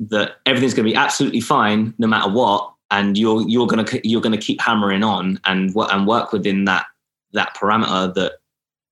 that 0.00 0.36
everything's 0.46 0.74
going 0.74 0.86
to 0.86 0.92
be 0.92 0.96
absolutely 0.96 1.40
fine 1.40 1.94
no 1.98 2.08
matter 2.08 2.28
what, 2.28 2.72
and 2.90 3.16
you're 3.16 3.48
you're 3.48 3.68
going 3.68 3.84
to 3.84 4.08
you're 4.08 4.20
going 4.20 4.38
to 4.38 4.44
keep 4.44 4.60
hammering 4.60 5.04
on 5.04 5.38
and 5.44 5.72
and 5.76 6.06
work 6.06 6.32
within 6.32 6.64
that 6.64 6.86
that 7.32 7.54
parameter 7.54 8.12
that 8.14 8.32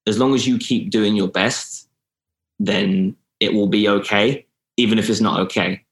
as 0.07 0.17
long 0.17 0.35
as 0.35 0.47
you 0.47 0.59
keep 0.59 0.91
doing 0.91 1.17
your 1.17 1.29
best, 1.29 1.89
then 2.61 3.17
it 3.41 3.53
will 3.53 3.67
be 3.67 3.89
okay, 3.89 4.47
even 4.77 4.97
if 4.97 5.11
it's 5.11 5.21
not 5.21 5.41
okay 5.41 5.85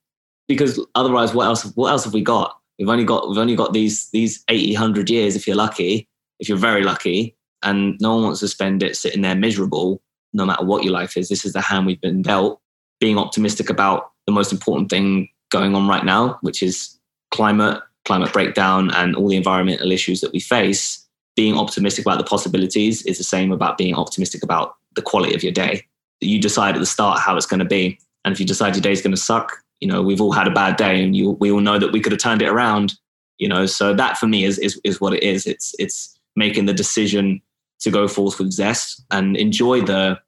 because 0.48 0.84
otherwise, 0.94 1.34
what 1.34 1.46
else? 1.46 1.64
What 1.76 1.90
else 1.90 2.04
have 2.04 2.14
we 2.14 2.22
got? 2.22 2.58
We've 2.78 2.88
only 2.88 3.04
got 3.04 3.28
we've 3.28 3.38
only 3.38 3.56
got 3.56 3.72
these 3.72 4.10
these 4.10 4.44
80, 4.48 4.74
100 4.74 5.10
years 5.10 5.36
if 5.36 5.46
you're 5.46 5.56
lucky, 5.56 6.08
if 6.38 6.48
you're 6.48 6.58
very 6.58 6.82
lucky, 6.82 7.36
and 7.62 7.96
no 8.00 8.14
one 8.14 8.24
wants 8.24 8.40
to 8.40 8.48
spend 8.48 8.82
it 8.82 8.96
sitting 8.96 9.22
there 9.22 9.34
miserable, 9.34 10.02
no 10.32 10.44
matter 10.44 10.64
what 10.64 10.84
your 10.84 10.92
life 10.92 11.16
is. 11.16 11.28
This 11.28 11.44
is 11.44 11.52
the 11.52 11.60
hand 11.60 11.86
we've 11.86 12.00
been 12.00 12.22
dealt. 12.22 12.60
Being 13.00 13.18
optimistic 13.18 13.70
about 13.70 14.12
the 14.26 14.32
most 14.32 14.52
important 14.52 14.90
thing 14.90 15.28
going 15.50 15.74
on 15.74 15.88
right 15.88 16.04
now, 16.04 16.38
which 16.42 16.62
is 16.62 16.98
climate, 17.32 17.82
climate 18.04 18.32
breakdown, 18.32 18.90
and 18.94 19.16
all 19.16 19.28
the 19.28 19.36
environmental 19.36 19.92
issues 19.92 20.20
that 20.20 20.32
we 20.32 20.40
face. 20.40 21.02
Being 21.34 21.58
optimistic 21.58 22.06
about 22.06 22.18
the 22.18 22.24
possibilities 22.24 23.02
is 23.02 23.18
the 23.18 23.24
same 23.24 23.52
about 23.52 23.76
being 23.76 23.94
optimistic 23.94 24.42
about 24.42 24.74
the 24.94 25.02
quality 25.02 25.34
of 25.34 25.42
your 25.42 25.52
day. 25.52 25.86
You 26.20 26.40
decide 26.40 26.74
at 26.74 26.78
the 26.78 26.86
start 26.86 27.20
how 27.20 27.36
it's 27.36 27.46
going 27.46 27.60
to 27.60 27.66
be. 27.66 27.98
And 28.24 28.32
if 28.32 28.40
you 28.40 28.46
decide 28.46 28.74
your 28.74 28.82
day 28.82 28.92
is 28.92 29.02
going 29.02 29.14
to 29.14 29.20
suck, 29.20 29.62
you 29.80 29.88
know, 29.88 30.02
we've 30.02 30.20
all 30.20 30.32
had 30.32 30.48
a 30.48 30.52
bad 30.52 30.76
day 30.76 31.02
and 31.02 31.14
you, 31.14 31.32
we 31.32 31.50
all 31.50 31.60
know 31.60 31.78
that 31.78 31.92
we 31.92 32.00
could 32.00 32.12
have 32.12 32.20
turned 32.20 32.42
it 32.42 32.48
around, 32.48 32.94
you 33.38 33.48
know, 33.48 33.66
so 33.66 33.94
that 33.94 34.16
for 34.16 34.26
me 34.26 34.44
is, 34.44 34.58
is, 34.58 34.80
is 34.84 35.00
what 35.00 35.12
it 35.12 35.22
is. 35.22 35.46
It's, 35.46 35.74
it's 35.78 36.18
making 36.34 36.66
the 36.66 36.72
decision 36.72 37.40
to 37.80 37.90
go 37.90 38.08
forth 38.08 38.38
with 38.38 38.52
zest 38.52 39.04
and 39.10 39.36
enjoy 39.36 39.82
the, 39.82 40.18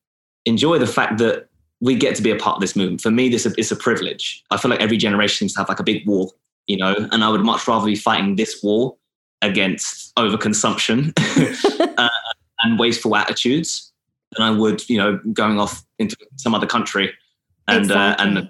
enjoy 0.45 0.79
the 0.79 0.87
fact 0.87 1.19
that 1.19 1.49
we 1.81 1.95
get 1.95 2.15
to 2.17 2.23
be 2.23 2.31
a 2.31 2.37
part 2.37 2.57
of 2.57 2.61
this 2.61 2.77
movement. 2.77 3.01
For 3.01 3.11
me, 3.11 3.29
this 3.29 3.47
is 3.47 3.73
a 3.73 3.77
privilege. 3.77 4.43
I 4.51 4.57
feel 4.57 4.71
like 4.71 4.81
every 4.81 4.97
generation 4.97 5.39
seems 5.39 5.55
to 5.55 5.61
have 5.61 5.69
like 5.69 5.81
a 5.81 5.85
big 5.85 6.07
war, 6.07 6.31
you 6.67 6.77
know, 6.77 6.95
and 7.13 7.25
I 7.25 7.29
would 7.29 7.43
much 7.43 7.67
rather 7.69 7.87
be 7.87 7.95
fighting 7.95 8.37
this 8.37 8.63
war 8.63 8.97
against 9.41 10.15
overconsumption 10.17 11.13
uh, 11.99 12.09
and 12.63 12.79
wasteful 12.79 13.15
attitudes 13.17 13.93
than 14.33 14.45
I 14.45 14.51
would, 14.51 14.89
you 14.91 14.99
know, 14.99 15.21
going 15.33 15.61
off 15.61 15.85
into 15.99 16.17
some 16.37 16.55
other 16.55 16.67
country 16.67 17.13
and 17.69 17.85
exactly. 17.85 18.25
uh, 18.25 18.29
and 18.29 18.49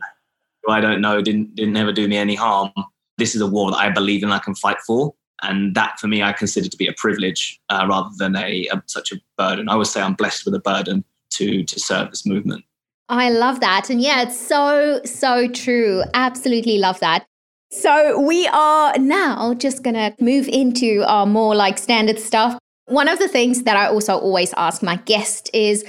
I 0.68 0.80
don't 0.80 1.00
know 1.00 1.20
didn't 1.20 1.54
didn't 1.54 1.76
ever 1.76 1.92
do 1.92 2.08
me 2.08 2.16
any 2.16 2.34
harm. 2.34 2.72
This 3.16 3.34
is 3.34 3.40
a 3.40 3.46
war 3.46 3.70
that 3.70 3.78
I 3.78 3.90
believe 3.90 4.22
in, 4.22 4.30
I 4.30 4.38
can 4.38 4.54
fight 4.54 4.78
for, 4.86 5.14
and 5.42 5.74
that 5.74 5.98
for 5.98 6.06
me 6.06 6.22
I 6.22 6.32
consider 6.32 6.68
to 6.68 6.76
be 6.76 6.86
a 6.86 6.92
privilege 6.92 7.60
uh, 7.68 7.86
rather 7.88 8.10
than 8.18 8.36
a, 8.36 8.66
a 8.68 8.82
such 8.86 9.12
a 9.12 9.16
burden. 9.36 9.68
I 9.68 9.76
would 9.76 9.86
say 9.86 10.00
I'm 10.00 10.14
blessed 10.14 10.44
with 10.44 10.54
a 10.54 10.60
burden 10.60 11.04
to 11.30 11.64
to 11.64 11.80
serve 11.80 12.10
this 12.10 12.26
movement. 12.26 12.64
I 13.08 13.30
love 13.30 13.60
that. 13.60 13.88
And 13.88 14.00
yeah, 14.00 14.22
it's 14.22 14.38
so, 14.38 15.00
so 15.04 15.48
true. 15.48 16.02
Absolutely 16.12 16.78
love 16.78 17.00
that. 17.00 17.26
So 17.70 18.20
we 18.20 18.46
are 18.48 18.98
now 18.98 19.54
just 19.54 19.82
going 19.82 19.94
to 19.94 20.14
move 20.22 20.48
into 20.48 21.04
our 21.06 21.26
more 21.26 21.54
like 21.54 21.78
standard 21.78 22.18
stuff. 22.18 22.58
One 22.86 23.08
of 23.08 23.18
the 23.18 23.28
things 23.28 23.62
that 23.64 23.76
I 23.76 23.88
also 23.88 24.18
always 24.18 24.52
ask 24.54 24.82
my 24.82 24.96
guest 24.96 25.50
is 25.52 25.84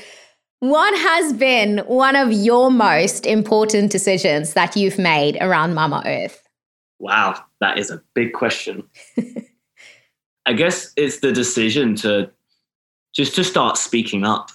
what 0.59 0.97
has 0.97 1.33
been 1.33 1.79
one 1.79 2.15
of 2.15 2.31
your 2.31 2.69
most 2.69 3.25
important 3.25 3.91
decisions 3.91 4.53
that 4.53 4.75
you've 4.75 4.99
made 4.99 5.37
around 5.41 5.73
Mama 5.73 6.03
Earth? 6.05 6.47
Wow, 6.99 7.41
that 7.61 7.77
is 7.77 7.89
a 7.89 8.01
big 8.13 8.33
question. 8.33 8.83
I 10.45 10.53
guess 10.53 10.91
it's 10.97 11.19
the 11.19 11.31
decision 11.31 11.95
to 11.97 12.29
just 13.13 13.35
to 13.35 13.43
start 13.43 13.77
speaking 13.77 14.25
up, 14.25 14.49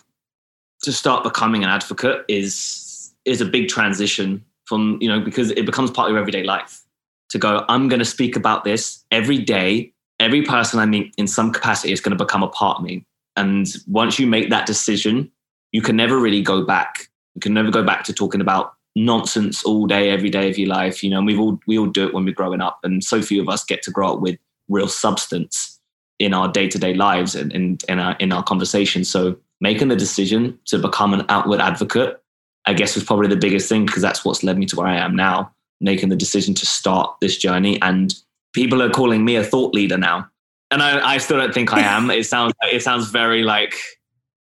to 0.82 0.92
start 0.92 1.24
becoming 1.24 1.64
an 1.64 1.70
advocate 1.70 2.24
is 2.28 3.12
is 3.24 3.40
a 3.40 3.46
big 3.46 3.68
transition 3.68 4.44
from, 4.66 4.98
you 5.00 5.08
know, 5.08 5.20
because 5.20 5.50
it 5.52 5.64
becomes 5.64 5.90
part 5.90 6.08
of 6.08 6.12
your 6.12 6.20
everyday 6.20 6.42
life 6.42 6.82
to 7.30 7.38
go, 7.38 7.64
I'm 7.68 7.88
going 7.88 8.00
to 8.00 8.04
speak 8.04 8.36
about 8.36 8.64
this 8.64 9.04
every 9.10 9.38
day. 9.38 9.92
Every 10.20 10.42
person 10.42 10.78
I 10.78 10.86
meet 10.86 11.14
in 11.16 11.26
some 11.26 11.52
capacity 11.52 11.92
is 11.92 12.00
going 12.00 12.16
to 12.16 12.22
become 12.22 12.42
a 12.42 12.48
part 12.48 12.78
of 12.78 12.84
me. 12.84 13.06
And 13.36 13.66
once 13.86 14.18
you 14.18 14.26
make 14.26 14.50
that 14.50 14.66
decision, 14.66 15.30
you 15.74 15.82
can 15.82 15.96
never 15.96 16.18
really 16.18 16.40
go 16.40 16.64
back. 16.64 17.08
You 17.34 17.40
can 17.40 17.52
never 17.52 17.72
go 17.72 17.82
back 17.82 18.04
to 18.04 18.12
talking 18.12 18.40
about 18.40 18.74
nonsense 18.94 19.64
all 19.64 19.86
day, 19.86 20.10
every 20.10 20.30
day 20.30 20.48
of 20.48 20.56
your 20.56 20.68
life. 20.68 21.02
You 21.02 21.10
know, 21.10 21.18
and 21.18 21.26
we've 21.26 21.40
all 21.40 21.58
we 21.66 21.76
all 21.76 21.86
do 21.86 22.06
it 22.06 22.14
when 22.14 22.24
we're 22.24 22.32
growing 22.32 22.60
up, 22.60 22.78
and 22.84 23.02
so 23.02 23.20
few 23.20 23.42
of 23.42 23.48
us 23.48 23.64
get 23.64 23.82
to 23.82 23.90
grow 23.90 24.14
up 24.14 24.20
with 24.20 24.38
real 24.68 24.86
substance 24.86 25.80
in 26.20 26.32
our 26.32 26.46
day 26.48 26.68
to 26.68 26.78
day 26.78 26.94
lives 26.94 27.34
and, 27.34 27.52
and 27.52 27.84
in 27.88 27.98
our 27.98 28.16
in 28.20 28.30
our 28.30 28.44
conversations. 28.44 29.10
So 29.10 29.36
making 29.60 29.88
the 29.88 29.96
decision 29.96 30.56
to 30.66 30.78
become 30.78 31.12
an 31.12 31.26
outward 31.28 31.60
advocate, 31.60 32.22
I 32.66 32.74
guess, 32.74 32.94
was 32.94 33.02
probably 33.02 33.26
the 33.26 33.36
biggest 33.36 33.68
thing 33.68 33.84
because 33.84 34.02
that's 34.02 34.24
what's 34.24 34.44
led 34.44 34.56
me 34.56 34.66
to 34.66 34.76
where 34.76 34.86
I 34.86 34.96
am 34.96 35.16
now 35.16 35.52
making 35.80 36.08
the 36.08 36.16
decision 36.16 36.54
to 36.54 36.66
start 36.66 37.16
this 37.20 37.36
journey. 37.36 37.82
And 37.82 38.14
people 38.52 38.80
are 38.80 38.90
calling 38.90 39.24
me 39.24 39.34
a 39.34 39.42
thought 39.42 39.74
leader 39.74 39.98
now. 39.98 40.30
And 40.70 40.80
I, 40.82 41.14
I 41.14 41.18
still 41.18 41.36
don't 41.36 41.52
think 41.52 41.72
I 41.72 41.80
am. 41.80 42.12
it 42.12 42.26
sounds 42.26 42.52
it 42.62 42.82
sounds 42.82 43.10
very 43.10 43.42
like, 43.42 43.74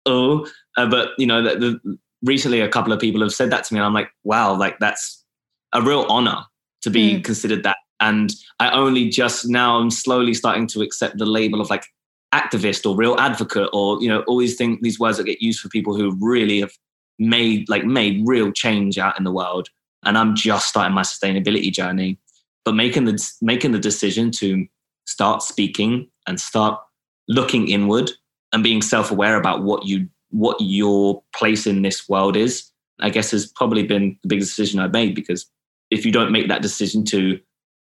oh, 0.05 0.47
uh, 0.77 0.87
but 0.87 1.09
you 1.17 1.27
know, 1.27 1.41
the, 1.41 1.79
the, 1.83 1.97
recently 2.23 2.61
a 2.61 2.69
couple 2.69 2.93
of 2.93 2.99
people 2.99 3.21
have 3.21 3.33
said 3.33 3.51
that 3.51 3.63
to 3.65 3.73
me, 3.73 3.79
and 3.79 3.85
I'm 3.85 3.93
like, 3.93 4.09
wow, 4.23 4.55
like 4.55 4.79
that's 4.79 5.23
a 5.73 5.81
real 5.81 6.05
honor 6.09 6.43
to 6.81 6.89
be 6.89 7.15
mm. 7.15 7.23
considered 7.23 7.63
that. 7.63 7.77
And 7.99 8.31
I 8.59 8.71
only 8.71 9.09
just 9.09 9.49
now 9.49 9.77
I'm 9.77 9.89
slowly 9.89 10.33
starting 10.33 10.67
to 10.67 10.81
accept 10.81 11.17
the 11.17 11.25
label 11.25 11.59
of 11.59 11.69
like 11.69 11.85
activist 12.33 12.89
or 12.89 12.95
real 12.95 13.15
advocate 13.17 13.69
or 13.73 14.01
you 14.01 14.07
know 14.07 14.21
all 14.27 14.37
these 14.37 14.55
things 14.55 14.77
these 14.81 14.99
words 14.99 15.17
that 15.17 15.23
get 15.23 15.41
used 15.41 15.59
for 15.59 15.69
people 15.69 15.95
who 15.95 16.15
really 16.19 16.59
have 16.59 16.71
made 17.19 17.67
like 17.69 17.85
made 17.85 18.21
real 18.25 18.51
change 18.51 18.97
out 18.97 19.17
in 19.17 19.23
the 19.23 19.31
world 19.31 19.69
and 20.07 20.17
I'm 20.17 20.35
just 20.35 20.67
starting 20.67 20.93
my 20.93 21.01
sustainability 21.01 21.71
journey. 21.71 22.17
But 22.65 22.75
making 22.75 23.05
the 23.05 23.31
making 23.41 23.71
the 23.71 23.79
decision 23.79 24.31
to 24.31 24.65
start 25.05 25.41
speaking 25.41 26.09
and 26.27 26.39
start 26.39 26.79
looking 27.27 27.69
inward 27.69 28.11
and 28.53 28.63
being 28.63 28.81
self-aware 28.81 29.37
about 29.37 29.63
what 29.63 29.85
you 29.85 30.07
what 30.29 30.57
your 30.59 31.23
place 31.35 31.65
in 31.67 31.81
this 31.81 32.07
world 32.09 32.35
is, 32.35 32.71
I 32.99 33.09
guess 33.09 33.31
has 33.31 33.45
probably 33.45 33.83
been 33.83 34.17
the 34.23 34.27
biggest 34.27 34.55
decision 34.55 34.79
I've 34.79 34.91
made 34.91 35.15
because 35.15 35.45
if 35.91 36.05
you 36.05 36.11
don't 36.11 36.31
make 36.31 36.47
that 36.47 36.61
decision 36.61 37.03
to 37.05 37.39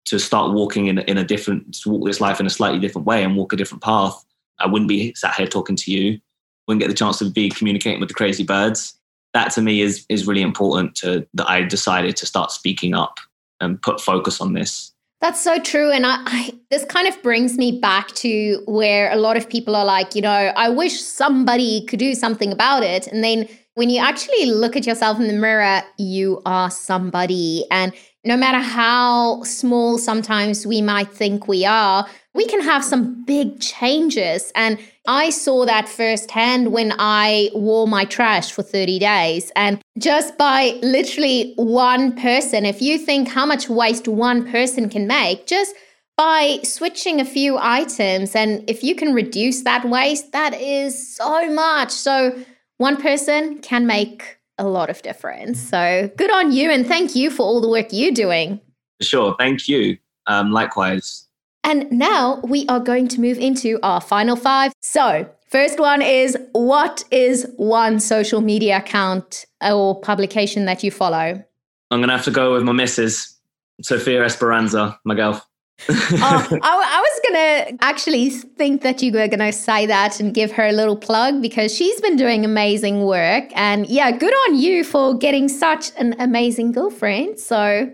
to 0.07 0.21
start 0.21 0.53
walking 0.53 0.87
in, 0.87 0.99
in 0.99 1.19
a 1.19 1.25
different 1.25 1.77
walk 1.85 2.07
this 2.07 2.21
life 2.21 2.39
in 2.39 2.47
a 2.47 2.51
slightly 2.51 2.79
different 2.79 3.09
way 3.09 3.25
and 3.25 3.37
walk 3.37 3.53
a 3.53 3.57
different 3.57 3.83
path, 3.83 4.25
I 4.61 4.67
wouldn't 4.67 4.89
be 4.89 5.13
sat 5.15 5.35
here 5.35 5.49
talking 5.49 5.75
to 5.75 5.91
you, 5.91 6.21
wouldn't 6.69 6.81
get 6.81 6.89
the 6.89 6.95
chance 6.95 7.19
to 7.19 7.31
be 7.31 7.49
communicating 7.49 7.99
with 7.99 8.09
the 8.09 8.15
crazy 8.15 8.45
birds 8.45 8.97
that 9.37 9.51
to 9.53 9.61
me 9.61 9.83
is 9.83 10.07
is 10.09 10.27
really 10.27 10.41
important 10.41 10.95
to 10.97 11.27
that 11.35 11.49
I 11.49 11.63
decided 11.63 12.17
to 12.17 12.27
start 12.27 12.51
speaking 12.51 12.95
up 12.95 13.19
and 13.61 13.81
put 13.83 14.01
focus 14.01 14.41
on 14.41 14.55
this. 14.55 14.93
That's 15.21 15.41
so 15.41 15.59
true. 15.59 15.91
And 15.91 16.05
I, 16.05 16.19
I, 16.27 16.53
this 16.71 16.85
kind 16.85 17.09
of 17.09 17.21
brings 17.23 17.57
me 17.57 17.79
back 17.81 18.09
to 18.17 18.63
where 18.67 19.11
a 19.11 19.17
lot 19.17 19.37
of 19.37 19.49
people 19.49 19.75
are 19.75 19.85
like, 19.85 20.15
you 20.15 20.23
know, 20.23 20.53
I 20.57 20.69
wish 20.69 21.01
somebody 21.01 21.87
could 21.87 21.99
do 21.99 22.15
something 22.15 22.53
about 22.53 22.83
it. 22.83 23.07
And 23.07 23.25
then 23.25 23.49
when 23.75 23.89
you 23.89 24.01
actually 24.01 24.47
look 24.47 24.77
at 24.77 24.87
yourself 24.87 25.19
in 25.19 25.27
the 25.27 25.35
mirror, 25.35 25.83
you 25.99 26.43
are 26.45 26.71
somebody. 26.71 27.65
And 27.71 27.93
no 28.25 28.37
matter 28.37 28.59
how 28.59 29.43
small 29.43 29.99
sometimes 29.99 30.67
we 30.67 30.83
might 30.83 31.11
think 31.13 31.49
we 31.49 31.65
are, 31.65 32.07
we 32.35 32.47
can 32.47 32.61
have 32.61 32.85
some 32.85 33.25
big 33.25 33.61
changes. 33.61 34.53
And 34.55 34.79
I 35.07 35.31
saw 35.31 35.65
that 35.67 35.89
firsthand 35.89 36.73
when 36.73 36.93
I 36.99 37.51
wore 37.55 37.87
my 37.87 38.05
trash 38.05 38.53
for 38.53 38.63
30 38.63 38.99
days. 38.99 39.53
And 39.57 39.81
just 39.99 40.37
by 40.37 40.79
literally 40.83 41.55
one 41.57 42.17
person, 42.17 42.65
if 42.65 42.83
you 42.83 42.99
think 42.99 43.29
how 43.29 43.47
much 43.47 43.69
waste 43.69 44.09
one 44.09 44.51
person 44.51 44.89
can 44.89 45.07
make, 45.07 45.47
just 45.47 45.75
by 46.17 46.61
switching 46.63 47.21
a 47.21 47.25
few 47.25 47.59
items, 47.59 48.35
and 48.35 48.65
if 48.69 48.83
you 48.83 48.95
can 48.95 49.13
reduce 49.13 49.63
that 49.63 49.85
waste, 49.85 50.33
that 50.33 50.55
is 50.55 51.17
so 51.17 51.51
much. 51.53 51.91
So, 51.91 52.37
one 52.79 53.01
person 53.01 53.59
can 53.59 53.87
make 53.87 54.39
a 54.59 54.67
lot 54.67 54.89
of 54.89 55.03
difference. 55.03 55.61
So, 55.61 56.11
good 56.17 56.31
on 56.31 56.53
you, 56.53 56.71
and 56.71 56.87
thank 56.87 57.15
you 57.15 57.31
for 57.31 57.43
all 57.43 57.61
the 57.61 57.69
work 57.69 57.89
you're 57.91 58.13
doing. 58.13 58.61
Sure. 59.03 59.37
Thank 59.39 59.69
you. 59.69 59.99
Um, 60.27 60.51
likewise. 60.51 61.26
And 61.67 61.91
now 61.91 62.41
we 62.45 62.65
are 62.69 62.79
going 62.79 63.09
to 63.09 63.21
move 63.21 63.39
into 63.39 63.81
our 63.83 64.01
final 64.01 64.37
five. 64.37 64.73
So, 64.83 65.29
first 65.49 65.81
one 65.81 66.01
is 66.01 66.39
what 66.53 67.03
is 67.11 67.45
one 67.57 67.99
social 67.99 68.41
media 68.41 68.77
account 68.77 69.47
or 69.61 70.01
publication 70.01 70.67
that 70.67 70.85
you 70.85 70.93
follow? 70.93 71.43
I'm 71.91 71.99
going 71.99 72.09
to 72.09 72.15
have 72.15 72.25
to 72.27 72.31
go 72.31 72.53
with 72.53 72.63
my 72.63 72.71
missus, 72.71 73.37
Sophia 73.83 74.25
Esperanza, 74.25 74.97
my 75.05 75.17
girl. 75.17 75.45
oh, 75.91 76.09
I, 76.21 76.57
I, 76.63 77.01
was 77.01 77.21
going 77.29 77.77
to 77.77 77.85
actually 77.85 78.31
think 78.31 78.81
that 78.83 79.03
you 79.03 79.13
were 79.13 79.29
going 79.29 79.41
to 79.41 79.53
say 79.53 79.85
that 79.87 80.21
and 80.21 80.33
give 80.33 80.51
her 80.53 80.67
a 80.67 80.73
little 80.73 80.97
plug 80.97 81.43
because 81.43 81.75
she's 81.75 82.01
been 82.01 82.17
doing 82.17 82.45
amazing 82.45 83.03
work. 83.03 83.45
And 83.55 83.87
yeah, 83.89 84.11
good 84.13 84.33
on 84.33 84.57
you 84.57 84.85
for 84.85 85.19
getting 85.19 85.49
such 85.49 85.91
an 85.99 86.15
amazing 86.19 86.73
girlfriend. 86.73 87.39
So 87.41 87.93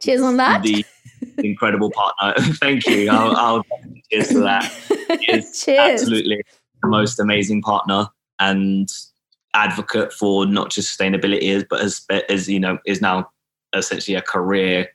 cheers 0.00 0.20
on 0.20 0.36
that. 0.38 0.66
Indeed 0.66 0.86
incredible 1.38 1.90
partner. 1.90 2.34
Thank 2.54 2.86
you. 2.86 3.10
I'll, 3.10 3.36
I'll 3.36 3.64
cheers 4.10 4.28
to 4.28 4.40
that. 4.40 4.72
cheers. 5.54 5.68
Absolutely 5.68 6.42
the 6.82 6.88
most 6.88 7.18
amazing 7.20 7.62
partner 7.62 8.08
and 8.38 8.88
advocate 9.54 10.12
for 10.12 10.46
not 10.46 10.70
just 10.70 10.98
sustainability, 10.98 11.64
but 11.68 11.80
as 11.80 12.04
as 12.28 12.48
you 12.48 12.60
know, 12.60 12.78
is 12.86 13.00
now 13.00 13.30
essentially 13.74 14.16
a 14.16 14.22
career 14.22 14.88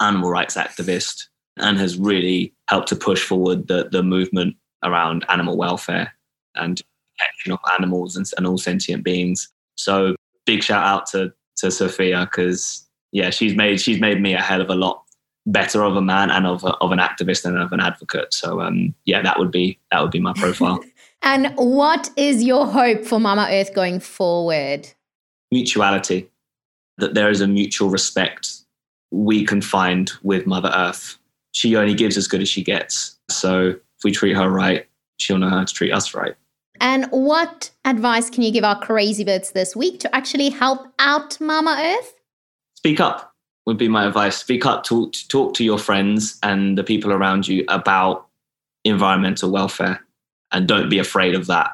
animal 0.00 0.30
rights 0.30 0.56
activist 0.56 1.24
and 1.58 1.78
has 1.78 1.96
really 1.96 2.54
helped 2.68 2.88
to 2.88 2.96
push 2.96 3.22
forward 3.22 3.68
the 3.68 3.88
the 3.90 4.02
movement 4.02 4.56
around 4.84 5.24
animal 5.28 5.56
welfare 5.56 6.12
and 6.54 6.82
protection 7.18 7.52
of 7.52 7.58
animals 7.74 8.16
and, 8.16 8.26
and 8.36 8.46
all 8.46 8.58
sentient 8.58 9.04
beings. 9.04 9.48
So 9.76 10.14
big 10.44 10.62
shout 10.62 10.84
out 10.84 11.06
to 11.06 11.32
to 11.56 11.70
Sophia 11.70 12.26
because 12.30 12.86
yeah, 13.12 13.30
she's 13.30 13.54
made 13.54 13.80
she's 13.80 14.00
made 14.00 14.20
me 14.20 14.34
a 14.34 14.40
hell 14.40 14.60
of 14.60 14.70
a 14.70 14.74
lot 14.74 15.02
better 15.46 15.82
of 15.84 15.96
a 15.96 16.02
man 16.02 16.30
and 16.30 16.46
of, 16.46 16.64
a, 16.64 16.74
of 16.76 16.92
an 16.92 16.98
activist 16.98 17.44
and 17.44 17.56
of 17.56 17.72
an 17.72 17.80
advocate. 17.80 18.34
So 18.34 18.60
um, 18.60 18.94
yeah, 19.04 19.22
that 19.22 19.38
would 19.38 19.50
be 19.50 19.78
that 19.90 20.02
would 20.02 20.10
be 20.10 20.20
my 20.20 20.32
profile. 20.34 20.84
and 21.22 21.52
what 21.56 22.10
is 22.16 22.42
your 22.42 22.66
hope 22.66 23.04
for 23.04 23.20
Mama 23.20 23.48
Earth 23.50 23.74
going 23.74 24.00
forward? 24.00 24.88
Mutuality, 25.52 26.28
that 26.98 27.14
there 27.14 27.30
is 27.30 27.40
a 27.40 27.46
mutual 27.46 27.88
respect 27.88 28.52
we 29.12 29.44
can 29.44 29.62
find 29.62 30.10
with 30.22 30.46
Mother 30.46 30.72
Earth. 30.74 31.16
She 31.52 31.76
only 31.76 31.94
gives 31.94 32.16
as 32.16 32.26
good 32.26 32.42
as 32.42 32.48
she 32.48 32.62
gets. 32.62 33.16
So 33.30 33.68
if 33.68 34.04
we 34.04 34.10
treat 34.10 34.36
her 34.36 34.50
right, 34.50 34.86
she'll 35.18 35.38
know 35.38 35.48
how 35.48 35.64
to 35.64 35.72
treat 35.72 35.92
us 35.92 36.12
right. 36.12 36.34
And 36.80 37.06
what 37.06 37.70
advice 37.86 38.28
can 38.28 38.42
you 38.42 38.50
give 38.50 38.64
our 38.64 38.78
crazy 38.78 39.24
birds 39.24 39.52
this 39.52 39.74
week 39.74 40.00
to 40.00 40.14
actually 40.14 40.50
help 40.50 40.88
out 40.98 41.40
Mama 41.40 41.96
Earth? 41.96 42.14
Speak 42.74 43.00
up 43.00 43.35
would 43.66 43.76
be 43.76 43.88
my 43.88 44.06
advice. 44.06 44.36
Speak 44.36 44.64
up, 44.64 44.84
talk, 44.84 45.12
talk 45.28 45.54
to 45.54 45.64
your 45.64 45.78
friends 45.78 46.38
and 46.42 46.78
the 46.78 46.84
people 46.84 47.12
around 47.12 47.48
you 47.48 47.64
about 47.68 48.26
environmental 48.84 49.50
welfare, 49.50 50.00
and 50.52 50.68
don't 50.68 50.88
be 50.88 50.98
afraid 50.98 51.34
of 51.34 51.46
that 51.48 51.72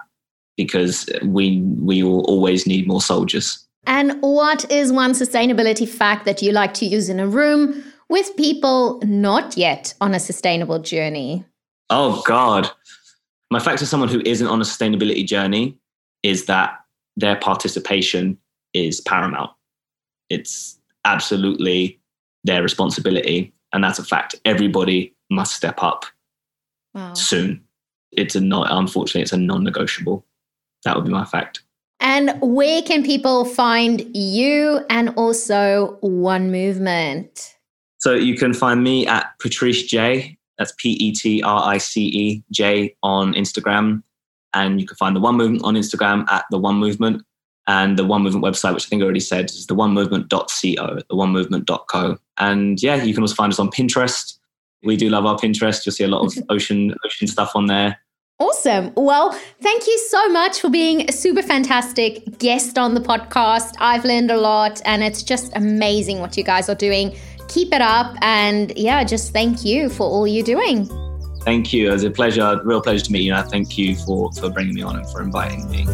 because 0.56 1.08
we 1.24 1.60
we 1.78 2.02
will 2.02 2.24
always 2.24 2.66
need 2.66 2.86
more 2.86 3.02
soldiers. 3.02 3.66
And 3.86 4.20
what 4.20 4.70
is 4.70 4.92
one 4.92 5.12
sustainability 5.12 5.88
fact 5.88 6.24
that 6.24 6.40
you 6.40 6.52
like 6.52 6.72
to 6.74 6.86
use 6.86 7.08
in 7.08 7.18
a 7.20 7.26
room 7.26 7.82
with 8.08 8.36
people 8.36 9.00
not 9.04 9.56
yet 9.56 9.94
on 10.00 10.14
a 10.14 10.20
sustainable 10.20 10.78
journey? 10.78 11.44
Oh 11.90 12.22
God, 12.26 12.70
my 13.50 13.58
fact 13.58 13.78
to 13.80 13.86
someone 13.86 14.08
who 14.08 14.22
isn't 14.24 14.46
on 14.46 14.60
a 14.60 14.64
sustainability 14.64 15.26
journey 15.26 15.76
is 16.22 16.46
that 16.46 16.78
their 17.16 17.36
participation 17.36 18.38
is 18.72 19.00
paramount. 19.00 19.50
It's 20.30 20.78
absolutely 21.04 22.00
their 22.44 22.62
responsibility. 22.62 23.52
And 23.72 23.82
that's 23.82 23.98
a 23.98 24.04
fact. 24.04 24.34
Everybody 24.44 25.14
must 25.30 25.54
step 25.54 25.82
up 25.82 26.04
wow. 26.94 27.14
soon. 27.14 27.62
It's 28.12 28.34
a 28.34 28.40
not, 28.40 28.68
unfortunately, 28.70 29.22
it's 29.22 29.32
a 29.32 29.38
non 29.38 29.64
negotiable. 29.64 30.26
That 30.84 30.96
would 30.96 31.04
be 31.04 31.12
my 31.12 31.24
fact. 31.24 31.62
And 32.00 32.36
where 32.42 32.82
can 32.82 33.04
people 33.04 33.44
find 33.44 34.04
you 34.14 34.80
and 34.90 35.10
also 35.10 35.98
One 36.00 36.50
Movement? 36.50 37.54
So 37.98 38.14
you 38.14 38.36
can 38.36 38.52
find 38.52 38.82
me 38.82 39.06
at 39.06 39.30
Petrice 39.40 39.84
J. 39.84 40.36
That's 40.58 40.72
P 40.78 40.90
E 40.90 41.12
T 41.12 41.42
R 41.42 41.62
I 41.64 41.78
C 41.78 42.06
E 42.06 42.44
J 42.50 42.94
on 43.02 43.34
Instagram. 43.34 44.02
And 44.52 44.80
you 44.80 44.86
can 44.86 44.96
find 44.96 45.16
the 45.16 45.20
One 45.20 45.36
Movement 45.36 45.62
on 45.64 45.74
Instagram 45.74 46.28
at 46.28 46.44
the 46.50 46.58
One 46.58 46.76
Movement 46.76 47.22
and 47.66 47.98
the 47.98 48.04
One 48.04 48.22
Movement 48.22 48.44
website, 48.44 48.74
which 48.74 48.86
I 48.86 48.88
think 48.88 49.02
I 49.02 49.04
already 49.04 49.20
said, 49.20 49.46
is 49.46 49.66
the 49.66 49.74
onemovement.co, 49.74 50.94
the 50.96 51.04
onemovement.co. 51.14 52.18
And 52.38 52.82
yeah, 52.82 53.02
you 53.02 53.14
can 53.14 53.22
also 53.22 53.34
find 53.34 53.52
us 53.52 53.58
on 53.58 53.70
Pinterest. 53.70 54.38
We 54.82 54.96
do 54.96 55.08
love 55.08 55.26
our 55.26 55.36
Pinterest. 55.36 55.86
You'll 55.86 55.92
see 55.92 56.04
a 56.04 56.08
lot 56.08 56.24
of 56.24 56.44
ocean 56.48 56.94
ocean 57.04 57.28
stuff 57.28 57.52
on 57.54 57.66
there. 57.66 57.98
Awesome. 58.42 58.92
Well, 58.96 59.30
thank 59.60 59.86
you 59.86 59.96
so 60.08 60.28
much 60.30 60.60
for 60.60 60.68
being 60.68 61.08
a 61.08 61.12
super 61.12 61.42
fantastic 61.42 62.38
guest 62.38 62.76
on 62.76 62.94
the 62.94 63.00
podcast. 63.00 63.74
I've 63.78 64.04
learned 64.04 64.32
a 64.32 64.36
lot 64.36 64.82
and 64.84 65.04
it's 65.04 65.22
just 65.22 65.52
amazing 65.54 66.18
what 66.18 66.36
you 66.36 66.42
guys 66.42 66.68
are 66.68 66.74
doing. 66.74 67.16
Keep 67.46 67.72
it 67.72 67.80
up. 67.80 68.16
And 68.20 68.76
yeah, 68.76 69.04
just 69.04 69.32
thank 69.32 69.64
you 69.64 69.88
for 69.88 70.08
all 70.08 70.26
you're 70.26 70.44
doing. 70.44 70.86
Thank 71.42 71.72
you. 71.72 71.90
It 71.90 71.92
was 71.92 72.02
a 72.02 72.10
pleasure, 72.10 72.60
real 72.64 72.80
pleasure 72.80 73.04
to 73.04 73.12
meet 73.12 73.22
you. 73.22 73.34
And 73.34 73.48
thank 73.48 73.78
you 73.78 73.94
for, 73.94 74.32
for 74.32 74.50
bringing 74.50 74.74
me 74.74 74.82
on 74.82 74.96
and 74.96 75.08
for 75.10 75.22
inviting 75.22 75.70
me. 75.70 75.86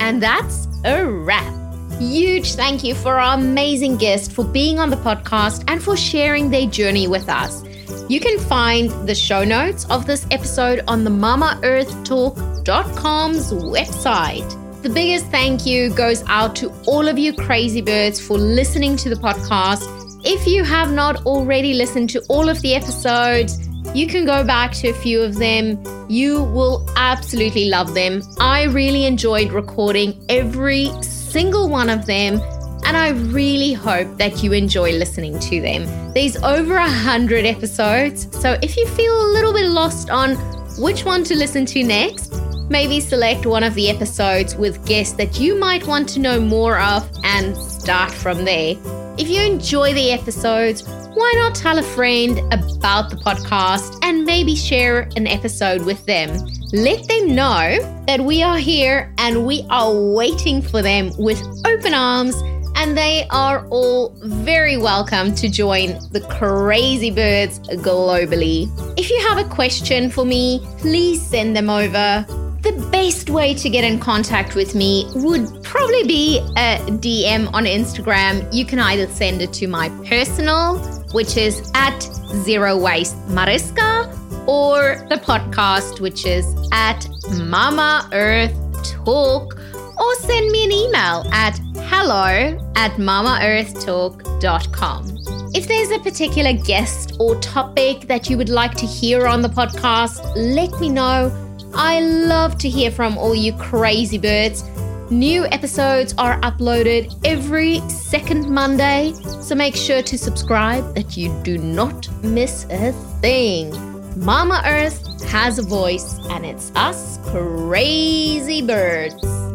And 0.00 0.22
that's 0.22 0.68
a 0.84 1.06
wrap. 1.06 1.52
Huge 1.98 2.54
thank 2.54 2.82
you 2.82 2.94
for 2.94 3.20
our 3.20 3.38
amazing 3.38 3.96
guest 3.96 4.32
for 4.32 4.44
being 4.44 4.78
on 4.78 4.90
the 4.90 4.96
podcast 4.96 5.64
and 5.68 5.82
for 5.82 5.96
sharing 5.96 6.50
their 6.50 6.66
journey 6.66 7.06
with 7.06 7.28
us. 7.28 7.62
You 8.08 8.20
can 8.20 8.38
find 8.38 8.90
the 9.08 9.14
show 9.14 9.44
notes 9.44 9.88
of 9.90 10.06
this 10.06 10.26
episode 10.30 10.82
on 10.88 11.04
the 11.04 11.10
mamaearthtalk.com's 11.10 13.52
website. 13.52 14.82
The 14.82 14.90
biggest 14.90 15.26
thank 15.26 15.64
you 15.64 15.94
goes 15.94 16.22
out 16.26 16.56
to 16.56 16.70
all 16.86 17.08
of 17.08 17.18
you 17.18 17.32
crazy 17.32 17.80
birds 17.80 18.20
for 18.20 18.36
listening 18.36 18.96
to 18.98 19.08
the 19.08 19.16
podcast. 19.16 19.86
If 20.26 20.46
you 20.46 20.64
have 20.64 20.92
not 20.92 21.24
already 21.24 21.74
listened 21.74 22.10
to 22.10 22.22
all 22.28 22.48
of 22.48 22.60
the 22.60 22.74
episodes, 22.74 23.58
you 23.94 24.08
can 24.08 24.24
go 24.24 24.44
back 24.44 24.72
to 24.72 24.88
a 24.88 24.92
few 24.92 25.22
of 25.22 25.36
them. 25.36 25.82
You 26.08 26.42
will 26.42 26.86
absolutely 26.96 27.70
love 27.70 27.94
them. 27.94 28.22
I 28.40 28.64
really 28.64 29.06
enjoyed 29.06 29.52
recording 29.52 30.24
every 30.28 30.90
single 31.02 31.68
one 31.68 31.88
of 31.88 32.04
them, 32.04 32.40
and 32.84 32.96
I 32.96 33.10
really 33.10 33.72
hope 33.72 34.18
that 34.18 34.42
you 34.42 34.52
enjoy 34.52 34.92
listening 34.92 35.38
to 35.38 35.60
them. 35.60 36.12
There's 36.12 36.36
over 36.42 36.76
a 36.76 36.88
hundred 36.88 37.46
episodes, 37.46 38.28
so 38.40 38.58
if 38.60 38.76
you 38.76 38.86
feel 38.88 39.14
a 39.14 39.28
little 39.32 39.52
bit 39.52 39.66
lost 39.66 40.10
on 40.10 40.34
which 40.76 41.04
one 41.04 41.22
to 41.24 41.36
listen 41.36 41.64
to 41.66 41.84
next, 41.84 42.34
maybe 42.68 42.98
select 42.98 43.46
one 43.46 43.62
of 43.62 43.74
the 43.74 43.88
episodes 43.88 44.56
with 44.56 44.84
guests 44.86 45.14
that 45.14 45.38
you 45.38 45.56
might 45.58 45.86
want 45.86 46.08
to 46.08 46.18
know 46.18 46.40
more 46.40 46.80
of 46.80 47.08
and 47.22 47.56
start 47.56 48.10
from 48.10 48.44
there. 48.44 48.76
If 49.16 49.28
you 49.28 49.40
enjoy 49.40 49.94
the 49.94 50.10
episodes, 50.10 50.82
why 51.14 51.32
not 51.36 51.54
tell 51.54 51.78
a 51.78 51.82
friend 51.82 52.40
about 52.52 53.08
the 53.08 53.16
podcast 53.16 53.98
and 54.02 54.24
maybe 54.24 54.56
share 54.56 55.08
an 55.16 55.28
episode 55.28 55.84
with 55.84 56.04
them? 56.06 56.30
Let 56.72 57.06
them 57.06 57.36
know 57.36 58.02
that 58.08 58.20
we 58.20 58.42
are 58.42 58.58
here 58.58 59.14
and 59.18 59.46
we 59.46 59.64
are 59.70 59.94
waiting 59.94 60.60
for 60.60 60.82
them 60.82 61.12
with 61.16 61.40
open 61.64 61.94
arms, 61.94 62.34
and 62.74 62.98
they 62.98 63.28
are 63.30 63.64
all 63.68 64.12
very 64.22 64.76
welcome 64.76 65.32
to 65.36 65.48
join 65.48 65.98
the 66.10 66.20
crazy 66.28 67.12
birds 67.12 67.60
globally. 67.60 68.68
If 68.98 69.08
you 69.08 69.20
have 69.28 69.38
a 69.38 69.48
question 69.48 70.10
for 70.10 70.24
me, 70.24 70.66
please 70.78 71.24
send 71.24 71.54
them 71.54 71.70
over 71.70 72.26
the 72.64 72.72
best 72.90 73.28
way 73.28 73.52
to 73.52 73.68
get 73.68 73.84
in 73.84 74.00
contact 74.00 74.54
with 74.54 74.74
me 74.74 75.06
would 75.14 75.62
probably 75.62 76.02
be 76.04 76.38
a 76.56 76.78
DM 76.98 77.52
on 77.52 77.66
Instagram. 77.66 78.50
You 78.54 78.64
can 78.64 78.78
either 78.78 79.06
send 79.06 79.42
it 79.42 79.52
to 79.54 79.66
my 79.66 79.90
personal, 80.08 81.03
which 81.14 81.36
is 81.36 81.70
at 81.74 82.02
Zero 82.42 82.76
Waste 82.76 83.16
Mariska, 83.28 84.12
or 84.46 85.06
the 85.08 85.16
podcast, 85.16 86.00
which 86.00 86.26
is 86.26 86.44
at 86.72 87.06
Mama 87.38 88.08
Earth 88.12 88.52
Talk, 88.82 89.56
or 89.98 90.14
send 90.16 90.50
me 90.50 90.64
an 90.64 90.72
email 90.72 91.24
at 91.32 91.56
hello 91.88 92.58
at 92.74 92.90
mamaearthtalk.com. 92.96 95.18
If 95.54 95.68
there's 95.68 95.92
a 95.92 96.00
particular 96.00 96.52
guest 96.52 97.14
or 97.20 97.36
topic 97.36 98.08
that 98.08 98.28
you 98.28 98.36
would 98.36 98.48
like 98.48 98.74
to 98.74 98.86
hear 98.86 99.28
on 99.28 99.40
the 99.40 99.48
podcast, 99.48 100.20
let 100.34 100.72
me 100.80 100.88
know 100.88 101.30
I 101.76 102.00
love 102.00 102.58
to 102.58 102.68
hear 102.68 102.90
from 102.90 103.16
all 103.16 103.34
you 103.34 103.52
crazy 103.54 104.18
birds. 104.18 104.62
New 105.10 105.44
episodes 105.46 106.14
are 106.16 106.40
uploaded 106.40 107.14
every 107.26 107.80
second 107.90 108.48
Monday, 108.48 109.12
so 109.42 109.54
make 109.54 109.76
sure 109.76 110.00
to 110.00 110.16
subscribe 110.16 110.94
that 110.94 111.14
you 111.14 111.28
do 111.42 111.58
not 111.58 112.08
miss 112.24 112.64
a 112.70 112.92
thing. 113.20 113.70
Mama 114.16 114.62
Earth 114.64 115.22
has 115.24 115.58
a 115.58 115.62
voice, 115.62 116.18
and 116.30 116.46
it's 116.46 116.72
us 116.74 117.18
crazy 117.30 118.62
birds. 118.62 119.53